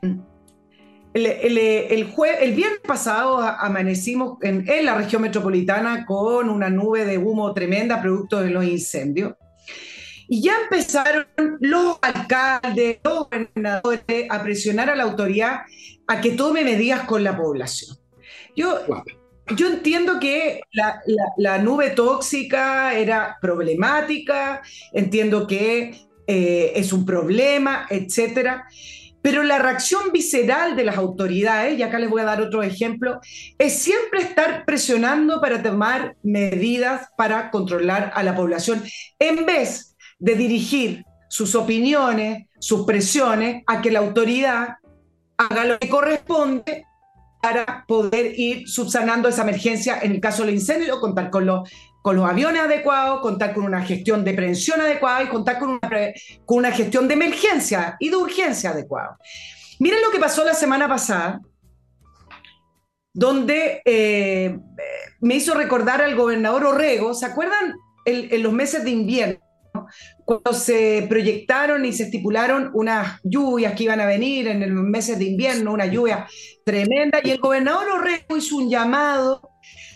el, 1.15 1.59
el, 1.59 2.55
viernes 2.55 2.81
pasado 2.87 3.41
amanecimos 3.41 4.39
en, 4.43 4.65
la 4.85 4.95
región 4.97 5.23
metropolitana 5.23 6.05
con 6.07 6.49
una 6.49 6.71
nube 6.71 7.05
de 7.05 7.19
humo 7.19 7.53
tremenda 7.53 8.01
producto 8.01 8.41
de 8.41 8.51
los 8.51 8.65
incendios. 8.65 9.35
Y 10.31 10.43
ya 10.43 10.53
empezaron 10.63 11.27
los 11.61 11.99
alcaldes, 12.03 12.99
los 13.03 13.29
gobernadores 13.29 14.27
a 14.29 14.43
presionar 14.43 14.91
a 14.91 14.97
la 14.97 15.05
autoridad 15.05 15.63
a 16.07 16.21
que 16.21 16.33
tome 16.33 16.65
medidas 16.65 17.03
con 17.05 17.25
la 17.25 17.37
población. 17.37 17.97
Yo, 18.55 18.79
yo 19.57 19.69
entiendo 19.69 20.19
que 20.21 20.61
la, 20.73 21.59
nube 21.59 21.91
tóxica 21.91 22.95
era 22.95 23.37
problemática, 23.41 24.63
entiendo 24.93 25.47
que 25.47 25.95
eh, 26.27 26.73
es 26.75 26.93
un 26.93 27.05
problema, 27.05 27.87
etcétera. 27.89 28.67
Pero 29.21 29.43
la 29.43 29.59
reacción 29.59 30.13
visceral 30.13 30.77
de 30.77 30.85
las 30.85 30.97
autoridades, 30.97 31.79
y 31.79 31.83
acá 31.83 31.99
les 31.99 32.09
voy 32.09 32.23
a 32.23 32.27
dar 32.27 32.41
otro 32.41 32.63
ejemplo, 32.63 33.21
es 33.59 33.75
siempre 33.75 34.21
estar 34.21 34.65
presionando 34.65 35.41
para 35.41 35.63
tomar 35.63 36.17
medidas 36.23 37.09
para 37.17 37.51
controlar 37.51 38.13
a 38.15 38.23
la 38.23 38.37
población, 38.37 38.83
en 39.19 39.45
vez 39.45 39.97
de 40.19 40.35
dirigir 40.35 41.05
sus 41.29 41.55
opiniones, 41.55 42.47
sus 42.59 42.87
presiones 42.87 43.63
a 43.67 43.83
que 43.83 43.91
la 43.91 43.99
autoridad 43.99 44.77
haga 45.37 45.65
lo 45.65 45.79
que 45.79 45.89
corresponde 45.89 46.85
para 47.41 47.85
poder 47.87 48.39
ir 48.39 48.69
subsanando 48.69 49.29
esa 49.29 49.43
emergencia 49.43 49.99
en 50.03 50.13
el 50.13 50.21
caso 50.21 50.45
del 50.45 50.55
incendio, 50.55 51.01
contar 51.01 51.31
con 51.31 51.47
los 51.47 51.69
con 52.03 52.17
los 52.17 52.31
aviones 52.31 52.63
adecuados, 52.63 53.21
contar 53.21 53.53
con 53.53 53.65
una 53.65 53.83
gestión 53.85 54.25
de 54.25 54.33
prevención 54.33 54.81
adecuada 54.81 55.25
y 55.25 55.29
contar 55.29 55.59
con 55.59 55.71
una, 55.71 55.91
con 56.47 56.59
una 56.59 56.71
gestión 56.71 57.07
de 57.07 57.15
emergencia 57.15 57.97
y 57.99 58.09
de 58.09 58.17
urgencia 58.17 58.71
adecuada. 58.71 59.19
Miren 59.79 60.01
lo 60.01 60.11
que 60.11 60.19
pasó 60.19 60.45
la 60.45 60.55
semana 60.55 60.89
pasada, 60.89 61.41
donde 63.13 63.83
eh, 63.85 64.59
me 65.21 65.35
hizo 65.35 65.55
recordar 65.55 66.01
al 66.01 66.15
gobernador 66.17 66.65
Orrego, 66.65 67.15
¿se 67.15 67.27
acuerdan 67.27 67.75
en, 68.05 68.43
los 68.43 68.53
meses 68.53 68.85
de 68.85 68.91
invierno? 68.91 69.41
Cuando 70.29 70.53
se 70.53 71.07
proyectaron 71.09 71.87
y 71.87 71.93
se 71.95 72.03
estipularon 72.03 72.71
unas 72.75 73.19
lluvias 73.25 73.73
que 73.73 73.85
iban 73.85 73.99
a 74.03 74.05
venir 74.05 74.47
en 74.49 74.75
los 74.75 74.85
meses 74.85 75.19
de 75.19 75.25
invierno, 75.25 75.73
una 75.73 75.87
lluvia 75.87 76.29
tremenda, 76.67 77.21
y 77.25 77.31
el 77.31 77.39
gobernador 77.39 77.89
Orrego 77.89 78.37
hizo 78.37 78.57
un 78.57 78.69
llamado 78.69 79.41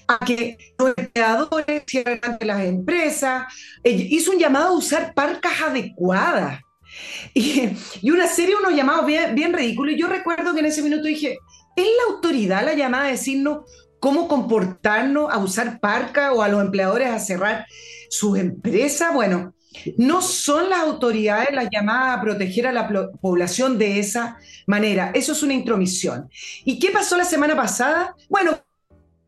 a 0.08 0.18
que 0.24 0.56
los 0.78 0.94
empleadores 0.96 1.82
cierren 1.86 2.38
las 2.40 2.64
empresas, 2.64 3.44
hizo 3.84 4.30
un 4.30 4.38
llamado 4.38 4.68
a 4.68 4.78
usar 4.78 5.12
parcas 5.12 5.60
adecuadas. 5.60 6.60
Y, 7.34 8.10
una 8.10 8.26
serie 8.26 8.56
unos 8.56 8.74
llamados 8.74 9.04
bien, 9.04 9.34
bien 9.34 9.52
ridículos. 9.52 9.94
Y 9.94 9.98
yo 9.98 10.08
recuerdo 10.08 10.54
que 10.54 10.60
en 10.60 10.66
ese 10.66 10.82
minuto 10.82 11.04
dije, 11.04 11.36
¿es 11.76 11.84
la 11.84 12.14
autoridad 12.14 12.64
la 12.64 12.72
llamada 12.72 13.04
a 13.04 13.10
decirnos 13.10 13.70
cómo 14.00 14.28
comportarnos, 14.28 15.30
a 15.30 15.36
usar 15.36 15.78
parca 15.78 16.32
o 16.32 16.40
a 16.40 16.48
los 16.48 16.62
empleadores 16.62 17.10
a 17.10 17.18
cerrar 17.18 17.66
sus 18.08 18.38
empresas? 18.38 19.12
Bueno, 19.12 19.54
no 19.96 20.22
son 20.22 20.70
las 20.70 20.80
autoridades 20.80 21.48
las 21.52 21.68
llamadas 21.70 22.18
a 22.18 22.20
proteger 22.20 22.66
a 22.66 22.72
la 22.72 22.88
población 23.20 23.78
de 23.78 23.98
esa 23.98 24.38
manera. 24.66 25.10
Eso 25.14 25.32
es 25.32 25.42
una 25.42 25.54
intromisión. 25.54 26.28
¿Y 26.64 26.78
qué 26.78 26.90
pasó 26.90 27.16
la 27.16 27.24
semana 27.24 27.56
pasada? 27.56 28.14
Bueno, 28.28 28.58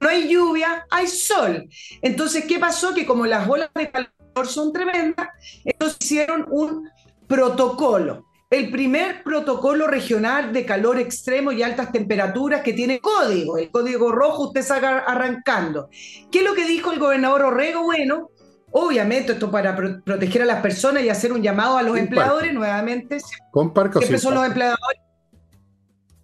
no 0.01 0.09
hay 0.09 0.29
lluvia, 0.29 0.87
hay 0.91 1.07
sol. 1.07 1.69
Entonces, 2.03 2.45
¿qué 2.45 2.59
pasó? 2.59 2.95
Que 2.95 3.07
como 3.07 3.27
las 3.27 3.49
olas 3.49 3.71
de 3.75 3.91
calor 3.91 4.47
son 4.47 4.73
tremendas, 4.73 5.29
entonces 5.65 5.99
hicieron 6.01 6.47
un 6.51 6.89
protocolo. 7.27 8.27
El 8.51 8.71
primer 8.71 9.25
protocolo 9.25 9.87
regional 9.87 10.53
de 10.53 10.65
calor 10.65 11.01
extremo 11.01 11.51
y 11.51 11.63
altas 11.63 11.91
temperaturas 11.91 12.61
que 12.63 12.73
tiene 12.73 13.01
código, 13.01 13.59
el 13.59 13.71
código 13.71 14.13
rojo 14.13 14.49
usted 14.49 14.61
está 14.61 14.77
arrancando. 14.77 15.89
¿Qué 16.31 16.39
es 16.39 16.45
lo 16.45 16.55
que 16.55 16.67
dijo 16.67 16.93
el 16.93 17.01
gobernador 17.01 17.43
Orrego? 17.43 17.83
Bueno, 17.83 18.31
obviamente 18.77 19.33
esto 19.35 19.53
para 19.53 19.77
proteger 19.77 20.43
a 20.43 20.47
las 20.47 20.61
personas 20.61 21.05
y 21.05 21.09
hacer 21.09 21.33
un 21.33 21.41
llamado 21.41 21.79
a 21.79 21.83
los 21.83 21.97
empleadores 21.97 22.53
nuevamente. 22.53 23.19
Con 23.53 23.73
siempre 23.73 24.19
son 24.19 24.35
los 24.35 24.45
empleadores. 24.45 25.01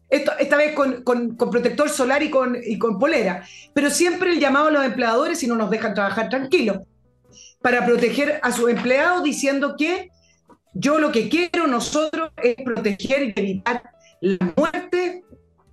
Esta 0.08 0.56
vez 0.56 0.74
con, 0.74 1.36
protector 1.36 1.88
solar 1.88 2.24
y 2.24 2.30
con, 2.30 2.56
y 2.60 2.76
con 2.76 2.98
polera, 2.98 3.44
pero 3.72 3.88
siempre 3.88 4.32
el 4.32 4.40
llamado 4.40 4.66
a 4.66 4.70
los 4.72 4.84
empleadores 4.84 5.40
y 5.44 5.46
no 5.46 5.54
nos 5.54 5.70
dejan 5.70 5.94
trabajar 5.94 6.28
tranquilos 6.28 6.78
para 7.62 7.86
proteger 7.86 8.40
a 8.42 8.50
sus 8.50 8.68
empleados 8.68 9.22
diciendo 9.22 9.76
que 9.78 10.10
yo 10.74 10.98
lo 10.98 11.12
que 11.12 11.28
quiero 11.28 11.68
nosotros 11.68 12.32
es 12.42 12.56
proteger 12.64 13.22
y 13.22 13.32
evitar 13.36 13.84
la 14.20 14.52
muerte 14.56 15.22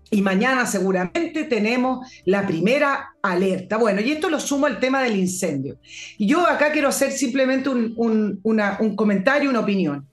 y 0.10 0.22
mañana 0.22 0.66
seguramente 0.66 1.43
tenemos 1.43 2.08
la 2.26 2.45
primera 2.47 3.16
alerta. 3.22 3.78
Bueno, 3.78 4.01
y 4.01 4.12
esto 4.12 4.30
lo 4.30 4.39
sumo 4.39 4.66
al 4.66 4.80
tema 4.80 5.01
del 5.03 5.18
incendio. 5.18 5.80
Yo 6.18 6.47
acá 6.47 6.72
quiero 6.72 6.89
hacer 6.89 7.12
simplemente 7.12 7.70
un, 7.70 8.39
comentario, 8.95 9.49
una 9.49 9.60
opinión. 9.60 10.08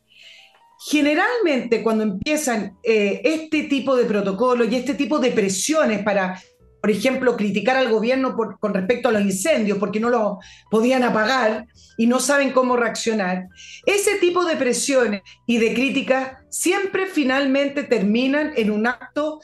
Generalmente 0.90 1.82
cuando 1.82 2.04
empiezan 2.04 2.76
eh, 2.82 3.20
este 3.24 3.64
tipo 3.64 3.96
de 3.96 4.04
protocolos 4.04 4.70
y 4.70 4.76
este 4.76 4.94
tipo 4.94 5.18
de 5.18 5.30
presiones 5.30 6.02
para, 6.02 6.40
por 6.80 6.90
ejemplo, 6.90 7.36
criticar 7.36 7.76
al 7.76 7.90
gobierno 7.90 8.36
con 8.36 8.74
respecto 8.74 9.08
a 9.08 9.12
los 9.12 9.22
incendios 9.22 9.78
porque 9.78 10.00
no 10.00 10.10
lo 10.10 10.38
podían 10.70 11.04
apagar 11.04 11.66
y 11.96 12.06
no 12.06 12.20
saben 12.20 12.50
cómo 12.50 12.76
reaccionar, 12.76 13.48
ese 13.86 14.16
tipo 14.16 14.44
de 14.44 14.56
presiones 14.56 15.22
y 15.46 15.58
de 15.58 15.74
críticas 15.74 16.38
siempre 16.50 17.06
finalmente 17.06 17.84
terminan 17.84 18.52
en 18.56 18.70
un 18.70 18.86
acto 18.86 19.40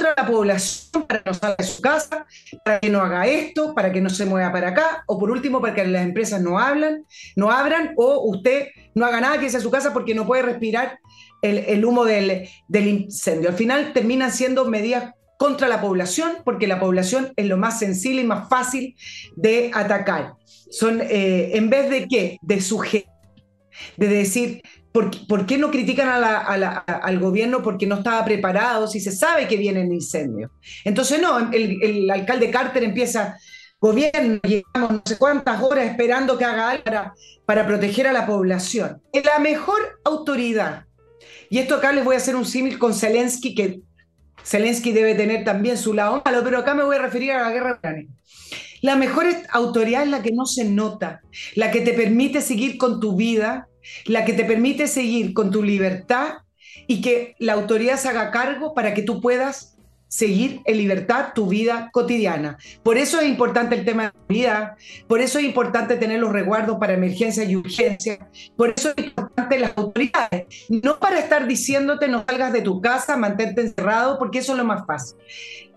la 0.00 0.26
población 0.26 1.06
para 1.06 1.22
que 1.22 1.30
no 1.30 1.34
salga 1.34 1.56
de 1.58 1.64
su 1.64 1.82
casa, 1.82 2.26
para 2.64 2.80
que 2.80 2.90
no 2.90 3.00
haga 3.00 3.26
esto, 3.26 3.74
para 3.74 3.92
que 3.92 4.00
no 4.00 4.10
se 4.10 4.26
mueva 4.26 4.52
para 4.52 4.68
acá, 4.68 5.04
o 5.06 5.18
por 5.18 5.30
último, 5.30 5.60
para 5.60 5.74
que 5.74 5.86
las 5.86 6.04
empresas 6.04 6.40
no 6.40 6.58
hablan, 6.58 7.04
no 7.36 7.50
abran, 7.50 7.92
o 7.96 8.30
usted 8.30 8.68
no 8.94 9.06
haga 9.06 9.20
nada 9.20 9.38
que 9.38 9.50
sea 9.50 9.60
a 9.60 9.62
su 9.62 9.70
casa 9.70 9.92
porque 9.92 10.14
no 10.14 10.26
puede 10.26 10.42
respirar 10.42 10.98
el, 11.42 11.84
humo 11.84 12.04
del, 12.04 12.48
incendio. 12.68 13.48
Al 13.48 13.56
final 13.56 13.92
terminan 13.92 14.32
siendo 14.32 14.64
medidas 14.66 15.14
contra 15.38 15.68
la 15.68 15.80
población, 15.80 16.38
porque 16.44 16.66
la 16.66 16.78
población 16.78 17.32
es 17.36 17.46
lo 17.46 17.56
más 17.56 17.78
sensible 17.78 18.22
y 18.22 18.26
más 18.26 18.48
fácil 18.48 18.94
de 19.36 19.70
atacar. 19.72 20.34
Son, 20.70 21.00
eh, 21.00 21.52
en 21.54 21.70
vez 21.70 21.88
de 21.88 22.06
qué? 22.06 22.38
De 22.42 22.60
sujetar, 22.60 23.10
de 23.96 24.08
decir, 24.08 24.62
¿Por, 24.92 25.46
qué 25.46 25.56
no 25.56 25.70
critican 25.70 26.08
al 26.08 27.18
gobierno 27.20 27.62
porque 27.62 27.86
no 27.86 27.96
estaba 27.96 28.24
preparado 28.24 28.88
si 28.88 28.98
se 28.98 29.12
sabe 29.12 29.46
que 29.46 29.56
viene 29.56 29.82
el 29.82 29.92
incendio? 29.92 30.50
Entonces, 30.84 31.20
no, 31.20 31.50
el, 31.52 32.10
alcalde 32.10 32.50
Carter 32.50 32.82
empieza, 32.82 33.36
gobierno, 33.80 34.40
llevamos 34.42 34.92
no 34.92 35.02
sé 35.04 35.16
cuántas 35.16 35.62
horas 35.62 35.86
esperando 35.86 36.36
que 36.36 36.44
haga 36.44 36.70
algo 36.70 36.84
para, 36.84 37.14
para 37.46 37.66
proteger 37.66 38.08
a 38.08 38.12
la 38.12 38.26
población. 38.26 39.00
La 39.24 39.38
mejor 39.38 40.00
autoridad, 40.04 40.86
y 41.50 41.58
esto 41.58 41.76
acá 41.76 41.92
les 41.92 42.04
voy 42.04 42.16
a 42.16 42.18
hacer 42.18 42.34
un 42.34 42.44
símil 42.44 42.78
con 42.78 42.92
Zelensky, 42.92 43.54
que 43.54 43.80
Zelensky 44.44 44.92
debe 44.92 45.14
tener 45.14 45.44
también 45.44 45.78
su 45.78 45.94
lado 45.94 46.20
malo, 46.24 46.42
pero 46.42 46.58
acá 46.58 46.74
me 46.74 46.82
voy 46.82 46.96
a 46.96 47.02
referir 47.02 47.32
a 47.32 47.42
la 47.42 47.50
guerra 47.52 47.74
ucrania. 47.74 48.08
La 48.82 48.96
mejor 48.96 49.26
autoridad 49.50 50.02
es 50.02 50.08
la 50.08 50.22
que 50.22 50.32
no 50.32 50.46
se 50.46 50.64
nota, 50.64 51.20
la 51.54 51.70
que 51.70 51.80
te 51.82 51.92
permite 51.92 52.40
seguir 52.40 52.78
con 52.78 52.98
tu 52.98 53.14
vida, 53.14 53.68
la 54.06 54.24
que 54.24 54.32
te 54.32 54.44
permite 54.44 54.86
seguir 54.86 55.32
con 55.32 55.50
tu 55.50 55.62
libertad 55.62 56.38
y 56.86 57.00
que 57.00 57.34
la 57.38 57.54
autoridad 57.54 57.98
se 57.98 58.08
haga 58.08 58.30
cargo 58.30 58.74
para 58.74 58.94
que 58.94 59.02
tú 59.02 59.20
puedas 59.20 59.76
seguir 60.10 60.60
en 60.64 60.76
libertad 60.76 61.32
tu 61.34 61.46
vida 61.46 61.88
cotidiana. 61.92 62.58
Por 62.82 62.98
eso 62.98 63.20
es 63.20 63.28
importante 63.28 63.76
el 63.76 63.84
tema 63.84 64.02
de 64.02 64.08
la 64.08 64.24
vida, 64.28 64.76
por 65.06 65.20
eso 65.20 65.38
es 65.38 65.44
importante 65.44 65.96
tener 65.96 66.18
los 66.18 66.32
resguardos 66.32 66.78
para 66.78 66.94
emergencias 66.94 67.48
y 67.48 67.54
urgencias, 67.54 68.18
por 68.56 68.74
eso 68.76 68.92
es 68.96 69.04
importante 69.04 69.58
las 69.60 69.72
autoridades, 69.76 70.46
no 70.68 70.98
para 70.98 71.20
estar 71.20 71.46
diciéndote 71.46 72.08
no 72.08 72.24
salgas 72.26 72.52
de 72.52 72.62
tu 72.62 72.80
casa, 72.80 73.16
mantente 73.16 73.60
encerrado, 73.60 74.18
porque 74.18 74.40
eso 74.40 74.52
es 74.52 74.58
lo 74.58 74.64
más 74.64 74.84
fácil. 74.84 75.16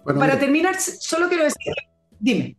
para 0.04 0.40
terminar, 0.40 0.80
solo 0.80 1.30
quiero 1.30 1.44
decir, 1.44 1.74
dime. 2.20 2.58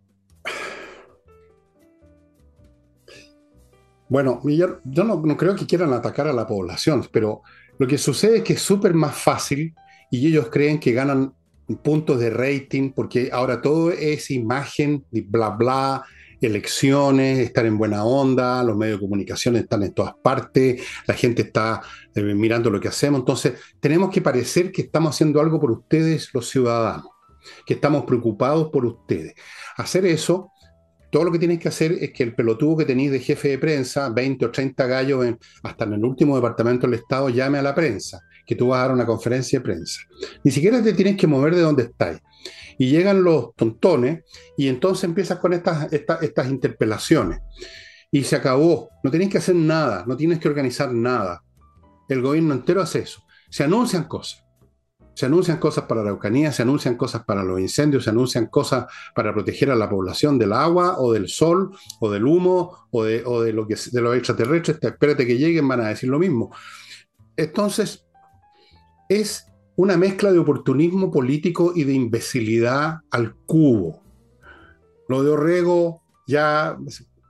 Bueno, 4.14 4.40
yo, 4.44 4.78
no, 4.84 5.36
creo 5.36 5.56
que 5.56 5.66
quieran 5.66 5.92
atacar 5.92 6.28
a 6.28 6.32
la 6.32 6.46
población, 6.46 7.04
pero 7.10 7.42
lo 7.80 7.88
que 7.88 7.98
sucede 7.98 8.36
es 8.36 8.42
que 8.44 8.52
es 8.52 8.62
súper 8.62 8.94
más 8.94 9.16
fácil 9.16 9.74
y 10.08 10.28
ellos 10.28 10.50
creen 10.52 10.78
que 10.78 10.92
ganan 10.92 11.34
puntos 11.82 12.20
de 12.20 12.30
rating 12.30 12.92
porque 12.92 13.30
ahora 13.32 13.60
todo 13.60 13.90
es 13.90 14.30
imagen, 14.30 15.04
bla, 15.10 15.50
bla, 15.50 16.04
elecciones, 16.40 17.40
estar 17.40 17.66
en 17.66 17.76
buena 17.76 18.04
onda, 18.04 18.62
los 18.62 18.76
medios 18.76 19.00
de 19.00 19.04
comunicación 19.04 19.56
están 19.56 19.82
en 19.82 19.92
todas 19.92 20.14
partes, 20.22 20.80
la 21.08 21.14
gente 21.14 21.42
está 21.42 21.82
eh, 22.14 22.22
mirando 22.22 22.70
lo 22.70 22.78
que 22.78 22.86
hacemos, 22.86 23.18
entonces 23.18 23.54
tenemos 23.80 24.10
que 24.10 24.20
parecer 24.20 24.70
que 24.70 24.82
estamos 24.82 25.12
haciendo 25.12 25.40
algo 25.40 25.58
por 25.58 25.72
ustedes, 25.72 26.30
los 26.32 26.48
ciudadanos, 26.48 27.08
que 27.66 27.74
estamos 27.74 28.04
preocupados 28.04 28.70
por 28.70 28.86
ustedes. 28.86 29.34
Hacer 29.76 30.06
eso 30.06 30.52
todo 31.14 31.26
lo 31.26 31.30
que 31.30 31.38
tienes 31.38 31.60
que 31.60 31.68
hacer 31.68 31.92
es 32.00 32.12
que 32.12 32.24
el 32.24 32.34
pelotudo 32.34 32.78
que 32.78 32.86
tenéis 32.86 33.12
de 33.12 33.20
jefe 33.20 33.50
de 33.50 33.58
prensa, 33.58 34.08
20 34.08 34.46
o 34.46 34.50
30 34.50 34.84
gallos, 34.84 35.24
hasta 35.62 35.84
en 35.84 35.92
el 35.92 36.04
último 36.04 36.34
departamento 36.34 36.88
del 36.88 36.98
Estado, 36.98 37.28
llame 37.28 37.56
a 37.56 37.62
la 37.62 37.72
prensa, 37.72 38.20
que 38.44 38.56
tú 38.56 38.66
vas 38.66 38.78
a 38.78 38.82
dar 38.82 38.94
una 38.94 39.06
conferencia 39.06 39.60
de 39.60 39.64
prensa. 39.64 40.00
Ni 40.42 40.50
siquiera 40.50 40.82
te 40.82 40.92
tienes 40.92 41.16
que 41.16 41.28
mover 41.28 41.54
de 41.54 41.60
donde 41.60 41.84
estáis. 41.84 42.18
Y 42.78 42.88
llegan 42.88 43.22
los 43.22 43.54
tontones 43.54 44.24
y 44.56 44.66
entonces 44.66 45.04
empiezas 45.04 45.38
con 45.38 45.52
estas, 45.52 45.92
estas, 45.92 46.50
interpelaciones. 46.50 47.38
Y 48.10 48.24
se 48.24 48.34
acabó. 48.34 48.88
No 49.04 49.10
tienes 49.12 49.28
que 49.28 49.38
hacer 49.38 49.54
nada, 49.54 50.02
no 50.08 50.16
tienes 50.16 50.40
que 50.40 50.48
organizar 50.48 50.92
nada. 50.92 51.44
El 52.08 52.22
gobierno 52.22 52.54
entero 52.54 52.82
hace 52.82 52.98
eso. 52.98 53.22
Se 53.50 53.62
anuncian 53.62 54.08
cosas. 54.08 54.43
Se 55.14 55.26
anuncian 55.26 55.58
cosas 55.58 55.84
para 55.84 56.02
la 56.02 56.08
Araucanía, 56.08 56.52
se 56.52 56.62
anuncian 56.62 56.96
cosas 56.96 57.24
para 57.24 57.44
los 57.44 57.60
incendios, 57.60 58.04
se 58.04 58.10
anuncian 58.10 58.46
cosas 58.46 58.86
para 59.14 59.32
proteger 59.32 59.70
a 59.70 59.76
la 59.76 59.88
población 59.88 60.38
del 60.38 60.52
agua 60.52 60.96
o 60.98 61.12
del 61.12 61.28
sol 61.28 61.70
o 62.00 62.10
del 62.10 62.24
humo 62.24 62.88
o 62.90 63.04
de, 63.04 63.52
lo 63.52 63.66
que 63.66 63.76
de 63.92 64.00
los 64.00 64.16
extraterrestres. 64.16 64.78
Espérate 64.80 65.26
que 65.26 65.38
lleguen, 65.38 65.68
van 65.68 65.80
a 65.80 65.88
decir 65.88 66.08
lo 66.08 66.18
mismo. 66.18 66.52
Entonces, 67.36 68.04
es 69.08 69.46
una 69.76 69.96
mezcla 69.96 70.32
de 70.32 70.38
oportunismo 70.38 71.10
político 71.10 71.72
y 71.74 71.84
de 71.84 71.92
imbecilidad 71.92 72.98
al 73.10 73.34
cubo. 73.46 74.02
Lo 75.08 75.22
de 75.22 75.30
Orrego 75.30 76.02
ya 76.26 76.76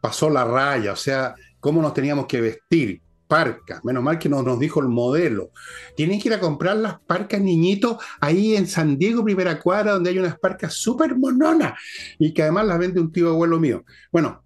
pasó 0.00 0.30
la 0.30 0.44
raya, 0.44 0.92
o 0.92 0.96
sea, 0.96 1.34
cómo 1.60 1.80
nos 1.80 1.94
teníamos 1.94 2.26
que 2.26 2.40
vestir 2.40 3.03
parcas. 3.26 3.84
Menos 3.84 4.02
mal 4.02 4.18
que 4.18 4.28
nos, 4.28 4.44
nos 4.44 4.58
dijo 4.58 4.80
el 4.80 4.88
modelo. 4.88 5.50
Tienen 5.96 6.20
que 6.20 6.28
ir 6.28 6.34
a 6.34 6.40
comprar 6.40 6.76
las 6.76 7.00
parcas, 7.00 7.40
niñitos, 7.40 7.96
ahí 8.20 8.56
en 8.56 8.66
San 8.66 8.98
Diego, 8.98 9.24
primera 9.24 9.58
cuadra, 9.60 9.92
donde 9.92 10.10
hay 10.10 10.18
unas 10.18 10.38
parcas 10.38 10.74
súper 10.74 11.16
mononas 11.16 11.74
y 12.18 12.32
que 12.32 12.42
además 12.42 12.66
las 12.66 12.78
vende 12.78 13.00
un 13.00 13.12
tío 13.12 13.30
abuelo 13.30 13.58
mío. 13.58 13.84
Bueno, 14.12 14.42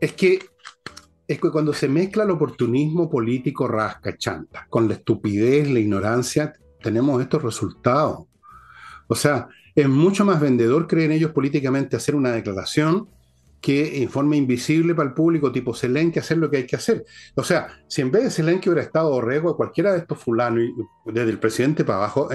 es 0.00 0.12
que, 0.12 0.38
es 1.26 1.40
que 1.40 1.50
cuando 1.50 1.72
se 1.72 1.88
mezcla 1.88 2.24
el 2.24 2.30
oportunismo 2.30 3.10
político 3.10 3.66
rasca 3.66 4.16
chanta 4.16 4.66
con 4.70 4.88
la 4.88 4.94
estupidez, 4.94 5.68
la 5.70 5.80
ignorancia, 5.80 6.52
tenemos 6.80 7.20
estos 7.20 7.42
resultados. 7.42 8.26
O 9.08 9.14
sea, 9.14 9.48
es 9.74 9.88
mucho 9.88 10.24
más 10.24 10.40
vendedor, 10.40 10.86
creen 10.86 11.12
ellos 11.12 11.32
políticamente, 11.32 11.96
hacer 11.96 12.14
una 12.14 12.32
declaración 12.32 13.08
que 13.60 14.02
en 14.02 14.08
forma 14.08 14.36
invisible 14.36 14.94
para 14.94 15.08
el 15.08 15.14
público, 15.14 15.50
tipo 15.52 15.74
Selenque, 15.74 16.20
hacer 16.20 16.38
lo 16.38 16.50
que 16.50 16.58
hay 16.58 16.66
que 16.66 16.76
hacer. 16.76 17.04
O 17.34 17.42
sea, 17.42 17.68
si 17.88 18.02
en 18.02 18.10
vez 18.10 18.24
de 18.24 18.30
Selenque 18.30 18.68
hubiera 18.68 18.84
estado 18.84 19.10
Orrego, 19.10 19.56
cualquiera 19.56 19.92
de 19.92 19.98
estos 19.98 20.18
fulanos, 20.18 20.62
desde 21.06 21.30
el 21.30 21.38
presidente 21.38 21.84
para 21.84 21.98
abajo, 21.98 22.28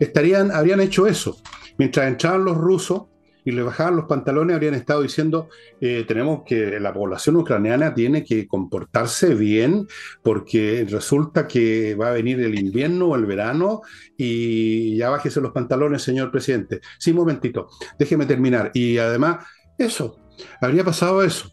estarían, 0.00 0.50
habrían 0.50 0.80
hecho 0.80 1.06
eso. 1.06 1.36
Mientras 1.78 2.06
entraban 2.08 2.44
los 2.44 2.56
rusos 2.56 3.04
y 3.44 3.52
le 3.52 3.62
bajaban 3.62 3.96
los 3.96 4.04
pantalones, 4.06 4.54
habrían 4.54 4.74
estado 4.74 5.02
diciendo, 5.02 5.48
eh, 5.80 6.04
tenemos 6.06 6.42
que, 6.46 6.78
la 6.78 6.92
población 6.92 7.36
ucraniana 7.36 7.94
tiene 7.94 8.24
que 8.24 8.46
comportarse 8.46 9.34
bien, 9.34 9.86
porque 10.22 10.86
resulta 10.88 11.46
que 11.48 11.94
va 11.94 12.10
a 12.10 12.12
venir 12.12 12.40
el 12.40 12.58
invierno 12.58 13.06
o 13.08 13.16
el 13.16 13.26
verano 13.26 13.82
y 14.16 14.96
ya 14.96 15.10
bájese 15.10 15.40
los 15.40 15.52
pantalones, 15.52 16.02
señor 16.02 16.30
presidente. 16.30 16.80
Sí, 16.98 17.10
un 17.10 17.16
momentito, 17.18 17.68
déjeme 17.98 18.26
terminar. 18.26 18.70
Y 18.74 18.98
además, 18.98 19.44
eso, 19.78 20.21
habría 20.60 20.84
pasado 20.84 21.22
eso. 21.22 21.50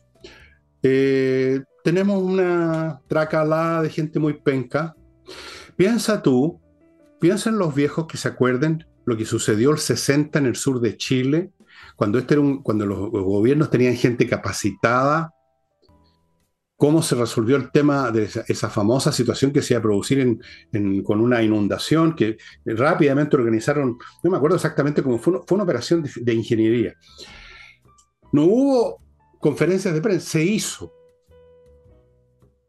Eh, 0.83 1.61
tenemos 1.83 2.21
una 2.21 3.01
tracalada 3.07 3.81
de 3.81 3.89
gente 3.89 4.19
muy 4.19 4.33
penca. 4.33 4.95
Piensa 5.75 6.21
tú, 6.21 6.59
piensa 7.19 7.49
en 7.49 7.57
los 7.57 7.73
viejos 7.73 8.07
que 8.07 8.17
se 8.17 8.27
acuerden 8.27 8.85
lo 9.05 9.17
que 9.17 9.25
sucedió 9.25 9.71
el 9.71 9.79
60 9.79 10.37
en 10.39 10.45
el 10.45 10.55
sur 10.55 10.79
de 10.81 10.97
Chile, 10.97 11.51
cuando, 11.95 12.19
este 12.19 12.37
cuando 12.63 12.85
los, 12.85 13.09
gobiernos 13.09 13.69
tenían 13.69 13.95
gente 13.95 14.27
capacitada, 14.27 15.33
cómo 16.77 17.01
se 17.01 17.15
resolvió 17.15 17.57
el 17.57 17.71
tema 17.71 18.11
de 18.11 18.29
esa, 18.47 18.69
famosa 18.69 19.11
situación 19.11 19.51
que 19.51 19.61
se 19.61 19.73
iba 19.73 19.79
a 19.79 19.83
producir 19.83 20.39
con 21.03 21.19
una 21.19 21.41
inundación, 21.41 22.15
que 22.15 22.37
rápidamente 22.65 23.35
organizaron, 23.35 23.97
no 24.23 24.31
me 24.31 24.37
acuerdo 24.37 24.55
exactamente 24.55 25.01
cómo 25.01 25.17
fue, 25.17 25.41
fue 25.45 25.55
una 25.55 25.63
operación 25.63 26.05
de 26.15 26.33
ingeniería. 26.33 26.93
No 28.31 28.43
hubo 28.43 29.01
conferencias 29.39 29.93
de 29.93 30.01
prensa, 30.01 30.29
se 30.31 30.43
hizo. 30.43 30.93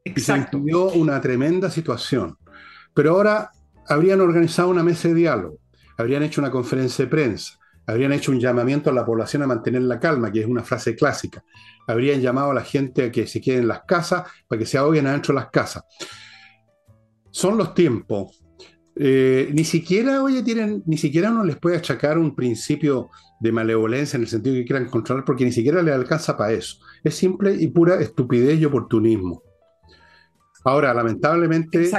Exacto. 0.04 0.58
Y 0.64 0.70
se 0.70 0.98
una 0.98 1.20
tremenda 1.20 1.70
situación. 1.70 2.36
Pero 2.94 3.12
ahora 3.12 3.50
habrían 3.88 4.20
organizado 4.20 4.68
una 4.68 4.82
mesa 4.82 5.08
de 5.08 5.14
diálogo, 5.14 5.58
habrían 5.96 6.22
hecho 6.22 6.40
una 6.40 6.50
conferencia 6.50 7.04
de 7.04 7.10
prensa, 7.10 7.58
habrían 7.86 8.12
hecho 8.12 8.32
un 8.32 8.40
llamamiento 8.40 8.90
a 8.90 8.92
la 8.92 9.04
población 9.04 9.42
a 9.42 9.46
mantener 9.46 9.82
la 9.82 9.98
calma, 9.98 10.30
que 10.30 10.40
es 10.40 10.46
una 10.46 10.62
frase 10.62 10.94
clásica. 10.94 11.44
Habrían 11.86 12.20
llamado 12.20 12.52
a 12.52 12.54
la 12.54 12.62
gente 12.62 13.04
a 13.04 13.10
que 13.10 13.26
se 13.26 13.40
quede 13.40 13.58
en 13.58 13.68
las 13.68 13.82
casas 13.82 14.24
para 14.46 14.58
que 14.58 14.66
se 14.66 14.78
ahoguen 14.78 15.06
adentro 15.06 15.34
de 15.34 15.40
las 15.40 15.50
casas. 15.50 15.84
Son 17.30 17.56
los 17.56 17.74
tiempos. 17.74 18.40
Eh, 18.94 19.50
ni 19.52 19.64
siquiera, 19.64 20.22
oye, 20.22 20.42
tienen, 20.42 20.82
ni 20.86 20.98
siquiera 20.98 21.30
uno 21.30 21.44
les 21.44 21.56
puede 21.56 21.76
achacar 21.76 22.18
un 22.18 22.34
principio 22.34 23.08
de 23.40 23.52
malevolencia 23.52 24.16
en 24.18 24.22
el 24.22 24.28
sentido 24.28 24.54
que 24.54 24.66
quieran 24.66 24.88
controlar, 24.88 25.24
porque 25.24 25.44
ni 25.44 25.52
siquiera 25.52 25.82
les 25.82 25.94
alcanza 25.94 26.36
para 26.36 26.52
eso. 26.52 26.76
Es 27.02 27.14
simple 27.14 27.54
y 27.54 27.68
pura 27.68 27.98
estupidez 28.00 28.60
y 28.60 28.66
oportunismo. 28.66 29.42
Ahora, 30.62 30.92
lamentablemente, 30.92 31.90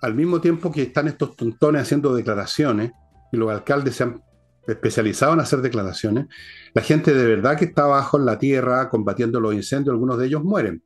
al 0.00 0.14
mismo 0.14 0.40
tiempo 0.40 0.72
que 0.72 0.82
están 0.82 1.06
estos 1.06 1.36
tontones 1.36 1.82
haciendo 1.82 2.14
declaraciones, 2.14 2.92
y 3.30 3.36
los 3.36 3.50
alcaldes 3.50 3.96
se 3.96 4.04
han 4.04 4.22
especializado 4.66 5.34
en 5.34 5.40
hacer 5.40 5.60
declaraciones, 5.60 6.26
la 6.72 6.82
gente 6.82 7.12
de 7.12 7.26
verdad 7.26 7.58
que 7.58 7.66
está 7.66 7.84
abajo 7.84 8.18
en 8.18 8.24
la 8.24 8.38
tierra 8.38 8.88
combatiendo 8.88 9.38
los 9.38 9.52
incendios, 9.52 9.92
algunos 9.92 10.18
de 10.18 10.26
ellos 10.26 10.42
mueren. 10.42 10.82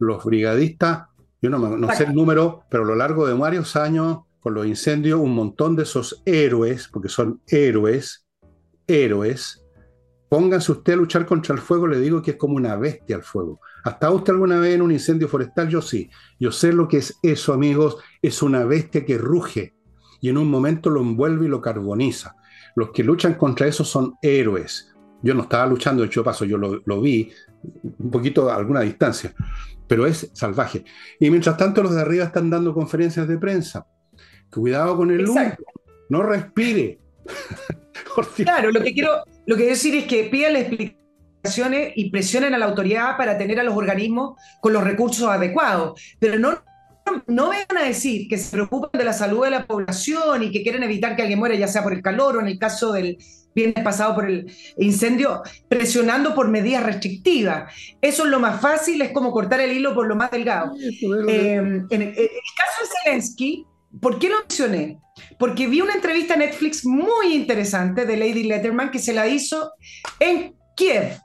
Los 0.00 0.24
brigadistas, 0.24 1.04
yo 1.40 1.50
no, 1.50 1.58
no 1.58 1.94
sé 1.94 2.04
el 2.04 2.14
número, 2.14 2.64
pero 2.68 2.82
a 2.82 2.86
lo 2.86 2.96
largo 2.96 3.28
de 3.28 3.34
varios 3.34 3.76
años 3.76 4.18
con 4.40 4.54
los 4.54 4.66
incendios, 4.66 5.20
un 5.20 5.34
montón 5.34 5.76
de 5.76 5.84
esos 5.84 6.20
héroes, 6.26 6.88
porque 6.88 7.08
son 7.08 7.40
héroes, 7.46 8.23
héroes, 8.86 9.64
pónganse 10.28 10.72
usted 10.72 10.94
a 10.94 10.96
luchar 10.96 11.26
contra 11.26 11.54
el 11.54 11.60
fuego, 11.60 11.86
le 11.86 12.00
digo 12.00 12.22
que 12.22 12.32
es 12.32 12.36
como 12.36 12.56
una 12.56 12.76
bestia 12.76 13.16
al 13.16 13.22
fuego. 13.22 13.60
¿Hasta 13.84 14.10
usted 14.10 14.32
alguna 14.32 14.58
vez 14.58 14.74
en 14.74 14.82
un 14.82 14.92
incendio 14.92 15.28
forestal? 15.28 15.68
Yo 15.68 15.82
sí. 15.82 16.10
Yo 16.40 16.50
sé 16.50 16.72
lo 16.72 16.88
que 16.88 16.96
es 16.96 17.18
eso, 17.22 17.52
amigos. 17.52 17.98
Es 18.22 18.42
una 18.42 18.64
bestia 18.64 19.04
que 19.04 19.18
ruge 19.18 19.74
y 20.20 20.30
en 20.30 20.38
un 20.38 20.50
momento 20.50 20.88
lo 20.88 21.02
envuelve 21.02 21.44
y 21.44 21.48
lo 21.48 21.60
carboniza. 21.60 22.34
Los 22.76 22.90
que 22.92 23.04
luchan 23.04 23.34
contra 23.34 23.66
eso 23.66 23.84
son 23.84 24.14
héroes. 24.22 24.94
Yo 25.22 25.34
no 25.34 25.42
estaba 25.42 25.66
luchando, 25.66 26.02
de 26.02 26.08
hecho 26.08 26.24
paso, 26.24 26.44
yo 26.44 26.56
lo, 26.58 27.00
vi 27.00 27.30
un 27.62 28.10
poquito 28.10 28.50
a 28.50 28.56
alguna 28.56 28.80
distancia, 28.80 29.34
pero 29.86 30.06
es 30.06 30.30
salvaje. 30.32 30.84
Y 31.20 31.30
mientras 31.30 31.56
tanto 31.56 31.82
los 31.82 31.94
de 31.94 32.00
arriba 32.00 32.24
están 32.24 32.50
dando 32.50 32.74
conferencias 32.74 33.28
de 33.28 33.38
prensa. 33.38 33.86
Cuidado 34.50 34.96
con 34.96 35.10
el 35.10 35.28
humo, 35.28 35.52
no 36.08 36.22
respire. 36.22 36.98
Claro, 38.36 38.70
lo 38.70 38.82
que 38.82 38.92
quiero 38.92 39.24
lo 39.46 39.56
que 39.56 39.66
decir 39.66 39.94
es 39.94 40.04
que 40.04 40.24
pidan 40.24 40.56
explicaciones 40.56 41.92
y 41.94 42.10
presionen 42.10 42.54
a 42.54 42.58
la 42.58 42.66
autoridad 42.66 43.16
para 43.16 43.36
tener 43.36 43.60
a 43.60 43.62
los 43.62 43.76
organismos 43.76 44.40
con 44.60 44.72
los 44.72 44.82
recursos 44.82 45.28
adecuados, 45.28 46.00
pero 46.18 46.38
no 46.38 46.62
no 47.26 47.50
vengan 47.50 47.78
a 47.78 47.86
decir 47.86 48.28
que 48.28 48.38
se 48.38 48.50
preocupan 48.50 48.90
de 48.92 49.04
la 49.04 49.12
salud 49.12 49.44
de 49.44 49.50
la 49.50 49.66
población 49.66 50.42
y 50.42 50.50
que 50.50 50.62
quieren 50.62 50.82
evitar 50.82 51.14
que 51.14 51.22
alguien 51.22 51.38
muera, 51.38 51.54
ya 51.54 51.68
sea 51.68 51.82
por 51.82 51.92
el 51.92 52.02
calor 52.02 52.36
o 52.36 52.40
en 52.40 52.46
el 52.46 52.58
caso 52.58 52.92
del 52.92 53.18
viernes 53.54 53.84
pasado 53.84 54.14
por 54.14 54.28
el 54.28 54.50
incendio, 54.78 55.42
presionando 55.68 56.34
por 56.34 56.48
medidas 56.48 56.82
restrictivas. 56.82 57.72
Eso 58.00 58.24
es 58.24 58.30
lo 58.30 58.40
más 58.40 58.60
fácil, 58.60 59.00
es 59.02 59.12
como 59.12 59.30
cortar 59.30 59.60
el 59.60 59.72
hilo 59.72 59.94
por 59.94 60.06
lo 60.06 60.16
más 60.16 60.30
delgado. 60.30 60.74
Eh, 61.28 61.54
en, 61.54 62.02
el, 62.02 62.14
caso 62.14 62.82
de 62.82 62.88
Zelensky, 63.04 63.66
¿por 64.00 64.18
qué 64.18 64.28
lo 64.28 64.38
mencioné? 64.40 64.98
Porque 65.38 65.66
vi 65.66 65.80
una 65.80 65.94
entrevista 65.94 66.34
en 66.34 66.40
Netflix 66.40 66.84
muy 66.84 67.34
interesante 67.34 68.04
de 68.06 68.16
Lady 68.16 68.44
Letterman 68.44 68.90
que 68.90 68.98
se 68.98 69.12
la 69.12 69.26
hizo 69.26 69.72
en 70.20 70.54
Kiev. 70.76 71.18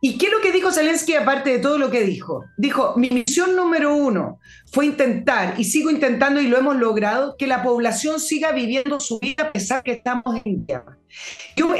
¿Y 0.00 0.18
qué 0.18 0.26
es 0.26 0.32
lo 0.32 0.42
que 0.42 0.52
dijo 0.52 0.70
Zelensky 0.70 1.14
aparte 1.14 1.48
de 1.48 1.58
todo 1.60 1.78
lo 1.78 1.90
que 1.90 2.02
dijo? 2.02 2.44
Dijo, 2.58 2.92
mi 2.94 3.08
misión 3.08 3.56
número 3.56 3.96
uno 3.96 4.38
fue 4.70 4.84
intentar, 4.84 5.54
y 5.56 5.64
sigo 5.64 5.90
intentando 5.90 6.42
y 6.42 6.46
lo 6.46 6.58
hemos 6.58 6.76
logrado, 6.76 7.36
que 7.38 7.46
la 7.46 7.62
población 7.62 8.20
siga 8.20 8.52
viviendo 8.52 9.00
su 9.00 9.18
vida 9.18 9.44
a 9.44 9.52
pesar 9.52 9.82
que 9.82 9.92
estamos 9.92 10.42
en 10.44 10.66
guerra. 10.66 10.98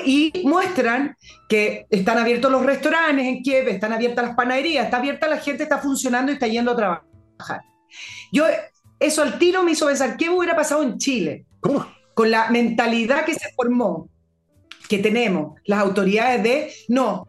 Y 0.06 0.32
muestran 0.44 1.14
que 1.50 1.84
están 1.90 2.16
abiertos 2.16 2.50
los 2.50 2.64
restaurantes 2.64 3.26
en 3.26 3.42
Kiev, 3.42 3.68
están 3.68 3.92
abiertas 3.92 4.24
las 4.24 4.34
panaderías, 4.34 4.86
está 4.86 4.96
abierta 4.96 5.28
la 5.28 5.36
gente, 5.36 5.64
está 5.64 5.76
funcionando 5.76 6.32
y 6.32 6.36
está 6.36 6.46
yendo 6.46 6.70
a 6.70 6.76
trabajar. 6.76 7.60
Yo, 8.32 8.46
eso 8.98 9.22
al 9.22 9.38
tiro 9.38 9.62
me 9.62 9.72
hizo 9.72 9.86
pensar, 9.86 10.16
¿qué 10.16 10.30
hubiera 10.30 10.56
pasado 10.56 10.82
en 10.82 10.98
Chile? 10.98 11.44
¿Cómo? 11.60 11.86
Con 12.14 12.30
la 12.30 12.50
mentalidad 12.50 13.24
que 13.24 13.34
se 13.34 13.52
formó, 13.54 14.08
que 14.88 14.98
tenemos 14.98 15.58
las 15.64 15.80
autoridades 15.80 16.42
de, 16.42 16.72
no, 16.88 17.28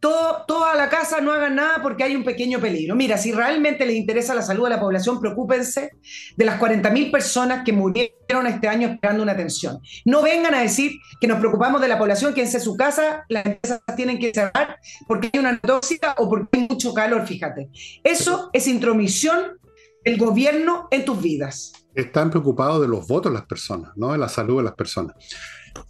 todo, 0.00 0.44
toda 0.46 0.74
la 0.74 0.88
casa 0.88 1.20
no 1.20 1.32
hagan 1.32 1.56
nada 1.56 1.82
porque 1.82 2.04
hay 2.04 2.14
un 2.14 2.24
pequeño 2.24 2.60
peligro. 2.60 2.94
Mira, 2.94 3.16
si 3.16 3.32
realmente 3.32 3.86
les 3.86 3.96
interesa 3.96 4.34
la 4.34 4.42
salud 4.42 4.64
de 4.64 4.70
la 4.70 4.80
población, 4.80 5.20
preocúpense 5.20 5.90
de 6.36 6.44
las 6.44 6.60
40.000 6.60 7.10
personas 7.10 7.64
que 7.64 7.72
murieron 7.72 8.46
este 8.46 8.68
año 8.68 8.88
esperando 8.88 9.22
una 9.22 9.32
atención. 9.32 9.80
No 10.04 10.22
vengan 10.22 10.54
a 10.54 10.60
decir 10.60 10.92
que 11.20 11.26
nos 11.26 11.38
preocupamos 11.38 11.80
de 11.80 11.88
la 11.88 11.98
población, 11.98 12.34
que 12.34 12.42
en 12.42 12.60
su 12.60 12.76
casa, 12.76 13.24
las 13.28 13.46
empresas 13.46 13.80
tienen 13.96 14.18
que 14.18 14.32
cerrar 14.32 14.78
porque 15.06 15.30
hay 15.32 15.40
una 15.40 15.58
tóxica 15.58 16.14
o 16.18 16.28
porque 16.28 16.58
hay 16.58 16.68
mucho 16.68 16.92
calor, 16.92 17.26
fíjate. 17.26 17.70
Eso 18.04 18.50
es 18.52 18.68
intromisión 18.68 19.58
del 20.06 20.18
gobierno 20.18 20.86
en 20.92 21.04
tus 21.04 21.20
vidas. 21.20 21.72
Están 21.92 22.30
preocupados 22.30 22.80
de 22.80 22.86
los 22.86 23.08
votos 23.08 23.32
las 23.32 23.44
personas, 23.44 23.90
no 23.96 24.12
de 24.12 24.18
la 24.18 24.28
salud 24.28 24.58
de 24.58 24.62
las 24.62 24.74
personas. 24.74 25.16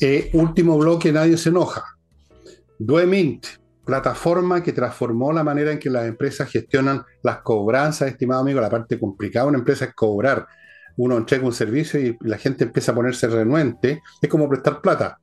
Eh, 0.01 0.31
último 0.33 0.79
bloque, 0.79 1.13
nadie 1.13 1.37
se 1.37 1.51
enoja. 1.51 1.85
Duemint, 2.79 3.45
plataforma 3.85 4.63
que 4.63 4.73
transformó 4.73 5.35
la 5.35 5.45
manera 5.45 5.71
en 5.71 5.79
que 5.79 5.91
las 5.91 6.07
empresas 6.07 6.51
gestionan 6.51 7.05
las 7.23 7.43
cobranzas, 7.43 8.09
estimado 8.09 8.41
amigo. 8.41 8.59
La 8.59 8.71
parte 8.71 8.99
complicada 8.99 9.45
de 9.45 9.51
una 9.51 9.59
empresa 9.59 9.85
es 9.85 9.95
cobrar. 9.95 10.47
Uno 10.97 11.19
entrega 11.19 11.45
un 11.45 11.53
servicio 11.53 12.01
y 12.01 12.17
la 12.23 12.39
gente 12.39 12.65
empieza 12.65 12.93
a 12.93 12.95
ponerse 12.95 13.29
renuente. 13.29 14.01
Es 14.23 14.31
como 14.31 14.49
prestar 14.49 14.81
plata. 14.81 15.19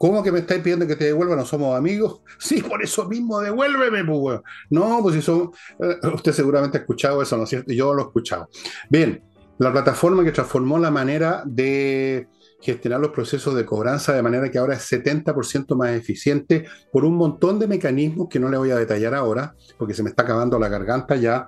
¿Cómo 0.00 0.22
que 0.22 0.32
me 0.32 0.38
estáis 0.38 0.62
pidiendo 0.62 0.86
que 0.86 0.96
te 0.96 1.04
devuelva? 1.04 1.36
¿No 1.36 1.44
somos 1.44 1.76
amigos? 1.76 2.22
Sí, 2.38 2.62
por 2.62 2.82
eso 2.82 3.06
mismo, 3.06 3.38
devuélveme, 3.38 4.02
pues, 4.02 4.40
No, 4.70 5.00
pues 5.02 5.16
eso, 5.16 5.52
eh, 5.78 5.98
usted 6.14 6.32
seguramente 6.32 6.78
ha 6.78 6.80
escuchado 6.80 7.20
eso, 7.20 7.36
¿no 7.36 7.42
es 7.42 7.50
cierto? 7.50 7.70
Yo 7.70 7.92
lo 7.92 8.00
he 8.00 8.06
escuchado. 8.06 8.48
Bien, 8.88 9.22
la 9.58 9.70
plataforma 9.70 10.24
que 10.24 10.32
transformó 10.32 10.78
la 10.78 10.90
manera 10.90 11.42
de 11.44 12.28
gestionar 12.62 12.98
los 12.98 13.10
procesos 13.10 13.54
de 13.54 13.66
cobranza 13.66 14.14
de 14.14 14.22
manera 14.22 14.50
que 14.50 14.56
ahora 14.56 14.74
es 14.74 14.90
70% 14.90 15.76
más 15.76 15.90
eficiente 15.90 16.64
por 16.90 17.04
un 17.04 17.16
montón 17.16 17.58
de 17.58 17.66
mecanismos 17.66 18.28
que 18.30 18.40
no 18.40 18.48
le 18.48 18.56
voy 18.56 18.70
a 18.70 18.76
detallar 18.76 19.14
ahora, 19.14 19.54
porque 19.76 19.92
se 19.92 20.02
me 20.02 20.08
está 20.08 20.22
acabando 20.22 20.58
la 20.58 20.70
garganta 20.70 21.16
ya, 21.16 21.46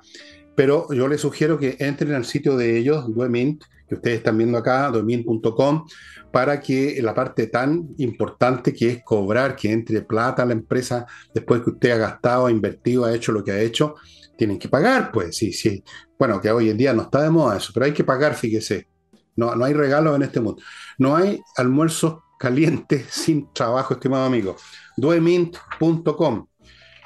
pero 0.54 0.92
yo 0.92 1.08
les 1.08 1.20
sugiero 1.20 1.58
que 1.58 1.76
entren 1.78 2.14
al 2.14 2.24
sitio 2.24 2.56
de 2.56 2.78
ellos, 2.78 3.12
Duemint, 3.14 3.62
que 3.88 3.96
ustedes 3.96 4.18
están 4.18 4.38
viendo 4.38 4.58
acá, 4.58 4.90
duemint.com, 4.90 5.86
para 6.30 6.60
que 6.60 6.98
la 7.02 7.14
parte 7.14 7.46
tan 7.48 7.90
importante 7.98 8.72
que 8.72 8.88
es 8.88 9.04
cobrar, 9.04 9.54
que 9.54 9.70
entre 9.70 10.02
plata 10.02 10.42
a 10.42 10.46
la 10.46 10.54
empresa 10.54 11.06
después 11.34 11.62
que 11.62 11.70
usted 11.70 11.90
ha 11.90 11.98
gastado, 11.98 12.46
ha 12.46 12.50
invertido, 12.50 13.04
ha 13.04 13.14
hecho 13.14 13.32
lo 13.32 13.44
que 13.44 13.52
ha 13.52 13.60
hecho, 13.60 13.96
tienen 14.36 14.58
que 14.58 14.68
pagar, 14.68 15.12
pues 15.12 15.36
sí, 15.36 15.52
sí. 15.52 15.84
Bueno, 16.18 16.40
que 16.40 16.50
hoy 16.50 16.70
en 16.70 16.76
día 16.76 16.92
no 16.94 17.02
está 17.02 17.22
de 17.22 17.30
moda 17.30 17.56
eso, 17.56 17.70
pero 17.74 17.86
hay 17.86 17.92
que 17.92 18.04
pagar, 18.04 18.34
fíjese. 18.34 18.88
No, 19.36 19.54
no 19.54 19.64
hay 19.64 19.72
regalos 19.72 20.16
en 20.16 20.22
este 20.22 20.40
mundo. 20.40 20.62
No 20.98 21.16
hay 21.16 21.40
almuerzos 21.56 22.20
calientes 22.38 23.06
sin 23.10 23.52
trabajo, 23.52 23.94
estimado 23.94 24.24
amigo. 24.24 24.56
Duemint.com. 24.96 26.46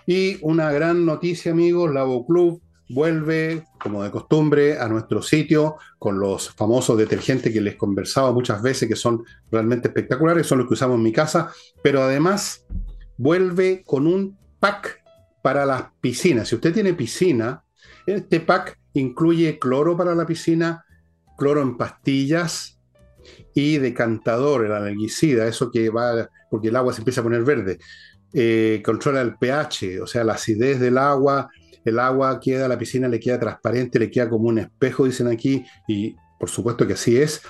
Y 0.07 0.39
una 0.43 0.71
gran 0.71 1.05
noticia, 1.05 1.51
amigos, 1.51 1.93
la 1.93 2.05
Club 2.27 2.63
vuelve, 2.89 3.65
como 3.81 4.03
de 4.03 4.11
costumbre, 4.11 4.79
a 4.79 4.89
nuestro 4.89 5.23
sitio 5.23 5.77
con 5.99 6.19
los 6.19 6.51
famosos 6.51 6.97
detergentes 6.97 7.53
que 7.53 7.61
les 7.61 7.77
conversaba 7.77 8.33
muchas 8.33 8.63
veces, 8.63 8.89
que 8.89 8.97
son 8.97 9.25
realmente 9.51 9.89
espectaculares, 9.89 10.47
son 10.47 10.59
los 10.59 10.69
que 10.69 10.75
usamos 10.75 10.97
en 10.97 11.03
mi 11.03 11.13
casa, 11.13 11.53
pero 11.83 12.03
además 12.03 12.65
vuelve 13.17 13.83
con 13.85 14.07
un 14.07 14.39
pack 14.61 15.03
para 15.43 15.67
las 15.67 15.85
piscinas. 16.01 16.49
Si 16.49 16.55
usted 16.55 16.73
tiene 16.73 16.95
piscina, 16.95 17.63
este 18.07 18.41
pack 18.41 18.79
incluye 18.95 19.59
cloro 19.59 19.97
para 19.97 20.15
la 20.15 20.27
piscina, 20.27 20.85
cloro 21.37 21.63
en 21.63 21.77
pastillas 21.77 22.79
y 23.55 23.79
decantador, 23.79 24.65
el 24.65 24.73
analgicida, 24.73 25.47
eso 25.47 25.71
que 25.71 25.91
va, 25.91 26.29
porque 26.51 26.69
el 26.69 26.77
agua 26.77 26.93
se 26.93 27.01
empieza 27.01 27.21
a 27.21 27.25
poner 27.25 27.43
verde. 27.43 27.79
Eh, 28.33 28.83
controla 28.85 29.21
el 29.23 29.37
pH, 29.37 30.01
o 30.03 30.07
sea, 30.07 30.25
la 30.25 30.35
acidez 30.35 30.79
del 30.79 30.99
agua, 30.99 31.49
el 31.87 31.99
agua 31.99 32.39
queda, 32.41 32.69
la 32.69 32.79
piscina 32.79 33.09
le 33.09 33.19
queda 33.19 33.41
transparente, 33.41 33.99
le 33.99 34.11
queda 34.11 34.29
como 34.29 34.49
un 34.49 34.59
espejo, 34.59 35.07
dicen 35.07 35.29
aquí, 35.29 35.65
y 35.89 36.15
por 36.39 36.51
supuesto 36.51 36.87
que 36.87 36.93
así 36.93 37.17
es. 37.17 37.41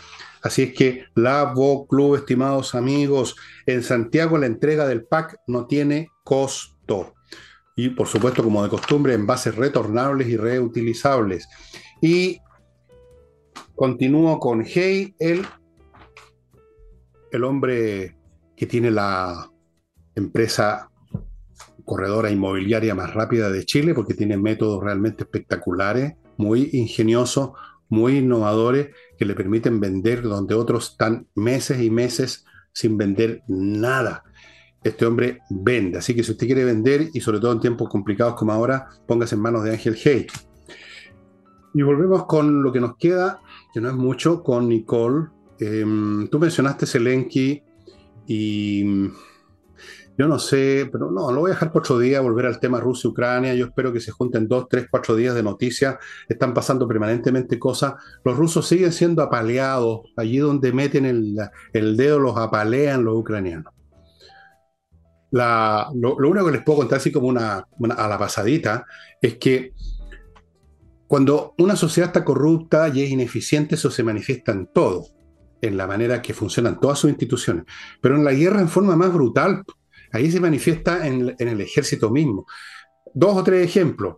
Así 0.42 0.62
es 0.62 0.74
que 0.74 1.04
Lavo 1.16 1.88
Club, 1.88 2.14
estimados 2.14 2.76
amigos, 2.76 3.34
en 3.66 3.82
Santiago 3.82 4.38
la 4.38 4.46
entrega 4.46 4.86
del 4.86 5.04
pack 5.04 5.38
no 5.48 5.66
tiene 5.66 6.10
costo. 6.22 7.14
Y 7.74 7.90
por 7.90 8.06
supuesto, 8.06 8.44
como 8.44 8.62
de 8.62 8.68
costumbre, 8.70 9.14
envases 9.14 9.56
retornables 9.56 10.28
y 10.28 10.36
reutilizables. 10.36 11.48
Y 12.00 12.38
Continúo 13.76 14.40
con 14.40 14.64
Hey, 14.64 15.14
el, 15.18 15.46
el 17.30 17.44
hombre 17.44 18.16
que 18.56 18.64
tiene 18.64 18.90
la 18.90 19.52
empresa 20.14 20.90
corredora 21.86 22.30
inmobiliaria 22.30 22.94
más 22.94 23.14
rápida 23.14 23.50
de 23.50 23.64
Chile, 23.64 23.94
porque 23.94 24.12
tiene 24.12 24.36
métodos 24.36 24.82
realmente 24.82 25.22
espectaculares, 25.22 26.16
muy 26.36 26.68
ingeniosos, 26.72 27.52
muy 27.88 28.18
innovadores 28.18 28.90
que 29.16 29.24
le 29.24 29.34
permiten 29.34 29.80
vender 29.80 30.22
donde 30.22 30.54
otros 30.54 30.90
están 30.90 31.28
meses 31.34 31.80
y 31.80 31.88
meses 31.88 32.44
sin 32.72 32.98
vender 32.98 33.42
nada. 33.48 34.24
Este 34.82 35.06
hombre 35.06 35.40
vende, 35.48 35.98
así 35.98 36.14
que 36.14 36.22
si 36.22 36.32
usted 36.32 36.46
quiere 36.46 36.64
vender 36.64 37.08
y 37.14 37.20
sobre 37.20 37.40
todo 37.40 37.52
en 37.52 37.60
tiempos 37.60 37.88
complicados 37.88 38.34
como 38.34 38.52
ahora, 38.52 38.88
póngase 39.06 39.36
en 39.36 39.40
manos 39.40 39.64
de 39.64 39.70
Ángel 39.70 39.96
Hey. 39.96 40.26
Y 41.72 41.82
volvemos 41.82 42.26
con 42.26 42.62
lo 42.62 42.72
que 42.72 42.80
nos 42.80 42.96
queda, 42.96 43.40
que 43.72 43.80
no 43.80 43.88
es 43.88 43.94
mucho, 43.94 44.42
con 44.42 44.68
Nicole. 44.68 45.28
Em, 45.58 46.28
tú 46.28 46.38
mencionaste 46.38 46.86
Zelensky 46.86 47.62
y 48.26 49.08
yo 50.18 50.28
no 50.28 50.38
sé, 50.38 50.88
pero 50.90 51.10
no, 51.10 51.30
lo 51.30 51.40
voy 51.40 51.50
a 51.50 51.54
dejar 51.54 51.72
por 51.72 51.82
otro 51.82 51.98
día, 51.98 52.20
volver 52.20 52.46
al 52.46 52.58
tema 52.58 52.80
Rusia-Ucrania. 52.80 53.54
Yo 53.54 53.66
espero 53.66 53.92
que 53.92 54.00
se 54.00 54.12
junten 54.12 54.48
dos, 54.48 54.66
tres, 54.68 54.86
cuatro 54.90 55.14
días 55.14 55.34
de 55.34 55.42
noticias. 55.42 55.96
Están 56.26 56.54
pasando 56.54 56.88
permanentemente 56.88 57.58
cosas. 57.58 57.94
Los 58.24 58.36
rusos 58.36 58.66
siguen 58.66 58.92
siendo 58.92 59.22
apaleados. 59.22 60.00
Allí 60.16 60.38
donde 60.38 60.72
meten 60.72 61.04
el, 61.04 61.96
dedo 61.96 62.18
los 62.18 62.36
apalean 62.38 63.04
los 63.04 63.16
ucranianos. 63.16 63.72
lo, 65.30 66.16
único 66.16 66.46
que 66.46 66.52
les 66.52 66.62
puedo 66.62 66.78
contar 66.78 66.96
así 66.96 67.12
como 67.12 67.28
una, 67.28 67.66
a 67.96 68.08
la 68.08 68.18
pasadita 68.18 68.86
es 69.20 69.36
que 69.36 69.74
cuando 71.06 71.54
una 71.58 71.76
sociedad 71.76 72.08
está 72.08 72.24
corrupta 72.24 72.88
y 72.88 73.02
es 73.02 73.10
ineficiente, 73.10 73.74
eso 73.74 73.90
se 73.90 74.02
manifiesta 74.02 74.52
en 74.52 74.66
todo, 74.72 75.06
en 75.60 75.76
la 75.76 75.86
manera 75.86 76.22
que 76.22 76.32
funcionan 76.32 76.80
todas 76.80 76.98
sus 76.98 77.10
instituciones. 77.10 77.64
Pero 78.00 78.16
en 78.16 78.24
la 78.24 78.32
guerra 78.32 78.60
en 78.60 78.68
forma 78.68 78.96
más 78.96 79.12
brutal. 79.12 79.62
Ahí 80.16 80.30
se 80.30 80.40
manifiesta 80.40 81.06
en, 81.06 81.34
el 81.38 81.60
ejército 81.60 82.10
mismo. 82.10 82.46
Dos 83.12 83.36
o 83.36 83.44
tres 83.44 83.64
ejemplos. 83.64 84.16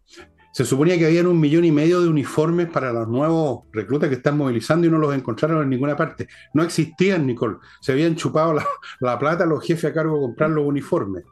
Se 0.53 0.65
suponía 0.65 0.97
que 0.97 1.07
habían 1.07 1.27
un 1.27 1.39
millón 1.39 1.65
y 1.65 1.73
medio 1.73 2.01
de 2.01 2.09
uniformes 2.09 2.69
para 2.69 2.93
los 2.93 3.09
nuevos 3.09 3.65
reclutas 3.73 4.09
que 4.09 4.17
están 4.17 4.37
movilizando 4.37 4.87
y 4.87 4.91
no 4.91 4.99
los 4.99 5.15
encontraron 5.15 5.63
en 5.63 5.71
ninguna 5.71 5.97
parte. 5.97 6.29
No 6.55 6.63
existían, 6.63 7.27
Nicole. 7.27 7.57
Se 7.81 7.93
habían 7.93 8.17
chupado 8.17 8.55
la, 8.55 8.67
la 9.01 9.19
plata 9.19 9.45
los 9.45 9.65
jefes 9.65 9.91
a 9.91 9.95
cargo 9.95 10.15
de 10.15 10.23
comprar 10.23 10.51
los 10.51 10.65
uniformes 10.65 11.25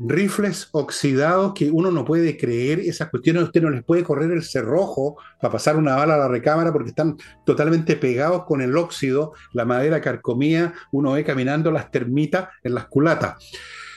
rifles 0.00 0.68
oxidados 0.72 1.52
que 1.54 1.70
uno 1.70 1.90
no 1.90 2.04
puede 2.04 2.36
creer, 2.36 2.80
esas 2.80 3.10
cuestiones 3.10 3.42
usted 3.42 3.62
no 3.62 3.70
les 3.70 3.84
puede 3.84 4.02
correr 4.02 4.30
el 4.30 4.42
cerrojo 4.42 5.16
para 5.40 5.52
pasar 5.52 5.76
una 5.76 5.94
bala 5.94 6.14
a 6.14 6.18
la 6.18 6.28
recámara 6.28 6.72
porque 6.72 6.90
están 6.90 7.16
totalmente 7.44 7.96
pegados 7.96 8.44
con 8.44 8.62
el 8.62 8.76
óxido, 8.76 9.34
la 9.52 9.64
madera 9.64 10.00
carcomía, 10.00 10.72
uno 10.92 11.12
ve 11.12 11.24
caminando 11.24 11.70
las 11.70 11.90
termitas 11.90 12.48
en 12.62 12.74
las 12.74 12.86
culatas. 12.86 13.36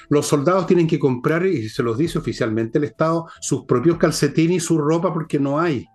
Los 0.10 0.28
soldados 0.28 0.68
tienen 0.68 0.88
que 0.88 1.00
comprar, 1.00 1.46
y 1.46 1.70
se 1.70 1.82
los 1.82 1.98
dice 1.98 2.20
oficialmente 2.20 2.78
el 2.78 2.84
Estado, 2.84 3.28
sus 3.40 3.66
propios 3.66 3.98
calcetines 3.98 4.58
y 4.58 4.60
su 4.60 4.78
ropa 4.78 5.14
porque 5.14 5.40
no 5.40 5.60
hay. 5.60 5.86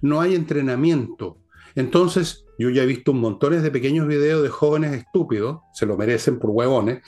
No 0.00 0.20
hay 0.20 0.34
entrenamiento. 0.34 1.38
Entonces, 1.74 2.44
yo 2.58 2.70
ya 2.70 2.82
he 2.82 2.86
visto 2.86 3.12
un 3.12 3.20
montones 3.20 3.62
de 3.62 3.70
pequeños 3.70 4.06
videos 4.06 4.42
de 4.42 4.48
jóvenes 4.48 4.92
estúpidos, 4.92 5.60
se 5.72 5.86
lo 5.86 5.96
merecen 5.96 6.38
por 6.38 6.50
huevones, 6.50 7.02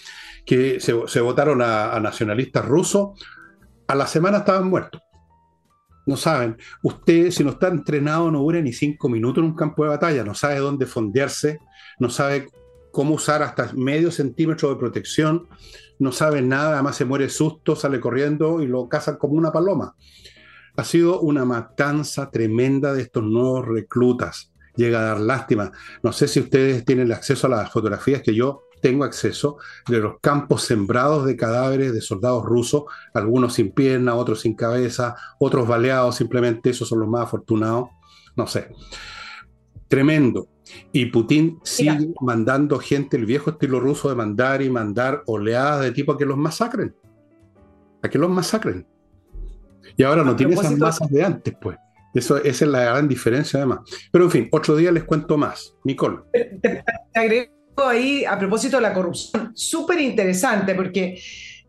que 0.46 0.80
se, 0.80 1.20
votaron 1.20 1.60
a, 1.62 1.98
nacionalistas 2.00 2.64
rusos, 2.64 3.20
a 3.86 3.94
la 3.94 4.06
semana 4.06 4.38
estaban 4.38 4.68
muertos. 4.68 5.00
No 6.06 6.16
saben, 6.16 6.56
usted 6.82 7.30
si 7.30 7.44
no 7.44 7.50
está 7.50 7.68
entrenado 7.68 8.30
no 8.30 8.40
dura 8.40 8.60
ni 8.60 8.72
cinco 8.72 9.08
minutos 9.08 9.42
en 9.42 9.50
un 9.50 9.56
campo 9.56 9.84
de 9.84 9.90
batalla, 9.90 10.24
no 10.24 10.34
sabe 10.34 10.58
dónde 10.58 10.86
fondearse, 10.86 11.58
no 11.98 12.08
sabe 12.08 12.48
cómo 12.90 13.14
usar 13.14 13.42
hasta 13.42 13.72
medio 13.74 14.10
centímetro 14.10 14.70
de 14.70 14.76
protección, 14.76 15.48
no 15.98 16.12
sabe 16.12 16.42
nada, 16.42 16.74
además 16.74 16.96
se 16.96 17.04
muere 17.04 17.28
susto, 17.28 17.76
sale 17.76 18.00
corriendo 18.00 18.62
y 18.62 18.66
lo 18.66 18.88
cazan 18.88 19.16
como 19.16 19.34
una 19.34 19.52
paloma. 19.52 19.94
Ha 20.80 20.84
sido 20.84 21.20
una 21.20 21.44
matanza 21.44 22.30
tremenda 22.30 22.94
de 22.94 23.02
estos 23.02 23.22
nuevos 23.22 23.68
reclutas. 23.68 24.50
Llega 24.76 25.00
a 25.00 25.04
dar 25.08 25.20
lástima. 25.20 25.70
No 26.02 26.10
sé 26.10 26.26
si 26.26 26.40
ustedes 26.40 26.86
tienen 26.86 27.12
acceso 27.12 27.46
a 27.46 27.50
las 27.50 27.70
fotografías 27.70 28.22
que 28.22 28.34
yo 28.34 28.62
tengo 28.80 29.04
acceso 29.04 29.58
de 29.86 29.98
los 29.98 30.14
campos 30.22 30.62
sembrados 30.62 31.26
de 31.26 31.36
cadáveres 31.36 31.92
de 31.92 32.00
soldados 32.00 32.46
rusos, 32.46 32.84
algunos 33.12 33.52
sin 33.52 33.72
pierna, 33.72 34.14
otros 34.14 34.40
sin 34.40 34.54
cabeza, 34.54 35.16
otros 35.38 35.68
baleados 35.68 36.16
simplemente, 36.16 36.70
esos 36.70 36.88
son 36.88 37.00
los 37.00 37.10
más 37.10 37.24
afortunados, 37.24 37.90
no 38.34 38.46
sé. 38.46 38.72
Tremendo. 39.86 40.48
Y 40.92 41.04
Putin 41.06 41.60
sigue 41.62 42.14
mandando 42.22 42.78
gente, 42.78 43.18
el 43.18 43.26
viejo 43.26 43.50
estilo 43.50 43.80
ruso 43.80 44.08
de 44.08 44.14
mandar 44.14 44.62
y 44.62 44.70
mandar 44.70 45.24
oleadas 45.26 45.82
de 45.82 45.92
tipo 45.92 46.12
a 46.12 46.16
que 46.16 46.24
los 46.24 46.38
masacren. 46.38 46.96
A 48.00 48.08
que 48.08 48.16
los 48.16 48.30
masacren. 48.30 48.86
Y 49.96 50.02
ahora 50.02 50.24
no 50.24 50.36
tiene 50.36 50.54
esas 50.54 50.76
masas 50.76 51.10
de 51.10 51.24
antes, 51.24 51.54
pues. 51.60 51.76
Eso, 52.12 52.38
esa 52.38 52.64
es 52.64 52.70
la 52.70 52.84
gran 52.84 53.08
diferencia, 53.08 53.58
además. 53.58 53.80
Pero 54.10 54.24
en 54.24 54.30
fin, 54.30 54.48
otro 54.50 54.76
día 54.76 54.90
les 54.90 55.04
cuento 55.04 55.36
más. 55.36 55.74
Nicole. 55.84 56.18
Te, 56.32 56.82
ahí 57.88 58.24
a 58.24 58.38
propósito 58.38 58.76
de 58.76 58.82
la 58.82 58.92
corrupción, 58.92 59.52
súper 59.54 60.00
interesante 60.00 60.74
porque 60.74 61.20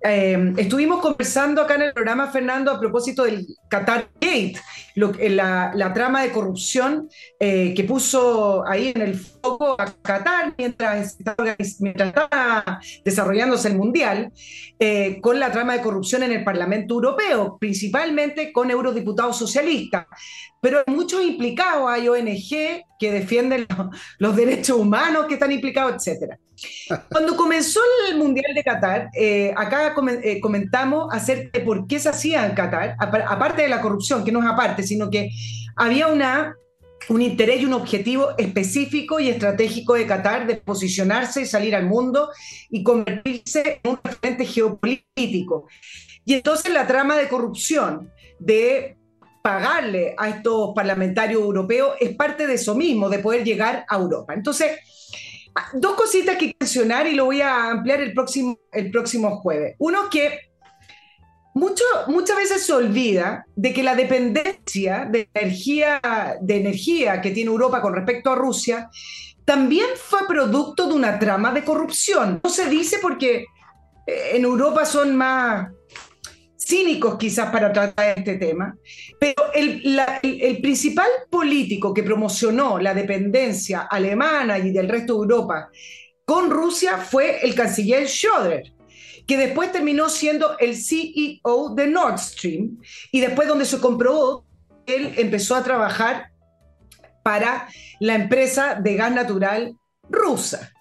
eh, 0.04 0.54
estuvimos 0.58 1.02
conversando 1.02 1.62
acá 1.62 1.76
en 1.76 1.84
el 1.84 1.93
programa, 1.93 2.32
Fernando, 2.32 2.72
a 2.72 2.80
propósito 2.80 3.24
del 3.24 3.45
Qatar 3.70 4.10
Gate, 4.20 4.56
la, 4.95 5.91
trama 5.93 6.24
de 6.24 6.32
corrupción 6.32 7.10
eh, 7.39 7.74
que 7.76 7.84
puso 7.84 8.66
ahí 8.68 8.91
en 8.95 9.02
el 9.02 9.16
foco 9.16 9.76
a 9.80 9.93
Qatar 10.02 10.56
mientras, 10.58 11.18
estaba 11.60 12.82
desarrollándose 13.06 13.68
el 13.68 13.78
Mundial, 13.78 14.32
eh, 14.80 15.20
con 15.22 15.39
la 15.39 15.52
trama 15.52 15.74
de 15.74 15.82
corrupción 15.82 16.24
en 16.24 16.32
el 16.32 16.43
Parlamento 16.43 16.95
Europeo, 16.95 17.58
principalmente 17.60 18.52
con 18.52 18.72
eurodiputados 18.72 19.38
socialistas. 19.38 20.08
Pero 20.60 20.84
hay 20.86 20.93
muchos 20.93 21.24
implicados, 21.24 21.89
hay 21.89 22.08
ONG 22.08 22.86
que 22.99 23.12
defienden 23.12 23.68
los, 24.20 24.36
derechos 24.36 24.78
humanos 24.78 25.26
que 25.28 25.36
están 25.36 25.52
implicados, 25.52 26.08
etc. 26.08 26.38
Cuando 27.12 27.36
comenzó 27.36 27.80
el 28.09 28.18
Mundial 28.18 28.53
de 28.53 28.64
Qatar, 28.64 29.09
eh, 29.14 29.53
acá 29.55 29.93
comentamos 30.41 31.07
acerca 31.12 31.59
de 31.59 31.66
por 31.66 31.88
qué 31.88 31.99
se 31.99 32.09
hacía 32.09 32.45
en 32.45 32.53
Qatar, 32.53 32.95
aparte 32.99 33.64
de 33.64 33.70
la 33.70 33.82
corrupción, 33.82 34.24
que 34.24 34.32
no 34.32 34.39
es 34.39 34.49
aparte, 34.49 34.84
sino 34.84 35.09
que 35.09 35.30
había 35.76 36.07
una, 36.07 36.55
un 37.09 37.22
interés 37.22 37.62
y 37.62 37.66
un 37.66 37.74
objetivo 37.74 38.30
específico 38.38 39.20
y 39.20 39.30
estratégico 39.30 39.93
de 39.93 40.05
Qatar 40.05 40.47
de 40.47 40.55
posicionarse 40.55 41.41
y 41.41 41.45
salir 41.45 41.76
al 41.76 41.86
mundo 41.86 42.30
y 42.70 42.84
convertirse 42.84 43.80
en 43.84 43.91
un 43.91 43.99
referente 44.03 44.45
geopolítico. 44.45 45.68
Y 46.26 46.36
entonces 46.36 46.72
la 46.72 46.86
trama 46.86 47.18
de 47.18 47.28
corrupción, 47.28 48.12
de 48.39 48.97
pagarle 49.41 50.14
a 50.18 50.30
estos 50.30 50.72
parlamentarios 50.76 51.41
europeos, 51.41 51.95
es 51.99 52.16
parte 52.16 52.45
de 52.45 52.55
eso 52.55 52.76
mismo, 52.76 53.09
de 53.09 53.20
poder 53.20 53.43
llegar 53.43 53.86
a 53.89 53.95
Europa. 53.95 54.36
Entonces, 54.36 54.72
dos 55.74 55.95
cositas 55.95 56.38
que 56.38 56.56
mencionar 56.60 57.08
y 57.08 57.16
lo 57.16 57.26
voy 57.26 57.41
a 57.41 57.72
ampliar 57.72 58.02
el 58.02 58.14
próximo, 58.14 58.58
el 58.72 58.91
próximo 58.91 59.38
jueves. 59.38 59.76
Uno 59.80 60.10
que 60.10 60.52
mucho, 61.54 61.84
muchas 62.08 62.38
veces 62.38 62.66
se 62.66 62.74
olvida 62.74 63.45
de 63.56 63.74
que 63.74 63.84
la 63.84 63.95
dependencia 63.95 65.06
de 65.10 65.30
energía, 65.34 66.02
de 66.41 66.58
energía 66.58 67.22
que 67.22 67.32
tiene 67.32 67.52
Europa 67.52 67.82
con 67.82 67.93
respecto 67.93 68.32
a 68.32 68.36
Rusia 68.36 68.89
también 69.43 69.88
fue 69.95 70.28
producto 70.28 70.88
de 70.88 70.93
una 70.93 71.20
trama 71.20 71.52
de 71.52 71.64
corrupción. 71.64 72.39
No 72.43 72.49
se 72.49 72.70
dice 72.70 72.99
porque 73.02 73.45
eh, 74.08 74.32
en 74.34 74.43
Europa 74.43 74.86
son 74.86 75.16
más 75.16 75.70
cínicos 76.72 77.17
quizás 77.17 77.51
para 77.51 77.74
tratar 77.74 78.17
este 78.17 78.38
tema, 78.38 78.74
pero 79.19 79.51
el, 79.53 80.61
principal 80.61 81.09
político 81.30 81.93
que 81.93 82.01
promocionó 82.01 82.80
la 82.80 82.93
dependencia 82.93 83.82
alemana 83.82 84.57
y 84.57 84.72
del 84.72 84.88
resto 84.88 85.15
de 85.15 85.19
Europa 85.24 85.69
con 86.24 86.49
Rusia 86.49 86.97
fue 86.97 87.45
el 87.45 87.53
canciller 87.55 88.03
Schröder 88.07 88.74
que 89.28 89.38
después 89.38 89.74
terminó 89.74 90.07
siendo 90.07 90.57
el 90.59 90.76
CEO 90.78 91.76
de 91.76 91.88
Nord 91.88 92.19
Stream 92.19 92.78
y 93.11 93.19
después 93.19 93.49
donde 93.49 93.65
se 93.65 93.80
comprobó, 93.80 94.45
él 94.86 95.13
empezó 95.17 95.55
a 95.55 95.63
trabajar 95.63 96.32
para 97.22 97.67
la 97.99 98.15
empresa 98.15 98.76
de 98.76 98.95
gas 98.95 99.11
natural 99.13 99.76
rusa. 100.09 100.72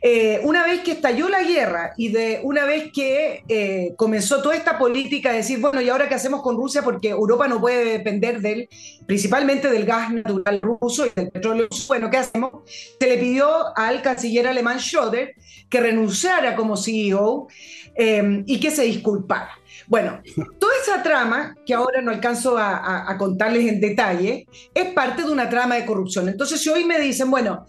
Eh, 0.00 0.40
una 0.44 0.64
vez 0.64 0.80
que 0.80 0.92
estalló 0.92 1.28
la 1.28 1.42
guerra 1.42 1.92
y 1.96 2.08
de 2.08 2.40
una 2.44 2.64
vez 2.64 2.92
que 2.92 3.42
eh, 3.48 3.94
comenzó 3.96 4.40
toda 4.42 4.54
esta 4.54 4.78
política 4.78 5.30
de 5.30 5.38
decir, 5.38 5.58
bueno, 5.58 5.80
¿y 5.80 5.88
ahora 5.88 6.08
qué 6.08 6.14
hacemos 6.14 6.40
con 6.42 6.56
Rusia? 6.56 6.82
Porque 6.82 7.08
Europa 7.08 7.48
no 7.48 7.60
puede 7.60 7.84
depender 7.84 8.40
del, 8.40 8.68
principalmente 9.06 9.68
del 9.70 9.84
gas 9.84 10.12
natural 10.12 10.60
ruso 10.62 11.06
y 11.06 11.10
del 11.14 11.30
petróleo. 11.30 11.66
Bueno, 11.88 12.10
¿qué 12.10 12.18
hacemos? 12.18 12.62
Se 13.00 13.08
le 13.08 13.18
pidió 13.18 13.76
al 13.76 14.00
canciller 14.02 14.46
alemán 14.46 14.78
Schröder 14.78 15.34
que 15.68 15.80
renunciara 15.80 16.54
como 16.54 16.76
CEO 16.76 17.48
eh, 17.96 18.44
y 18.46 18.60
que 18.60 18.70
se 18.70 18.84
disculpara. 18.84 19.50
Bueno, 19.88 20.20
toda 20.58 20.72
esa 20.82 21.02
trama, 21.02 21.56
que 21.66 21.74
ahora 21.74 22.02
no 22.02 22.10
alcanzo 22.10 22.58
a, 22.58 23.10
a, 23.10 23.16
contarles 23.16 23.66
en 23.66 23.80
detalle, 23.80 24.46
es 24.74 24.92
parte 24.92 25.22
de 25.22 25.30
una 25.30 25.48
trama 25.48 25.76
de 25.76 25.86
corrupción. 25.86 26.28
Entonces, 26.28 26.60
si 26.60 26.68
hoy 26.68 26.84
me 26.84 27.00
dicen, 27.00 27.30
bueno, 27.30 27.64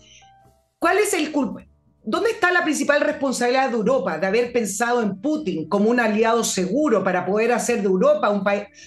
¿cuál 0.80 0.97
es 0.97 1.13
el 1.13 1.32
culpable? 1.32 1.68
¿Dónde 2.10 2.32
está 2.32 2.51
la 2.51 2.64
principal 2.64 3.01
responsabilidad 3.01 3.70
de 3.70 3.76
Europa 3.76 4.18
de 4.18 4.26
haber 4.26 4.51
pensado 4.51 5.03
en 5.03 5.22
Putin 5.22 5.70
como 5.70 5.91
un 5.91 5.99
aliado 5.99 6.43
seguro 6.43 7.03
para 7.03 7.24
poder 7.24 7.51
hacer 7.51 7.82
de 7.82 7.86
Europa 7.86 8.32
un, 8.32 8.43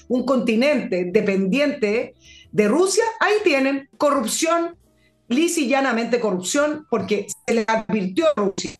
un 0.08 0.26
continente 0.26 1.04
dependiente 1.04 2.16
de 2.50 2.66
Rusia, 2.66 3.04
ahí 3.20 3.34
tienen 3.44 3.88
corrupción, 3.96 4.76
lis 5.28 5.56
y 5.56 5.68
llanamente 5.68 6.18
corrupción, 6.18 6.84
porque 6.90 7.28
se 7.46 7.54
le 7.54 7.64
advirtió 7.68 8.26
a 8.26 8.32
Rusia. 8.34 8.72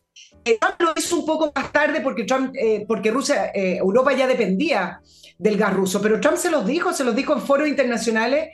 Eh, 0.45 0.59
Trump 0.59 0.81
lo 0.81 1.19
un 1.21 1.25
poco 1.25 1.53
más 1.55 1.71
tarde 1.71 2.01
porque, 2.01 2.25
Trump, 2.25 2.53
eh, 2.61 2.85
porque 2.89 3.13
Rusia, 3.13 3.53
eh, 3.55 3.77
Europa 3.77 4.13
ya 4.13 4.27
dependía 4.27 5.01
del 5.39 5.57
gas 5.57 5.73
ruso, 5.73 6.03
pero 6.03 6.21
Trump 6.21 6.37
se 6.37 6.51
los 6.51 6.67
dijo, 6.67 6.93
se 6.93 7.05
los 7.05 7.15
dijo 7.15 7.33
en 7.33 7.43
foros 7.43 7.69
internacionales 7.69 8.49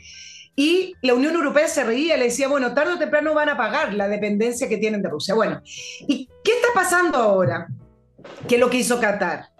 y 0.58 0.96
la 1.02 1.14
Unión 1.14 1.36
Europea 1.36 1.68
se 1.68 1.84
reía, 1.84 2.16
le 2.16 2.24
decía, 2.24 2.48
bueno, 2.48 2.74
tarde 2.74 2.94
o 2.94 2.98
temprano 2.98 3.32
van 3.32 3.48
a 3.48 3.56
pagar 3.56 3.94
la 3.94 4.08
dependencia 4.08 4.68
que 4.68 4.76
tienen 4.76 5.00
de 5.00 5.08
Rusia. 5.08 5.36
Bueno, 5.36 5.62
¿y 5.64 6.28
qué 6.42 6.50
está 6.50 6.66
pasando 6.74 7.16
ahora? 7.16 7.68
¿Qué 8.48 8.56
es 8.56 8.60
lo 8.60 8.68
que 8.68 8.78
hizo 8.78 8.98
Qatar? 8.98 9.50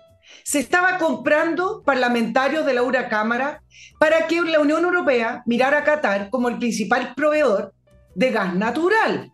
Se 0.43 0.59
estaba 0.59 0.99
comprando 0.99 1.85
parlamentarios 1.85 2.67
de 2.67 2.75
la 2.75 2.83
URA 2.83 3.09
Cámara 3.09 3.63
para 4.01 4.27
que 4.27 4.41
la 4.41 4.59
Unión 4.59 4.83
Europea 4.83 5.45
mirara 5.47 5.79
a 5.79 5.85
Qatar 5.85 6.31
como 6.31 6.49
el 6.49 6.59
principal 6.59 7.15
proveedor 7.15 7.73
de 8.17 8.31
gas 8.33 8.57
natural. 8.57 9.31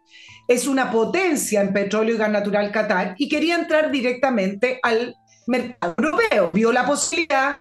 Es 0.47 0.67
una 0.67 0.91
potencia 0.91 1.63
en 1.63 1.73
petróleo 1.73 2.17
y 2.17 2.19
gas 2.19 2.31
natural 2.31 2.73
Qatar 2.73 3.15
y 3.17 3.27
quería 3.27 3.55
entrar 3.55 3.91
directamente 3.91 4.81
al 4.83 5.15
mercado 5.47 5.95
europeo. 5.97 6.51
Vio 6.53 6.73
la 6.73 6.85
posibilidad. 6.85 7.57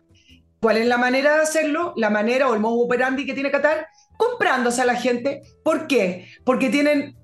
¿Cuál 0.63 0.77
es 0.77 0.87
la 0.87 0.97
manera 0.97 1.35
de 1.35 1.41
hacerlo? 1.41 1.91
La 1.97 2.09
manera 2.09 2.47
o 2.47 2.53
el 2.53 2.61
modo 2.61 2.75
operandi 2.75 3.25
que 3.25 3.33
tiene 3.33 3.51
Qatar, 3.51 3.85
comprándose 4.15 4.81
a 4.81 4.85
la 4.85 4.95
gente. 4.95 5.41
¿Por 5.61 5.87
qué? 5.87 6.29
Porque 6.45 6.69
tienen, 6.69 7.17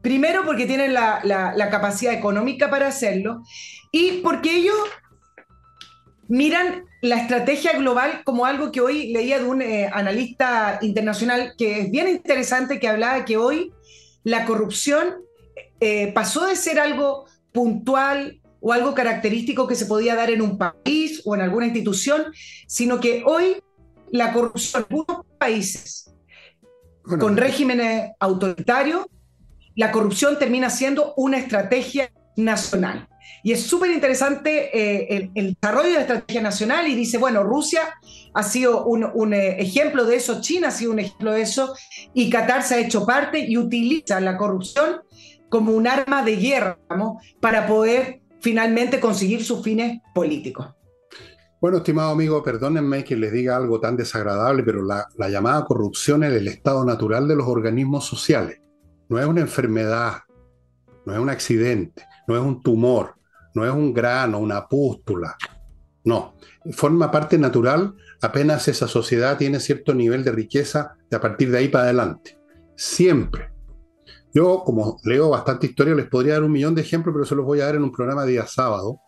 primero 0.00 0.42
porque 0.46 0.64
tienen 0.64 0.94
la, 0.94 1.68
capacidad 1.70 2.14
económica 2.14 2.70
para 2.70 2.86
hacerlo 2.86 3.42
y 3.92 4.22
porque 4.22 4.56
ellos 4.56 4.74
miran 6.28 6.86
la 7.02 7.16
estrategia 7.16 7.74
global 7.76 8.22
como 8.24 8.46
algo 8.46 8.72
que 8.72 8.80
hoy 8.80 9.12
leía 9.12 9.38
de 9.38 9.44
un 9.44 9.60
eh, 9.60 9.90
analista 9.92 10.78
internacional 10.80 11.56
que 11.58 11.80
es 11.80 11.90
bien 11.90 12.08
interesante, 12.08 12.80
que 12.80 12.88
hablaba 12.88 13.26
que 13.26 13.36
hoy 13.36 13.70
la 14.24 14.46
corrupción 14.46 15.16
eh, 15.80 16.10
pasó 16.14 16.46
de 16.46 16.56
ser 16.56 16.80
algo 16.80 17.26
puntual 17.52 18.40
o 18.60 18.72
algo 18.72 18.94
característico 18.94 19.66
que 19.66 19.74
se 19.74 19.86
podía 19.86 20.14
dar 20.14 20.30
en 20.30 20.42
un 20.42 20.58
país 20.58 21.22
o 21.24 21.34
en 21.34 21.40
alguna 21.42 21.66
institución, 21.66 22.26
sino 22.66 23.00
que 23.00 23.22
hoy 23.24 23.62
la 24.10 24.32
corrupción 24.32 24.82
en 24.82 24.86
algunos 24.86 25.26
países 25.38 26.08
con 27.16 27.36
regímenes 27.36 28.10
autoritarios, 28.20 29.06
la 29.74 29.92
corrupción 29.92 30.38
termina 30.38 30.68
siendo 30.68 31.14
una 31.16 31.38
estrategia 31.38 32.12
nacional. 32.36 33.08
Y 33.42 33.52
es 33.52 33.62
súper 33.62 33.90
interesante 33.90 34.70
eh, 34.76 35.30
el, 35.34 35.54
desarrollo 35.54 35.88
de 35.88 35.94
la 35.94 36.00
estrategia 36.00 36.42
nacional 36.42 36.88
y 36.88 36.94
dice, 36.94 37.18
bueno, 37.18 37.44
Rusia 37.44 37.94
ha 38.34 38.42
sido 38.42 38.84
un, 38.84 39.32
eh, 39.32 39.60
ejemplo 39.60 40.04
de 40.04 40.16
eso, 40.16 40.40
China 40.40 40.68
ha 40.68 40.72
sido 40.72 40.92
un 40.92 40.98
ejemplo 40.98 41.32
de 41.32 41.42
eso 41.42 41.74
y 42.14 42.30
Qatar 42.30 42.62
se 42.62 42.74
ha 42.74 42.78
hecho 42.78 43.06
parte 43.06 43.38
y 43.38 43.56
utiliza 43.56 44.20
la 44.20 44.36
corrupción 44.36 45.02
como 45.48 45.72
un 45.72 45.86
arma 45.86 46.22
de 46.22 46.36
guerra 46.36 46.78
para 47.40 47.66
poder 47.66 48.17
finalmente 48.40 49.00
conseguir 49.00 49.44
sus 49.44 49.62
fines 49.62 50.00
políticos. 50.14 50.74
Bueno, 51.60 51.78
estimado 51.78 52.10
amigo, 52.10 52.42
perdónenme 52.42 53.02
que 53.02 53.16
les 53.16 53.32
diga 53.32 53.56
algo 53.56 53.80
tan 53.80 53.96
desagradable, 53.96 54.62
pero 54.62 54.84
la, 54.84 55.08
la 55.16 55.28
llamada 55.28 55.64
corrupción 55.64 56.22
es 56.22 56.32
el 56.32 56.46
estado 56.46 56.84
natural 56.84 57.26
de 57.26 57.34
los 57.34 57.48
organismos 57.48 58.06
sociales. 58.06 58.60
No 59.08 59.18
es 59.18 59.26
una 59.26 59.40
enfermedad, 59.40 60.18
no 61.04 61.12
es 61.12 61.18
un 61.18 61.30
accidente, 61.30 62.04
no 62.28 62.36
es 62.36 62.42
un 62.42 62.62
tumor, 62.62 63.14
no 63.54 63.64
es 63.64 63.72
un 63.72 63.92
grano, 63.92 64.38
una 64.38 64.68
pústula. 64.68 65.36
No, 66.04 66.36
forma 66.72 67.10
parte 67.10 67.38
natural 67.38 67.94
apenas 68.20 68.68
esa 68.68 68.86
sociedad 68.86 69.36
tiene 69.36 69.60
cierto 69.60 69.94
nivel 69.94 70.24
de 70.24 70.32
riqueza 70.32 70.96
de 71.10 71.16
a 71.16 71.20
partir 71.20 71.50
de 71.50 71.58
ahí 71.58 71.68
para 71.68 71.84
adelante. 71.84 72.38
Siempre. 72.76 73.50
Yo, 74.38 74.62
como 74.64 75.00
leo 75.02 75.30
bastante 75.30 75.66
historia, 75.66 75.96
les 75.96 76.06
podría 76.06 76.34
dar 76.34 76.44
un 76.44 76.52
millón 76.52 76.76
de 76.76 76.82
ejemplos, 76.82 77.12
pero 77.12 77.24
se 77.24 77.34
los 77.34 77.44
voy 77.44 77.60
a 77.60 77.64
dar 77.64 77.74
en 77.74 77.82
un 77.82 77.90
programa 77.90 78.24
día 78.24 78.46
sábado, 78.46 79.00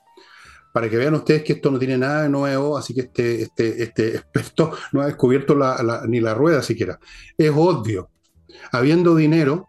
para 0.73 0.91
que 0.91 0.97
vean 0.97 1.15
ustedes 1.15 1.45
que 1.45 1.53
esto 1.53 1.71
no 1.71 1.79
tiene 1.79 1.97
nada 1.97 2.25
de 2.25 2.29
nuevo, 2.29 2.77
así 2.77 2.95
que 2.95 3.03
este, 3.03 3.43
este, 3.43 3.81
este 3.81 4.17
experto 4.17 4.73
no 4.93 5.03
ha 5.03 5.07
descubierto 5.07 5.57
ni 6.09 6.19
la 6.19 6.35
rueda 6.35 6.63
siquiera. 6.63 6.99
Es 7.39 7.53
obvio. 7.55 8.11
Habiendo 8.73 9.15
dinero, 9.15 9.69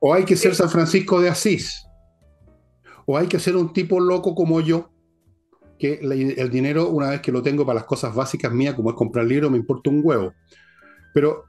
O 0.00 0.12
hay 0.12 0.24
que 0.24 0.36
ser 0.36 0.54
San 0.54 0.70
Francisco 0.70 1.20
de 1.20 1.28
Asís. 1.28 1.86
O 3.06 3.16
hay 3.16 3.28
que 3.28 3.38
ser 3.38 3.56
un 3.56 3.72
tipo 3.72 4.00
loco 4.00 4.34
como 4.34 4.60
yo, 4.60 4.90
que 5.78 6.00
el 6.02 6.50
dinero, 6.50 6.88
una 6.88 7.10
vez 7.10 7.20
que 7.20 7.30
lo 7.30 7.42
tengo 7.42 7.64
para 7.64 7.76
las 7.76 7.86
cosas 7.86 8.14
básicas 8.14 8.52
mías, 8.52 8.74
como 8.74 8.90
es 8.90 8.96
comprar 8.96 9.26
libros, 9.26 9.50
me 9.50 9.58
importa 9.58 9.90
un 9.90 10.00
huevo. 10.02 10.32
Pero 11.14 11.44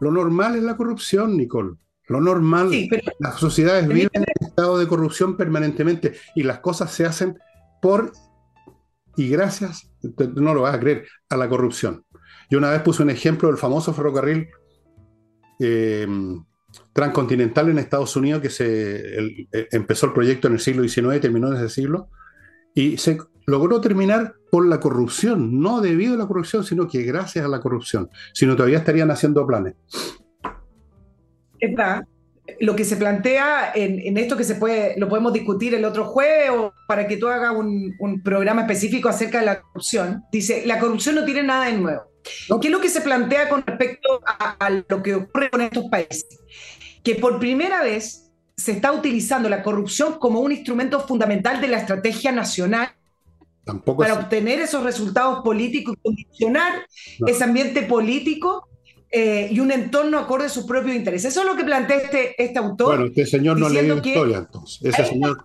lo 0.00 0.10
normal 0.10 0.56
es 0.56 0.62
la 0.62 0.76
corrupción, 0.76 1.36
Nicole. 1.36 1.76
Lo 2.08 2.20
normal. 2.20 2.70
Las 3.18 3.38
sociedades 3.38 3.86
viven 3.86 4.08
en 4.12 4.24
estado 4.40 4.78
de 4.78 4.88
corrupción 4.88 5.36
permanentemente 5.36 6.14
y 6.34 6.42
las 6.42 6.60
cosas 6.60 6.92
se 6.92 7.04
hacen 7.04 7.38
por 7.82 8.12
y 9.18 9.28
gracias, 9.28 9.90
no 10.36 10.54
lo 10.54 10.62
vas 10.62 10.76
a 10.76 10.80
creer, 10.80 11.04
a 11.28 11.36
la 11.36 11.48
corrupción. 11.48 12.04
Yo 12.48 12.58
una 12.58 12.70
vez 12.70 12.82
puse 12.82 13.02
un 13.02 13.10
ejemplo 13.10 13.48
del 13.48 13.58
famoso 13.58 13.92
ferrocarril 13.92 14.48
eh, 15.58 16.06
transcontinental 16.92 17.68
en 17.68 17.78
Estados 17.78 18.14
Unidos, 18.14 18.40
que 18.40 18.48
se 18.48 19.18
eh, 19.18 19.68
empezó 19.72 20.06
el 20.06 20.12
proyecto 20.12 20.46
en 20.46 20.54
el 20.54 20.60
siglo 20.60 20.84
XIX 20.88 21.16
y 21.16 21.20
terminó 21.20 21.48
en 21.48 21.56
ese 21.56 21.68
siglo, 21.68 22.10
y 22.78 22.96
se 22.96 23.18
logró 23.46 23.80
terminar 23.80 24.34
por 24.52 24.64
la 24.64 24.78
corrupción, 24.78 25.60
no 25.60 25.80
debido 25.80 26.14
a 26.14 26.16
la 26.16 26.28
corrupción, 26.28 26.62
sino 26.62 26.86
que 26.86 27.02
gracias 27.02 27.44
a 27.44 27.48
la 27.48 27.60
corrupción, 27.60 28.08
sino 28.32 28.54
todavía 28.54 28.78
estarían 28.78 29.10
haciendo 29.10 29.44
planes. 29.44 29.74
Es 31.58 31.74
lo 32.60 32.76
que 32.76 32.84
se 32.84 32.96
plantea 32.96 33.72
en, 33.74 34.16
esto 34.16 34.36
que 34.36 34.44
se 34.44 34.54
puede, 34.54 34.96
lo 34.96 35.08
podemos 35.08 35.32
discutir 35.32 35.74
el 35.74 35.84
otro 35.84 36.04
jueves 36.04 36.50
o 36.50 36.72
para 36.86 37.08
que 37.08 37.16
tú 37.16 37.26
hagas 37.26 37.52
un, 37.56 38.22
programa 38.22 38.62
específico 38.62 39.08
acerca 39.08 39.40
de 39.40 39.46
la 39.46 39.60
corrupción, 39.60 40.22
dice, 40.30 40.62
la 40.64 40.78
corrupción 40.78 41.16
no 41.16 41.24
tiene 41.24 41.42
nada 41.42 41.66
de 41.66 41.72
nuevo. 41.72 42.02
¿Qué 42.60 42.68
es 42.68 42.72
lo 42.72 42.80
que 42.80 42.90
se 42.90 43.00
plantea 43.00 43.48
con 43.48 43.64
respecto 43.66 44.20
a, 44.24 44.50
a 44.64 44.70
lo 44.70 45.02
que 45.02 45.16
ocurre 45.16 45.50
con 45.50 45.62
estos 45.62 45.86
países? 45.90 46.28
Que 47.02 47.16
por 47.16 47.40
primera 47.40 47.82
vez 47.82 48.27
se 48.58 48.72
está 48.72 48.92
utilizando 48.92 49.48
la 49.48 49.62
corrupción 49.62 50.18
como 50.18 50.40
un 50.40 50.50
instrumento 50.50 50.98
fundamental 51.00 51.60
de 51.60 51.68
la 51.68 51.78
estrategia 51.78 52.32
nacional 52.32 52.90
para 53.96 54.14
obtener 54.14 54.58
esos 54.58 54.82
resultados 54.82 55.44
políticos 55.44 55.94
y 55.96 56.02
condicionar 56.02 56.86
ese 57.24 57.44
ambiente 57.44 57.82
político 57.82 58.68
eh, 59.10 59.48
y 59.52 59.60
un 59.60 59.70
entorno 59.70 60.18
acorde 60.18 60.46
a 60.46 60.48
sus 60.48 60.64
propios 60.64 60.96
intereses. 60.96 61.30
Eso 61.30 61.42
es 61.42 61.46
lo 61.46 61.54
que 61.54 61.64
plantea 61.64 61.98
este, 61.98 62.42
este 62.42 62.58
autor. 62.58 62.96
Bueno, 62.96 63.04
este 63.06 63.26
señor 63.26 63.58
no 63.58 63.68
lee 63.68 63.92
historia, 63.92 64.38
entonces. 64.38 64.80
Ese 64.82 65.04
señor... 65.04 65.38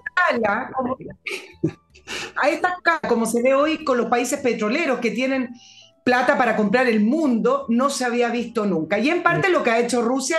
como, 0.75 0.97
a 2.41 2.49
esta 2.49 2.69
escala, 2.69 2.99
como 3.07 3.27
se 3.27 3.43
ve 3.43 3.53
hoy 3.53 3.83
con 3.83 3.97
los 3.97 4.07
países 4.07 4.39
petroleros 4.39 4.99
que 4.99 5.11
tienen 5.11 5.49
plata 6.03 6.35
para 6.35 6.55
comprar 6.55 6.87
el 6.87 7.01
mundo, 7.01 7.67
no 7.69 7.91
se 7.91 8.05
había 8.05 8.29
visto 8.29 8.65
nunca. 8.65 8.97
Y 8.97 9.09
en 9.09 9.21
parte 9.21 9.49
lo 9.49 9.61
que 9.61 9.69
ha 9.69 9.79
hecho 9.79 10.01
Rusia... 10.01 10.37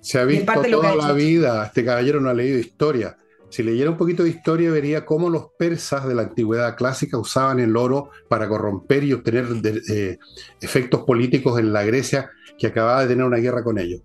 Se 0.00 0.18
ha 0.18 0.24
visto 0.24 0.52
toda 0.52 0.94
la 0.94 1.12
vida. 1.12 1.66
Este 1.66 1.84
caballero 1.84 2.20
no 2.20 2.30
ha 2.30 2.34
leído 2.34 2.58
historia. 2.58 3.16
Si 3.50 3.64
leyera 3.64 3.90
un 3.90 3.96
poquito 3.96 4.22
de 4.22 4.30
historia, 4.30 4.70
vería 4.70 5.04
cómo 5.04 5.28
los 5.28 5.48
persas 5.58 6.06
de 6.06 6.14
la 6.14 6.22
antigüedad 6.22 6.76
clásica 6.76 7.18
usaban 7.18 7.58
el 7.58 7.76
oro 7.76 8.10
para 8.28 8.48
corromper 8.48 9.02
y 9.02 9.12
obtener 9.12 9.46
eh, 9.88 10.18
efectos 10.60 11.02
políticos 11.02 11.58
en 11.58 11.72
la 11.72 11.82
Grecia 11.82 12.30
que 12.56 12.68
acababa 12.68 13.02
de 13.02 13.08
tener 13.08 13.24
una 13.24 13.38
guerra 13.38 13.64
con 13.64 13.78
ellos. 13.78 14.02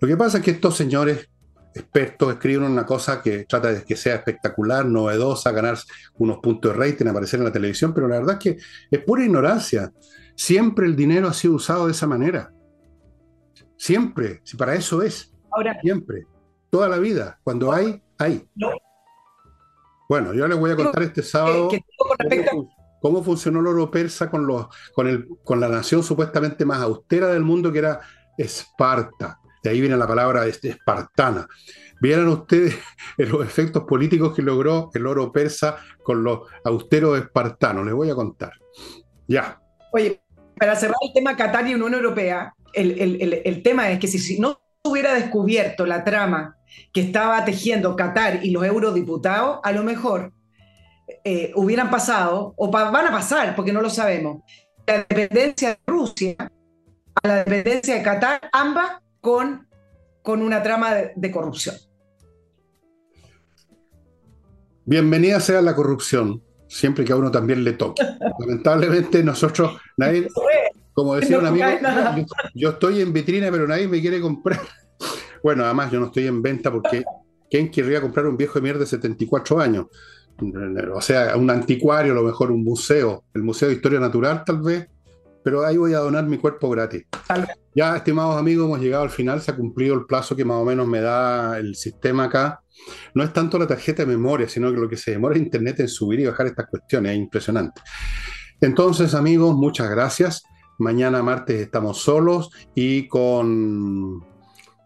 Lo 0.00 0.08
que 0.08 0.16
pasa 0.16 0.38
es 0.38 0.44
que 0.44 0.50
estos 0.50 0.76
señores 0.76 1.28
expertos 1.72 2.32
escriben 2.32 2.64
una 2.64 2.84
cosa 2.84 3.22
que 3.22 3.44
trata 3.44 3.72
de 3.72 3.84
que 3.84 3.94
sea 3.94 4.16
espectacular, 4.16 4.84
novedosa, 4.86 5.52
ganar 5.52 5.78
unos 6.18 6.38
puntos 6.38 6.72
de 6.72 6.78
rating, 6.78 7.06
aparecer 7.06 7.38
en 7.38 7.44
la 7.44 7.52
televisión, 7.52 7.94
pero 7.94 8.08
la 8.08 8.18
verdad 8.18 8.38
es 8.40 8.56
que 8.56 8.62
es 8.90 9.04
pura 9.04 9.24
ignorancia. 9.24 9.92
Siempre 10.34 10.86
el 10.86 10.96
dinero 10.96 11.28
ha 11.28 11.34
sido 11.34 11.54
usado 11.54 11.86
de 11.86 11.92
esa 11.92 12.08
manera. 12.08 12.50
Siempre, 13.80 14.42
si 14.44 14.58
para 14.58 14.74
eso 14.74 15.00
es. 15.00 15.32
Ahora, 15.50 15.80
siempre, 15.80 16.26
toda 16.68 16.86
la 16.86 16.98
vida. 16.98 17.40
Cuando 17.42 17.72
hay, 17.72 18.02
hay. 18.18 18.46
Bueno, 20.06 20.34
yo 20.34 20.46
les 20.46 20.58
voy 20.58 20.70
a 20.70 20.76
contar 20.76 21.02
este 21.02 21.22
sábado 21.22 21.70
cómo, 23.00 23.24
funcionó 23.24 23.60
el 23.60 23.68
oro 23.68 23.90
persa 23.90 24.30
con, 24.30 24.46
los, 24.46 24.66
con, 24.92 25.06
el, 25.06 25.26
con 25.44 25.60
la 25.60 25.68
nación 25.68 26.02
supuestamente 26.02 26.66
más 26.66 26.82
austera 26.82 27.28
del 27.28 27.42
mundo, 27.42 27.72
que 27.72 27.78
era 27.78 28.00
Esparta. 28.36 29.40
De 29.62 29.70
ahí 29.70 29.80
viene 29.80 29.96
la 29.96 30.06
palabra 30.06 30.46
espartana. 30.46 31.48
Vieran 32.02 32.28
ustedes 32.28 32.78
los 33.16 33.46
efectos 33.46 33.84
políticos 33.84 34.34
que 34.34 34.42
logró 34.42 34.90
el 34.92 35.06
oro 35.06 35.32
persa 35.32 35.78
con 36.02 36.22
los 36.22 36.40
austeros 36.64 37.18
espartanos. 37.18 37.86
Les 37.86 37.94
voy 37.94 38.10
a 38.10 38.14
contar. 38.14 38.52
Ya. 39.26 39.58
Oye, 39.94 40.22
para 40.60 40.76
cerrar 40.76 40.98
el 41.00 41.14
tema 41.14 41.36
Qatar 41.36 41.66
y 41.66 41.74
Unión 41.74 41.94
Europea, 41.94 42.54
el, 42.74 43.62
tema 43.64 43.90
es 43.90 43.98
que 43.98 44.06
si, 44.06 44.18
si 44.18 44.38
no 44.38 44.60
hubiera 44.84 45.14
descubierto 45.14 45.86
la 45.86 46.04
trama 46.04 46.58
que 46.92 47.00
estaba 47.00 47.42
tejiendo 47.46 47.96
Qatar 47.96 48.44
y 48.44 48.50
los 48.50 48.64
eurodiputados, 48.66 49.60
a 49.62 49.72
lo 49.72 49.82
mejor 49.82 50.34
eh, 51.24 51.52
hubieran 51.56 51.90
pasado, 51.90 52.52
o 52.58 52.70
van 52.70 53.06
a 53.06 53.10
pasar, 53.10 53.56
porque 53.56 53.72
no 53.72 53.80
lo 53.80 53.88
sabemos, 53.88 54.42
la 54.86 54.98
dependencia 54.98 55.70
de 55.70 55.78
Rusia 55.86 56.36
a 57.22 57.28
la 57.28 57.36
dependencia 57.44 57.94
de 57.94 58.02
Qatar, 58.02 58.50
ambas 58.52 59.00
con, 59.22 59.66
con 60.22 60.42
una 60.42 60.62
trama 60.62 60.94
de, 60.94 61.30
corrupción. 61.30 61.76
Bienvenida 64.84 65.40
sea 65.40 65.62
la 65.62 65.74
corrupción, 65.74 66.42
siempre 66.70 67.04
que 67.04 67.12
a 67.12 67.16
uno 67.16 67.30
también 67.30 67.64
le 67.64 67.72
toque. 67.72 68.02
Lamentablemente 68.38 69.22
nosotros, 69.24 69.76
nadie, 69.96 70.28
como 70.92 71.16
decía 71.16 71.38
un 71.38 71.46
amigo, 71.46 71.66
yo, 72.54 72.70
estoy 72.70 73.00
en 73.00 73.12
vitrina, 73.12 73.50
pero 73.50 73.66
nadie 73.66 73.88
me 73.88 74.00
quiere 74.00 74.20
comprar. 74.20 74.60
Bueno, 75.42 75.64
además 75.64 75.90
yo 75.90 75.98
no 75.98 76.06
estoy 76.06 76.26
en 76.26 76.42
venta 76.42 76.70
porque 76.70 77.02
¿quién 77.50 77.70
querría 77.70 78.00
comprar 78.00 78.26
un 78.26 78.36
viejo 78.36 78.54
de 78.54 78.60
mierda 78.60 78.80
de 78.80 78.86
74 78.86 79.58
años? 79.58 79.86
O 80.94 81.00
sea, 81.00 81.36
un 81.36 81.50
anticuario, 81.50 82.12
a 82.12 82.16
lo 82.16 82.22
mejor 82.22 82.50
un 82.50 82.62
museo, 82.62 83.24
el 83.34 83.42
Museo 83.42 83.68
de 83.68 83.74
Historia 83.74 84.00
Natural 84.00 84.44
tal 84.44 84.60
vez, 84.60 84.88
pero 85.42 85.64
ahí 85.64 85.76
voy 85.76 85.94
a 85.94 85.98
donar 85.98 86.24
mi 86.26 86.38
cuerpo 86.38 86.68
gratis. 86.70 87.04
Ya, 87.74 87.96
estimados 87.96 88.36
amigos, 88.36 88.66
hemos 88.66 88.80
llegado 88.80 89.04
al 89.04 89.10
final, 89.10 89.40
se 89.40 89.50
ha 89.50 89.56
cumplido 89.56 89.94
el 89.94 90.06
plazo 90.06 90.34
que 90.34 90.44
más 90.44 90.58
o 90.58 90.64
menos 90.64 90.86
me 90.86 91.00
da 91.00 91.58
el 91.58 91.74
sistema 91.76 92.24
acá. 92.24 92.62
No 93.14 93.22
es 93.22 93.32
tanto 93.32 93.58
la 93.58 93.66
tarjeta 93.66 94.04
de 94.04 94.06
memoria, 94.06 94.48
sino 94.48 94.72
que 94.72 94.80
lo 94.80 94.88
que 94.88 94.96
se 94.96 95.12
demora 95.12 95.38
Internet 95.38 95.80
en 95.80 95.88
subir 95.88 96.20
y 96.20 96.26
bajar 96.26 96.46
estas 96.46 96.66
cuestiones, 96.68 97.12
es 97.12 97.18
impresionante. 97.18 97.80
Entonces, 98.60 99.14
amigos, 99.14 99.54
muchas 99.54 99.88
gracias. 99.90 100.42
Mañana 100.78 101.22
martes 101.22 101.60
estamos 101.60 101.98
solos 101.98 102.50
y 102.74 103.06
con 103.06 104.24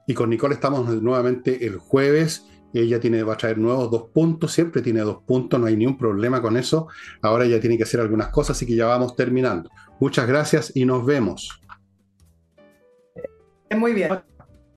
y 0.06 0.14
con 0.14 0.28
Nicole 0.28 0.54
estamos 0.54 0.88
nuevamente 1.02 1.66
el 1.66 1.78
jueves. 1.78 2.46
Ella 2.80 2.98
tiene, 2.98 3.22
va 3.22 3.34
a 3.34 3.36
traer 3.36 3.58
nuevos 3.58 3.90
dos 3.90 4.10
puntos, 4.12 4.52
siempre 4.52 4.82
tiene 4.82 5.00
dos 5.00 5.22
puntos, 5.22 5.60
no 5.60 5.66
hay 5.66 5.76
ningún 5.76 5.96
problema 5.96 6.42
con 6.42 6.56
eso. 6.56 6.88
Ahora 7.22 7.44
ella 7.44 7.60
tiene 7.60 7.76
que 7.76 7.84
hacer 7.84 8.00
algunas 8.00 8.28
cosas, 8.28 8.56
así 8.56 8.66
que 8.66 8.74
ya 8.74 8.86
vamos 8.86 9.14
terminando. 9.14 9.70
Muchas 10.00 10.26
gracias 10.26 10.72
y 10.74 10.84
nos 10.84 11.06
vemos. 11.06 11.60
Muy 13.70 13.92
bien. 13.92 14.10